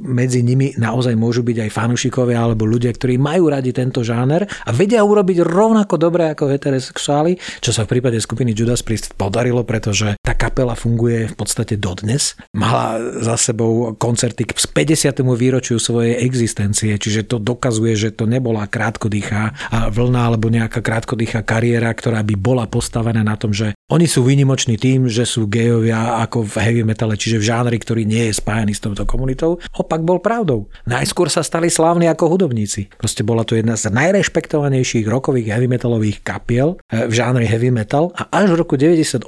medzi 0.06 0.46
nimi 0.46 0.74
naozaj 0.78 1.18
môžu 1.18 1.42
byť 1.42 1.68
aj 1.68 1.70
fanúšikovia 1.74 2.38
alebo 2.40 2.68
ľudia, 2.68 2.94
ktorí 2.94 3.18
majú 3.18 3.50
radi 3.50 3.72
tento 3.72 4.06
žáner 4.06 4.46
a 4.46 4.70
vedia 4.76 5.02
urobiť 5.02 5.42
rovnako 5.42 5.96
dobre 5.96 6.30
ako 6.32 6.52
heterosexuáli, 6.52 7.40
čo 7.64 7.72
sa 7.72 7.86
v 7.86 7.98
prípade 7.98 8.20
skupiny 8.20 8.52
Judas 8.54 8.84
Priest 8.84 9.16
podarilo, 9.16 9.64
pretože 9.64 10.20
tá 10.20 10.36
kapela 10.36 10.76
funguje 10.76 11.32
v 11.32 11.36
podstate 11.36 11.80
dodnes. 11.80 12.36
Mala 12.54 13.00
za 13.24 13.40
sebou 13.40 13.96
koncerty 13.96 14.44
k 14.46 14.52
50. 14.56 15.24
výročiu 15.36 15.80
svojej 15.80 16.20
existencie, 16.20 17.00
čiže 17.00 17.28
to 17.30 17.38
dokazuje, 17.40 17.96
že 17.96 18.10
to 18.12 18.28
nebola 18.28 18.68
krátkodýchá 18.68 19.56
vlna 19.90 20.22
alebo 20.28 20.52
nejaká 20.52 20.84
krátkodýchá 20.84 20.99
kariéra, 21.46 21.92
ktorá 21.94 22.24
by 22.26 22.36
bola 22.40 22.66
postavená 22.66 23.22
na 23.22 23.36
tom, 23.36 23.54
že 23.54 23.76
oni 23.90 24.06
sú 24.06 24.22
výnimoční 24.22 24.78
tým, 24.78 25.10
že 25.10 25.26
sú 25.26 25.50
gejovia 25.50 26.22
ako 26.22 26.46
v 26.46 26.54
heavy 26.62 26.84
metale, 26.86 27.18
čiže 27.18 27.42
v 27.42 27.48
žánri, 27.50 27.78
ktorý 27.82 28.06
nie 28.06 28.30
je 28.30 28.38
spájaný 28.38 28.78
s 28.78 28.84
touto 28.86 29.04
komunitou. 29.06 29.58
Opak 29.74 30.06
bol 30.06 30.22
pravdou. 30.22 30.70
Najskôr 30.86 31.32
sa 31.34 31.42
stali 31.42 31.74
slávni 31.74 32.06
ako 32.06 32.38
hudobníci. 32.38 32.94
Proste 33.02 33.26
bola 33.26 33.42
to 33.42 33.58
jedna 33.58 33.74
z 33.74 33.90
najrešpektovanejších 33.90 35.10
rokových 35.10 35.58
heavy 35.58 35.68
metalových 35.72 36.22
kapiel 36.22 36.78
eh, 36.90 37.10
v 37.10 37.14
žánri 37.18 37.50
heavy 37.50 37.74
metal 37.74 38.14
a 38.14 38.30
až 38.30 38.54
v 38.54 38.60
roku 38.62 38.78
98 38.78 39.26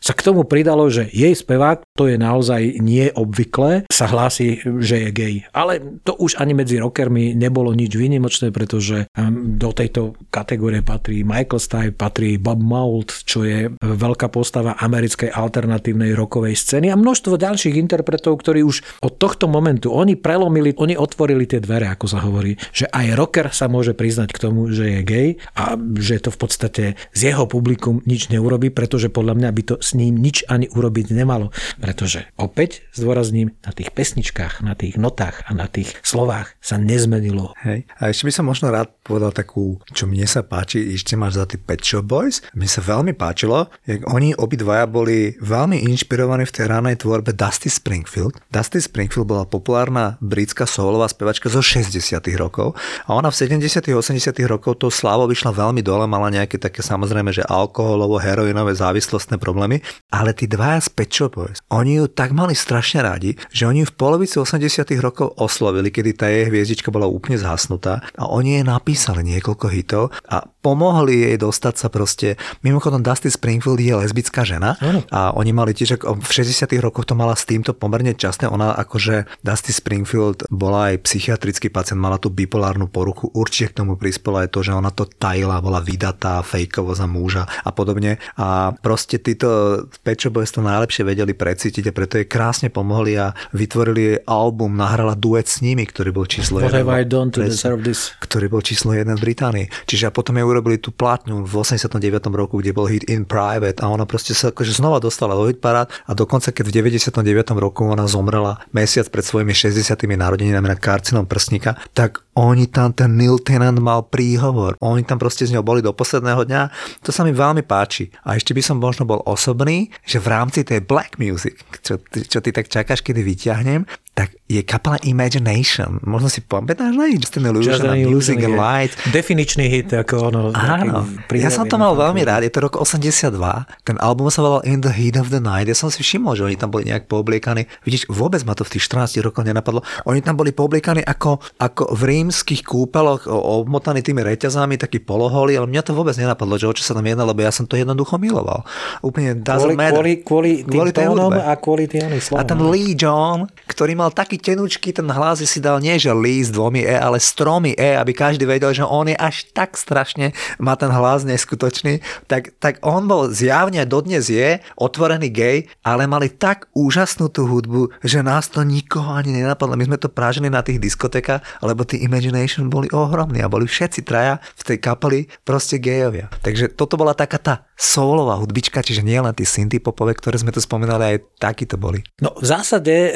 sa 0.00 0.12
k 0.16 0.20
tomu 0.24 0.48
pridalo, 0.48 0.88
že 0.88 1.12
jej 1.12 1.36
spevák, 1.36 1.84
to 1.98 2.06
je 2.06 2.16
naozaj 2.16 2.78
neobvyklé, 2.80 3.84
sa 3.90 4.06
hlási, 4.06 4.62
že 4.80 5.08
je 5.08 5.10
gay. 5.10 5.34
Ale 5.50 6.00
to 6.06 6.14
už 6.16 6.38
ani 6.38 6.54
medzi 6.54 6.78
rockermi 6.78 7.34
nebolo 7.34 7.74
nič 7.74 7.92
výnimočné, 7.98 8.54
pretože 8.54 9.10
do 9.32 9.70
tejto 9.74 10.16
kategórie 10.30 10.80
patrí 10.80 11.26
Michael 11.26 11.60
Stipe, 11.60 11.96
patrí 11.98 12.38
Bob 12.38 12.62
Mould, 12.62 13.26
čo 13.26 13.44
je 13.44 13.68
veľká 13.82 14.30
postava 14.32 14.78
americkej 14.78 15.34
alternatívnej 15.34 16.14
rokovej 16.14 16.56
scény 16.56 16.88
a 16.88 16.96
množstvo 16.96 17.36
ďalších 17.36 17.76
interpretov, 17.76 18.40
ktorí 18.40 18.62
už 18.64 19.02
od 19.04 19.18
tohto 19.18 19.50
momentu, 19.50 19.92
oni 19.92 20.14
prelomili, 20.16 20.72
oni 20.78 20.94
otvorili 20.96 21.44
tie 21.44 21.60
dvere, 21.60 21.90
ako 21.90 22.06
sa 22.06 22.22
hovorí, 22.22 22.56
že 22.70 22.88
aj 22.88 23.06
rocker 23.18 23.46
sa 23.52 23.66
môže 23.66 23.92
priznať 23.92 24.32
k 24.32 24.42
tomu, 24.42 24.70
že 24.70 24.88
je 24.88 25.00
gay 25.04 25.28
a 25.58 25.76
že 25.98 26.22
to 26.22 26.30
v 26.32 26.38
podstate 26.38 26.84
z 27.12 27.20
jeho 27.20 27.44
publikum 27.44 28.00
nič 28.06 28.32
neurobi, 28.32 28.72
pretože 28.72 29.12
podľa 29.12 29.34
mňa 29.36 29.50
by 29.52 29.62
to 29.66 29.76
s 29.82 29.92
ním 29.98 30.16
nič 30.16 30.46
ani 30.48 30.70
urobiť 30.70 31.12
nemalo. 31.12 31.52
Pretože 31.80 32.28
opäť 32.36 32.84
zdôrazním, 32.92 33.56
na 33.64 33.72
tých 33.72 33.90
pesničkách, 33.90 34.60
na 34.60 34.76
tých 34.76 35.00
notách 35.00 35.42
a 35.48 35.56
na 35.56 35.66
tých 35.66 35.96
slovách 36.04 36.52
sa 36.60 36.76
nezmenilo. 36.76 37.56
Hej. 37.64 37.88
A 37.98 38.12
ešte 38.12 38.28
by 38.28 38.32
som 38.36 38.44
možno 38.46 38.68
rád 38.68 38.92
povedal 39.00 39.32
takú, 39.32 39.80
čo 39.96 40.04
mne 40.04 40.28
sa 40.28 40.44
páči, 40.44 40.92
ešte 40.92 41.16
máš 41.16 41.40
za 41.40 41.44
tí 41.48 41.56
Pet 41.56 41.80
Shop 41.80 42.04
Boys. 42.04 42.44
Mne 42.52 42.68
sa 42.68 42.84
veľmi 42.84 43.16
páčilo, 43.16 43.72
jak 43.88 44.04
oni 44.06 44.36
obidvaja 44.36 44.84
boli 44.84 45.34
veľmi 45.40 45.82
inšpirovaní 45.88 46.44
v 46.44 46.54
tej 46.54 46.64
ranej 46.68 47.00
tvorbe 47.00 47.32
Dusty 47.32 47.72
Springfield. 47.72 48.36
Dusty 48.52 48.78
Springfield 48.78 49.26
bola 49.26 49.48
populárna 49.48 50.20
britská 50.20 50.68
solová 50.68 51.08
spevačka 51.08 51.48
zo 51.48 51.64
60 51.64 51.96
rokov 52.36 52.76
a 53.08 53.16
ona 53.16 53.32
v 53.32 53.36
70 53.40 53.82
80 53.88 54.36
rokov 54.44 54.78
to 54.78 54.92
slávou 54.92 55.26
vyšla 55.26 55.56
veľmi 55.56 55.80
dole, 55.80 56.04
mala 56.04 56.28
nejaké 56.28 56.60
také 56.60 56.84
samozrejme, 56.84 57.32
že 57.32 57.46
alkoholovo, 57.46 58.20
heroinové 58.20 58.76
závislostné 58.76 59.40
problémy, 59.40 59.80
ale 60.12 60.36
tí 60.36 60.44
dvaja 60.44 60.84
z 60.84 60.88
Pet 60.92 61.10
Shop 61.10 61.32
Boys, 61.32 61.58
oni 61.70 62.02
ju 62.02 62.04
tak 62.10 62.34
mali 62.34 62.58
strašne 62.58 63.06
radi, 63.06 63.38
že 63.54 63.70
oni 63.70 63.86
ju 63.86 63.86
v 63.88 63.94
polovici 63.94 64.36
80 64.42 64.90
rokov 64.98 65.38
oslovili, 65.38 65.94
kedy 65.94 66.10
tá 66.18 66.26
jej 66.26 66.50
hviezdička 66.50 66.90
bola 66.90 67.06
úplne 67.06 67.38
zhasnutá 67.38 68.02
a 68.18 68.26
oni 68.26 68.58
jej 68.58 68.64
napísali 68.66 69.22
niekoľko 69.22 69.66
hitov 69.70 70.10
a 70.26 70.42
pomohli 70.60 71.30
jej 71.30 71.36
dostať 71.38 71.74
sa 71.78 71.88
proste. 71.88 72.34
Mimochodom 72.66 73.00
Dusty 73.00 73.30
Springfield 73.30 73.78
je 73.80 73.94
lesbická 73.96 74.42
žena 74.42 74.74
a 75.14 75.30
oni 75.32 75.54
mali 75.54 75.72
tiež, 75.72 76.02
v 76.02 76.30
60 76.30 76.66
rokoch 76.82 77.06
to 77.06 77.14
mala 77.14 77.38
s 77.38 77.46
týmto 77.46 77.70
pomerne 77.72 78.12
časné. 78.18 78.50
Ona 78.50 78.74
akože 78.74 79.30
Dusty 79.46 79.70
Springfield 79.70 80.50
bola 80.50 80.92
aj 80.92 81.06
psychiatrický 81.06 81.70
pacient, 81.70 82.02
mala 82.02 82.18
tú 82.18 82.28
bipolárnu 82.34 82.90
poruchu. 82.90 83.30
Určite 83.30 83.72
k 83.72 83.78
tomu 83.86 83.94
prispela 83.94 84.44
aj 84.44 84.52
to, 84.52 84.60
že 84.66 84.74
ona 84.74 84.90
to 84.90 85.06
tajila, 85.06 85.62
bola 85.62 85.78
vydatá 85.78 86.42
fejkovo 86.42 86.98
za 86.98 87.06
muža 87.06 87.46
a 87.46 87.70
podobne. 87.70 88.18
A 88.36 88.74
proste 88.74 89.22
títo 89.22 89.80
Pečo 90.02 90.28
Boys 90.34 90.50
to 90.50 90.60
najlepšie 90.60 91.06
vedeli 91.06 91.32
precítiť 91.32 91.59
a 91.60 91.92
preto 91.92 92.16
jej 92.16 92.24
krásne 92.24 92.72
pomohli 92.72 93.20
a 93.20 93.36
vytvorili 93.52 94.00
jej 94.00 94.18
album, 94.24 94.80
nahrala 94.80 95.12
duet 95.12 95.44
s 95.44 95.60
nimi, 95.60 95.84
ktorý 95.84 96.14
bol 96.14 96.24
číslo 96.24 96.64
What 96.64 96.72
1. 96.72 96.80
have 96.80 96.88
I 96.88 97.04
done 97.04 97.28
to 97.36 97.44
deserve 97.44 97.84
this? 97.84 98.16
Ktorý 98.24 98.48
bol 98.48 98.64
číslo 98.64 98.96
1 98.96 99.04
v 99.16 99.20
Británii. 99.20 99.66
Čiže 99.84 100.08
a 100.08 100.14
potom 100.14 100.38
jej 100.40 100.46
urobili 100.46 100.80
tú 100.80 100.94
platňu 100.94 101.44
v 101.44 101.52
89. 101.52 102.00
roku, 102.32 102.64
kde 102.64 102.72
bol 102.72 102.88
hit 102.88 103.04
In 103.12 103.28
Private 103.28 103.84
a 103.84 103.92
ona 103.92 104.08
proste 104.08 104.32
sa 104.32 104.48
akože 104.54 104.72
znova 104.78 105.02
dostala 105.02 105.36
do 105.36 105.44
hitparád 105.50 105.92
a 106.08 106.12
dokonca 106.16 106.54
keď 106.54 106.64
v 106.64 106.72
99. 106.96 107.20
roku 107.60 107.84
ona 107.84 108.08
zomrela 108.08 108.62
mesiac 108.72 109.04
pred 109.12 109.26
svojimi 109.26 109.52
60. 109.52 109.98
narodeninami 110.06 110.70
na 110.70 110.78
karcinom 110.78 111.28
prsníka, 111.28 111.76
tak 111.92 112.24
oni 112.38 112.70
tam, 112.70 112.94
ten 112.94 113.18
Neil 113.18 113.42
Tennant 113.42 113.82
mal 113.82 114.06
príhovor. 114.06 114.78
Oni 114.78 115.02
tam 115.02 115.18
proste 115.18 115.50
z 115.50 115.58
ňou 115.58 115.66
boli 115.66 115.82
do 115.82 115.90
posledného 115.90 116.46
dňa. 116.46 116.62
To 117.02 117.10
sa 117.10 117.26
mi 117.26 117.34
veľmi 117.34 117.66
páči. 117.66 118.06
A 118.22 118.38
ešte 118.38 118.54
by 118.54 118.62
som 118.62 118.78
možno 118.78 119.02
bol 119.02 119.18
osobný, 119.26 119.90
že 120.06 120.22
v 120.22 120.30
rámci 120.30 120.62
tej 120.62 120.86
black 120.86 121.18
music, 121.18 121.58
čo, 121.82 121.98
čo 121.98 122.38
ty 122.38 122.54
tak 122.54 122.70
čakáš, 122.70 123.02
kedy 123.02 123.26
vyťahnem, 123.26 123.82
tak 124.20 124.36
je 124.52 124.60
kapela 124.60 125.00
Imagination. 125.00 125.96
Možno 126.04 126.28
si 126.28 126.44
pamätáš 126.44 126.92
na 126.92 127.08
Just 127.08 127.40
an 127.40 127.48
Illusion 127.48 127.88
a 127.88 127.96
Music 127.96 128.36
and 128.44 128.52
Light. 128.52 128.92
Definičný 129.08 129.64
hit, 129.64 129.88
ako 129.96 130.28
ono. 130.28 130.40
Áno, 130.52 131.08
ja 131.32 131.48
som 131.48 131.64
to 131.64 131.80
mal 131.80 131.96
veľmi 131.96 132.20
rád, 132.20 132.44
je 132.44 132.52
to 132.52 132.60
rok 132.60 132.76
82, 132.76 133.32
ten 133.80 133.96
album 133.96 134.28
sa 134.28 134.44
volal 134.44 134.60
In 134.68 134.84
the 134.84 134.92
Heat 134.92 135.16
of 135.16 135.32
the 135.32 135.40
Night, 135.40 135.72
ja 135.72 135.76
som 135.78 135.88
si 135.88 136.04
všimol, 136.04 136.36
že 136.36 136.44
oni 136.44 136.60
tam 136.60 136.68
boli 136.68 136.84
nejak 136.84 137.08
poobliekaní, 137.08 137.64
vidíš, 137.88 138.12
vôbec 138.12 138.44
ma 138.44 138.52
to 138.52 138.68
v 138.68 138.76
tých 138.76 138.92
14 138.92 139.24
rokoch 139.24 139.46
nenapadlo, 139.46 139.80
oni 140.04 140.20
tam 140.20 140.36
boli 140.36 140.52
poobliekaní 140.52 141.00
ako, 141.00 141.40
ako 141.56 141.96
v 141.96 142.02
rímskych 142.12 142.60
kúpeloch, 142.60 143.24
obmotaní 143.30 144.04
tými 144.04 144.20
reťazami, 144.20 144.76
taký 144.76 145.00
poloholi, 145.00 145.56
ale 145.56 145.64
mňa 145.64 145.80
to 145.80 145.96
vôbec 145.96 146.12
nenapadlo, 146.20 146.60
že 146.60 146.68
o 146.68 146.76
čo 146.76 146.84
sa 146.84 146.92
tam 146.92 147.08
jedná, 147.08 147.24
lebo 147.24 147.40
ja 147.40 147.48
som 147.48 147.64
to 147.64 147.80
jednoducho 147.80 148.20
miloval. 148.20 148.68
Úplne 149.00 149.40
Kvôli, 149.40 149.74
kvôli, 149.78 150.12
kvôli 150.26 150.50
tým 150.66 150.76
Kvôli 150.76 150.92
tej 150.92 151.06
tónom 151.08 151.32
a 151.32 151.52
kvôli 151.56 151.84
tým 151.88 152.10
oným 152.10 152.20
A 152.20 152.26
slovám. 152.26 152.48
ten 152.50 152.60
Lee 152.68 152.92
John, 152.98 153.46
ktorý 153.70 153.92
mal 153.94 154.09
taký 154.10 154.36
tenučký 154.36 154.92
ten 154.92 155.08
hlas, 155.08 155.40
že 155.40 155.48
si 155.48 155.58
dal 155.62 155.78
nie 155.78 155.96
že 156.00 156.12
Lee 156.14 156.44
s 156.44 156.50
dvomi 156.52 156.82
E, 156.84 156.96
ale 156.96 157.18
s 157.20 157.32
tromi 157.36 157.76
E, 157.76 157.96
aby 157.96 158.12
každý 158.16 158.48
vedel, 158.48 158.72
že 158.72 158.84
on 158.86 159.08
je 159.08 159.16
až 159.16 159.48
tak 159.52 159.76
strašne, 159.76 160.32
má 160.60 160.74
ten 160.74 160.88
hlas 160.88 161.22
neskutočný, 161.28 162.00
tak, 162.26 162.56
tak 162.62 162.80
on 162.80 163.04
bol 163.04 163.28
zjavne, 163.28 163.82
dodnes 163.84 164.32
je, 164.32 164.58
otvorený 164.80 165.28
gay, 165.28 165.68
ale 165.84 166.08
mali 166.08 166.32
tak 166.32 166.70
úžasnú 166.72 167.28
tú 167.28 167.44
hudbu, 167.44 167.92
že 168.00 168.24
nás 168.24 168.48
to 168.48 168.64
nikoho 168.64 169.12
ani 169.12 169.36
nenapadlo. 169.36 169.76
My 169.76 169.86
sme 169.86 169.98
to 170.00 170.08
prážili 170.08 170.48
na 170.48 170.64
tých 170.64 170.80
diskotekách, 170.80 171.64
lebo 171.64 171.84
tí 171.84 172.00
Imagination 172.00 172.72
boli 172.72 172.88
ohromní 172.90 173.44
a 173.44 173.52
boli 173.52 173.68
všetci 173.68 174.00
traja 174.02 174.40
v 174.56 174.62
tej 174.62 174.78
kapeli 174.80 175.28
proste 175.44 175.76
gejovia. 175.76 176.32
Takže 176.40 176.72
toto 176.72 176.96
bola 176.96 177.12
taká 177.12 177.36
tá 177.36 177.54
soulová 177.80 178.36
hudbička, 178.36 178.84
čiže 178.84 179.00
nie 179.00 179.16
len 179.16 179.32
tí 179.32 179.48
synty 179.48 179.80
popové, 179.80 180.12
ktoré 180.12 180.36
sme 180.36 180.52
tu 180.52 180.60
spomínali, 180.60 181.16
aj 181.16 181.40
takí 181.40 181.64
to 181.64 181.80
boli. 181.80 182.04
No 182.20 182.36
v 182.36 182.44
zásade 182.44 182.92
e, 182.92 183.10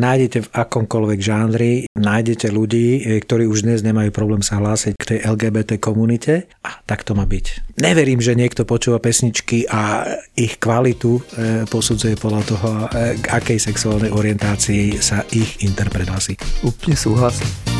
nájdete 0.00 0.48
v 0.48 0.52
akomkoľvek 0.56 1.20
žánri, 1.20 1.72
nájdete 1.92 2.48
ľudí, 2.48 3.04
e, 3.04 3.20
ktorí 3.20 3.44
už 3.44 3.68
dnes 3.68 3.84
nemajú 3.84 4.08
problém 4.10 4.40
sa 4.40 4.56
hlásiť 4.56 4.96
k 4.96 5.08
tej 5.14 5.18
LGBT 5.28 5.76
komunite 5.76 6.48
a 6.64 6.80
tak 6.88 7.04
to 7.04 7.12
má 7.12 7.28
byť. 7.28 7.76
Neverím, 7.84 8.24
že 8.24 8.32
niekto 8.32 8.64
počúva 8.64 8.96
pesničky 8.96 9.68
a 9.68 10.08
ich 10.32 10.56
kvalitu 10.56 11.20
e, 11.20 11.22
posudzuje 11.68 12.16
podľa 12.16 12.42
toho, 12.48 12.68
e, 12.72 13.20
k 13.20 13.26
akej 13.28 13.60
sexuálnej 13.60 14.10
orientácii 14.10 14.96
sa 14.96 15.22
ich 15.36 15.60
interpret 15.60 16.08
hlasí. 16.08 16.40
Úplne 16.64 16.96
súhlasím. 16.96 17.79